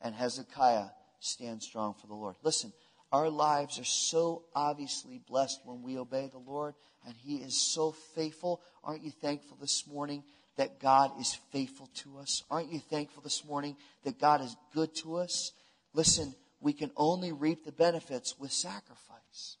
And 0.00 0.14
Hezekiah 0.14 0.88
stands 1.20 1.66
strong 1.66 1.94
for 1.94 2.06
the 2.06 2.14
Lord. 2.14 2.36
Listen, 2.42 2.72
our 3.10 3.28
lives 3.28 3.78
are 3.78 3.84
so 3.84 4.44
obviously 4.54 5.20
blessed 5.28 5.60
when 5.64 5.82
we 5.82 5.98
obey 5.98 6.28
the 6.32 6.38
Lord, 6.38 6.74
and 7.06 7.14
He 7.16 7.36
is 7.36 7.60
so 7.60 7.92
faithful. 8.14 8.60
Aren't 8.82 9.02
you 9.02 9.10
thankful 9.10 9.58
this 9.60 9.86
morning 9.86 10.24
that 10.56 10.80
God 10.80 11.12
is 11.20 11.38
faithful 11.50 11.88
to 11.96 12.18
us? 12.18 12.42
Aren't 12.50 12.72
you 12.72 12.78
thankful 12.78 13.22
this 13.22 13.44
morning 13.44 13.76
that 14.04 14.20
God 14.20 14.40
is 14.40 14.56
good 14.74 14.94
to 14.96 15.16
us? 15.16 15.52
Listen, 15.92 16.34
we 16.60 16.72
can 16.72 16.90
only 16.96 17.32
reap 17.32 17.64
the 17.64 17.72
benefits 17.72 18.38
with 18.38 18.52
sacrifice. 18.52 19.56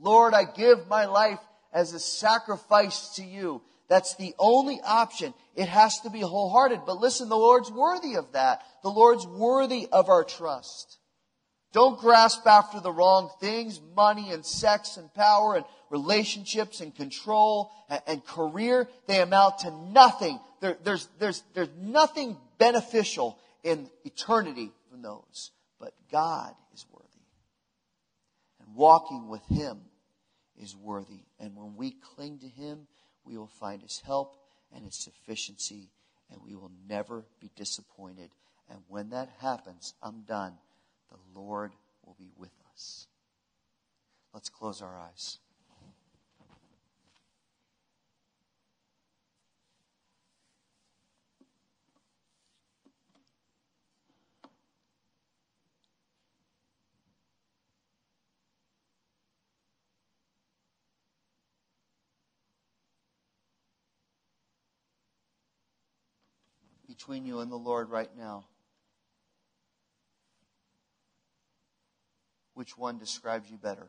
Lord, 0.00 0.34
I 0.34 0.44
give 0.44 0.88
my 0.88 1.04
life 1.04 1.38
as 1.72 1.92
a 1.92 2.00
sacrifice 2.00 3.16
to 3.16 3.24
you. 3.24 3.62
That's 3.88 4.14
the 4.14 4.34
only 4.38 4.80
option. 4.82 5.34
It 5.56 5.68
has 5.68 6.00
to 6.00 6.10
be 6.10 6.20
wholehearted. 6.20 6.80
But 6.86 6.98
listen, 6.98 7.28
the 7.28 7.36
Lord's 7.36 7.70
worthy 7.70 8.14
of 8.14 8.32
that. 8.32 8.62
The 8.82 8.90
Lord's 8.90 9.26
worthy 9.26 9.88
of 9.90 10.08
our 10.08 10.24
trust. 10.24 10.98
Don't 11.72 12.00
grasp 12.00 12.46
after 12.46 12.80
the 12.80 12.92
wrong 12.92 13.30
things, 13.40 13.80
money 13.94 14.32
and 14.32 14.44
sex 14.44 14.96
and 14.96 15.12
power 15.14 15.56
and 15.56 15.64
relationships 15.88 16.80
and 16.80 16.94
control 16.94 17.70
and, 17.88 18.00
and 18.06 18.24
career. 18.24 18.88
They 19.06 19.20
amount 19.20 19.60
to 19.60 19.70
nothing. 19.70 20.40
There, 20.60 20.76
there's, 20.82 21.08
there's, 21.18 21.42
there's 21.54 21.70
nothing 21.80 22.36
beneficial 22.58 23.38
in 23.62 23.88
eternity 24.04 24.72
from 24.90 25.02
those. 25.02 25.50
But 25.78 25.94
God 26.10 26.54
is 26.74 26.86
worthy. 26.92 27.06
And 28.60 28.74
walking 28.74 29.28
with 29.28 29.44
Him 29.46 29.80
is 30.60 30.76
worthy. 30.76 31.24
And 31.38 31.56
when 31.56 31.76
we 31.76 31.90
cling 31.90 32.38
to 32.38 32.48
Him, 32.48 32.86
we 33.24 33.36
will 33.36 33.46
find 33.46 33.82
His 33.82 34.00
help 34.04 34.36
and 34.74 34.84
His 34.84 34.94
sufficiency, 34.94 35.90
and 36.30 36.40
we 36.44 36.54
will 36.54 36.70
never 36.88 37.24
be 37.40 37.50
disappointed. 37.56 38.30
And 38.68 38.78
when 38.88 39.10
that 39.10 39.30
happens, 39.40 39.94
I'm 40.02 40.22
done. 40.22 40.54
The 41.10 41.40
Lord 41.40 41.72
will 42.04 42.16
be 42.18 42.30
with 42.36 42.52
us. 42.72 43.06
Let's 44.32 44.48
close 44.48 44.80
our 44.80 44.96
eyes. 44.96 45.38
Between 67.00 67.24
you 67.24 67.40
and 67.40 67.50
the 67.50 67.56
Lord 67.56 67.88
right 67.88 68.10
now? 68.18 68.44
Which 72.52 72.76
one 72.76 72.98
describes 72.98 73.50
you 73.50 73.56
better? 73.56 73.88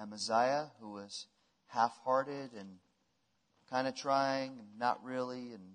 Amaziah, 0.00 0.70
who 0.80 0.92
was 0.92 1.26
half 1.66 1.94
hearted 2.04 2.52
and 2.58 2.78
kind 3.68 3.86
of 3.86 3.94
trying 3.94 4.52
and 4.58 4.78
not 4.78 5.04
really 5.04 5.52
and 5.52 5.74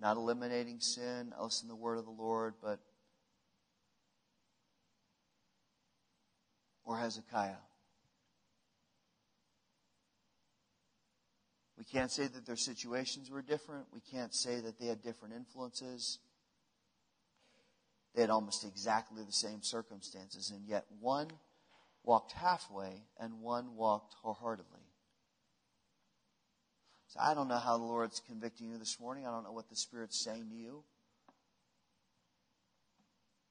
not 0.00 0.16
eliminating 0.16 0.80
sin, 0.80 1.32
else 1.38 1.62
in 1.62 1.68
the 1.68 1.76
word 1.76 1.98
of 1.98 2.06
the 2.06 2.10
Lord, 2.10 2.54
but 2.60 2.80
or 6.84 6.98
Hezekiah 6.98 7.69
can't 11.92 12.10
say 12.10 12.26
that 12.26 12.46
their 12.46 12.56
situations 12.56 13.30
were 13.30 13.42
different. 13.42 13.86
We 13.92 14.00
can't 14.00 14.34
say 14.34 14.60
that 14.60 14.78
they 14.78 14.86
had 14.86 15.02
different 15.02 15.34
influences. 15.34 16.18
They 18.14 18.22
had 18.22 18.30
almost 18.30 18.64
exactly 18.64 19.22
the 19.24 19.32
same 19.32 19.62
circumstances, 19.62 20.50
and 20.50 20.66
yet 20.66 20.84
one 21.00 21.28
walked 22.02 22.32
halfway 22.32 23.04
and 23.18 23.40
one 23.40 23.76
walked 23.76 24.14
wholeheartedly. 24.14 24.80
So 27.08 27.20
I 27.20 27.34
don't 27.34 27.48
know 27.48 27.58
how 27.58 27.76
the 27.76 27.84
Lord's 27.84 28.20
convicting 28.20 28.68
you 28.68 28.78
this 28.78 29.00
morning. 29.00 29.26
I 29.26 29.30
don't 29.30 29.44
know 29.44 29.52
what 29.52 29.68
the 29.68 29.76
Spirit's 29.76 30.18
saying 30.18 30.48
to 30.50 30.56
you. 30.56 30.84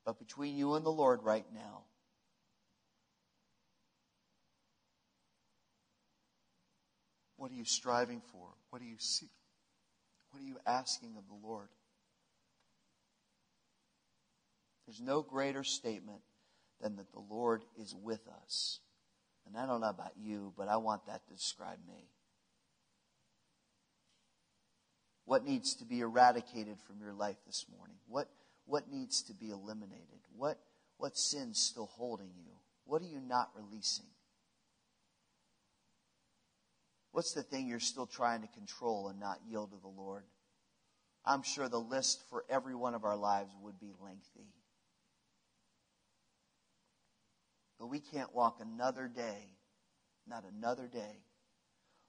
But 0.06 0.18
between 0.18 0.56
you 0.56 0.76
and 0.76 0.86
the 0.86 0.92
Lord 0.92 1.24
right 1.24 1.46
now, 1.54 1.84
What 7.40 7.52
are 7.52 7.56
you 7.56 7.64
striving 7.64 8.22
for? 8.34 8.50
What 8.70 8.82
are 8.82 8.86
you 8.86 8.98
seeking? 9.00 9.30
What 10.32 10.44
are 10.44 10.46
you 10.46 10.58
asking 10.68 11.16
of 11.18 11.24
the 11.28 11.48
Lord? 11.48 11.70
There's 14.86 15.00
no 15.00 15.22
greater 15.22 15.64
statement 15.64 16.20
than 16.82 16.98
that 16.98 17.14
the 17.14 17.22
Lord 17.22 17.64
is 17.80 17.96
with 17.96 18.20
us. 18.44 18.80
And 19.48 19.58
I 19.58 19.66
don't 19.66 19.80
know 19.80 19.90
about 19.90 20.12
you, 20.22 20.54
but 20.58 20.68
I 20.68 20.76
want 20.78 21.08
that 21.08 21.26
to 21.28 21.34
describe 21.34 21.80
me. 21.88 22.10
What 25.24 25.46
needs 25.46 25.76
to 25.76 25.86
be 25.86 26.02
eradicated 26.02 26.78
from 26.86 27.00
your 27.00 27.14
life 27.14 27.38
this 27.48 27.66
morning? 27.74 27.96
What, 28.08 28.28
what 28.66 28.92
needs 28.92 29.22
to 29.24 29.34
be 29.34 29.50
eliminated? 29.50 30.20
What, 30.36 30.60
what 30.98 31.18
sin's 31.18 31.58
still 31.58 31.90
holding 31.94 32.32
you? 32.36 32.52
What 32.84 33.02
are 33.02 33.08
you 33.08 33.22
not 33.26 33.52
releasing? 33.56 34.08
What's 37.12 37.34
the 37.34 37.44
thing 37.44 37.68
you're 37.68 37.80
still 37.80 38.06
trying 38.06 38.42
to 38.42 38.48
control 38.48 39.10
and 39.10 39.20
not 39.20 39.40
yield 39.48 39.72
to 39.72 39.78
the 39.82 39.88
Lord? 39.88 40.24
I'm 41.26 41.44
sure 41.44 41.68
the 41.68 41.80
list 41.80 42.24
for 42.30 42.46
every 42.50 42.76
one 42.76 42.96
of 42.96 43.04
our 43.04 43.18
lives 43.18 43.52
would 43.62 43.80
be 43.80 43.92
lengthy. 44.02 44.54
But 47.80 47.88
we 47.88 48.00
can't 48.00 48.34
walk 48.34 48.60
another 48.62 49.08
day, 49.08 49.56
not 50.28 50.44
another 50.44 50.88
day, 50.88 51.24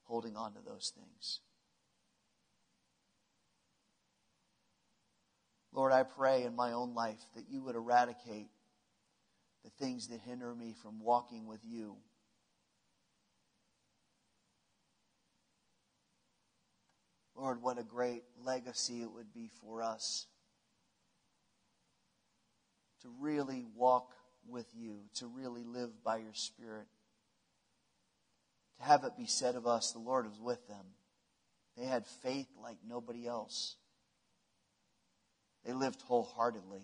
holding 0.05 0.37
on 0.37 0.53
to 0.55 0.61
those 0.67 0.93
things. 0.95 1.41
Lord, 5.73 5.93
I 5.93 6.03
pray 6.03 6.43
in 6.43 6.57
my 6.57 6.73
own 6.73 6.95
life 6.95 7.21
that 7.37 7.45
you 7.49 7.63
would 7.63 7.77
eradicate 7.77 8.49
the 9.65 9.71
things 9.71 10.09
that 10.09 10.21
hinder 10.21 10.55
me 10.55 10.75
from 10.83 11.01
walking 11.01 11.47
with 11.47 11.61
you. 11.65 11.97
Lord, 17.41 17.63
what 17.63 17.79
a 17.79 17.83
great 17.83 18.23
legacy 18.45 19.01
it 19.01 19.11
would 19.11 19.33
be 19.33 19.49
for 19.63 19.83
us 19.83 20.27
to 23.01 23.09
really 23.19 23.65
walk 23.75 24.13
with 24.47 24.67
you, 24.75 24.99
to 25.15 25.27
really 25.27 25.65
live 25.65 26.05
by 26.05 26.19
your 26.19 26.35
Spirit. 26.35 26.87
To 28.77 28.83
have 28.83 29.05
it 29.05 29.17
be 29.17 29.25
said 29.25 29.55
of 29.55 29.67
us, 29.67 29.93
the 29.93 29.99
Lord 29.99 30.27
was 30.27 30.39
with 30.39 30.69
them. 30.69 30.85
They 31.79 31.87
had 31.87 32.07
faith 32.23 32.49
like 32.63 32.77
nobody 32.87 33.27
else. 33.27 33.77
They 35.65 35.73
lived 35.73 36.03
wholeheartedly. 36.03 36.83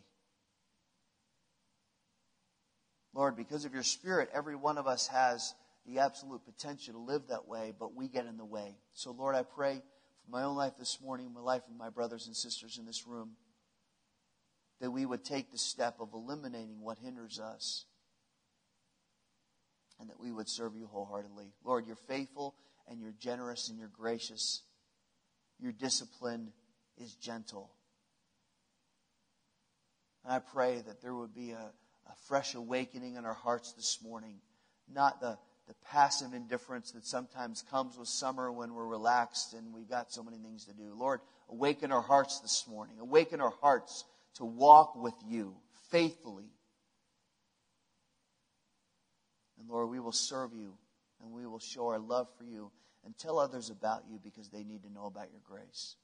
Lord, 3.12 3.36
because 3.36 3.66
of 3.66 3.74
your 3.74 3.82
Spirit, 3.82 4.30
every 4.32 4.56
one 4.56 4.78
of 4.78 4.86
us 4.86 5.06
has 5.08 5.54
the 5.86 5.98
absolute 5.98 6.46
potential 6.46 6.94
to 6.94 7.00
live 7.00 7.28
that 7.28 7.46
way, 7.46 7.74
but 7.78 7.94
we 7.94 8.08
get 8.08 8.24
in 8.24 8.38
the 8.38 8.44
way. 8.44 8.78
So, 8.94 9.10
Lord, 9.10 9.34
I 9.34 9.42
pray 9.42 9.82
my 10.28 10.42
own 10.42 10.56
life 10.56 10.74
this 10.78 10.98
morning, 11.00 11.32
my 11.32 11.40
life 11.40 11.62
of 11.68 11.76
my 11.76 11.90
brothers 11.90 12.26
and 12.26 12.36
sisters 12.36 12.78
in 12.78 12.86
this 12.86 13.06
room, 13.06 13.32
that 14.80 14.90
we 14.90 15.06
would 15.06 15.24
take 15.24 15.50
the 15.50 15.58
step 15.58 15.96
of 16.00 16.12
eliminating 16.12 16.80
what 16.80 16.98
hinders 16.98 17.40
us 17.40 17.84
and 19.98 20.10
that 20.10 20.20
we 20.20 20.30
would 20.30 20.48
serve 20.48 20.76
you 20.76 20.86
wholeheartedly. 20.86 21.52
Lord, 21.64 21.86
you're 21.86 21.96
faithful 21.96 22.54
and 22.88 23.00
you're 23.00 23.14
generous 23.18 23.68
and 23.68 23.78
you're 23.78 23.88
gracious. 23.88 24.62
Your 25.58 25.72
discipline 25.72 26.52
is 26.98 27.14
gentle. 27.14 27.70
And 30.24 30.34
I 30.34 30.38
pray 30.40 30.82
that 30.86 31.00
there 31.00 31.14
would 31.14 31.34
be 31.34 31.52
a, 31.52 31.56
a 32.06 32.14
fresh 32.26 32.54
awakening 32.54 33.14
in 33.14 33.24
our 33.24 33.34
hearts 33.34 33.72
this 33.72 33.98
morning, 34.02 34.40
not 34.92 35.20
the, 35.20 35.38
the 35.66 35.74
passive 35.90 36.32
indifference 36.32 36.92
that 36.92 37.04
sometimes 37.04 37.64
comes 37.70 37.98
with 37.98 38.08
summer 38.08 38.52
when 38.52 38.74
we're 38.74 38.86
relaxed 38.86 39.52
and 39.54 39.72
we've 39.72 39.88
got 39.88 40.12
so 40.12 40.22
many 40.22 40.38
things 40.38 40.64
to 40.66 40.72
do. 40.72 40.94
Lord, 40.94 41.20
awaken 41.48 41.90
our 41.90 42.02
hearts 42.02 42.40
this 42.40 42.66
morning. 42.68 42.96
Awaken 43.00 43.40
our 43.40 43.54
hearts 43.60 44.04
to 44.36 44.44
walk 44.44 44.94
with 44.96 45.14
you 45.26 45.54
faithfully. 45.90 46.50
And 49.58 49.68
Lord, 49.68 49.90
we 49.90 49.98
will 49.98 50.12
serve 50.12 50.52
you 50.54 50.74
and 51.22 51.32
we 51.32 51.46
will 51.46 51.58
show 51.58 51.88
our 51.88 51.98
love 51.98 52.28
for 52.38 52.44
you 52.44 52.70
and 53.04 53.16
tell 53.16 53.38
others 53.38 53.70
about 53.70 54.04
you 54.10 54.20
because 54.22 54.48
they 54.48 54.62
need 54.62 54.82
to 54.82 54.92
know 54.92 55.06
about 55.06 55.30
your 55.32 55.40
grace. 55.48 55.96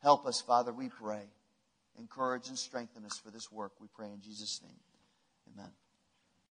Help 0.00 0.26
us, 0.26 0.40
Father, 0.40 0.72
we 0.72 0.88
pray 0.88 1.24
encourage 1.98 2.48
and 2.48 2.58
strengthen 2.58 3.04
us 3.04 3.18
for 3.18 3.30
this 3.30 3.50
work. 3.50 3.72
We 3.80 3.88
pray 3.94 4.08
in 4.12 4.20
Jesus' 4.20 4.60
name. 4.62 4.78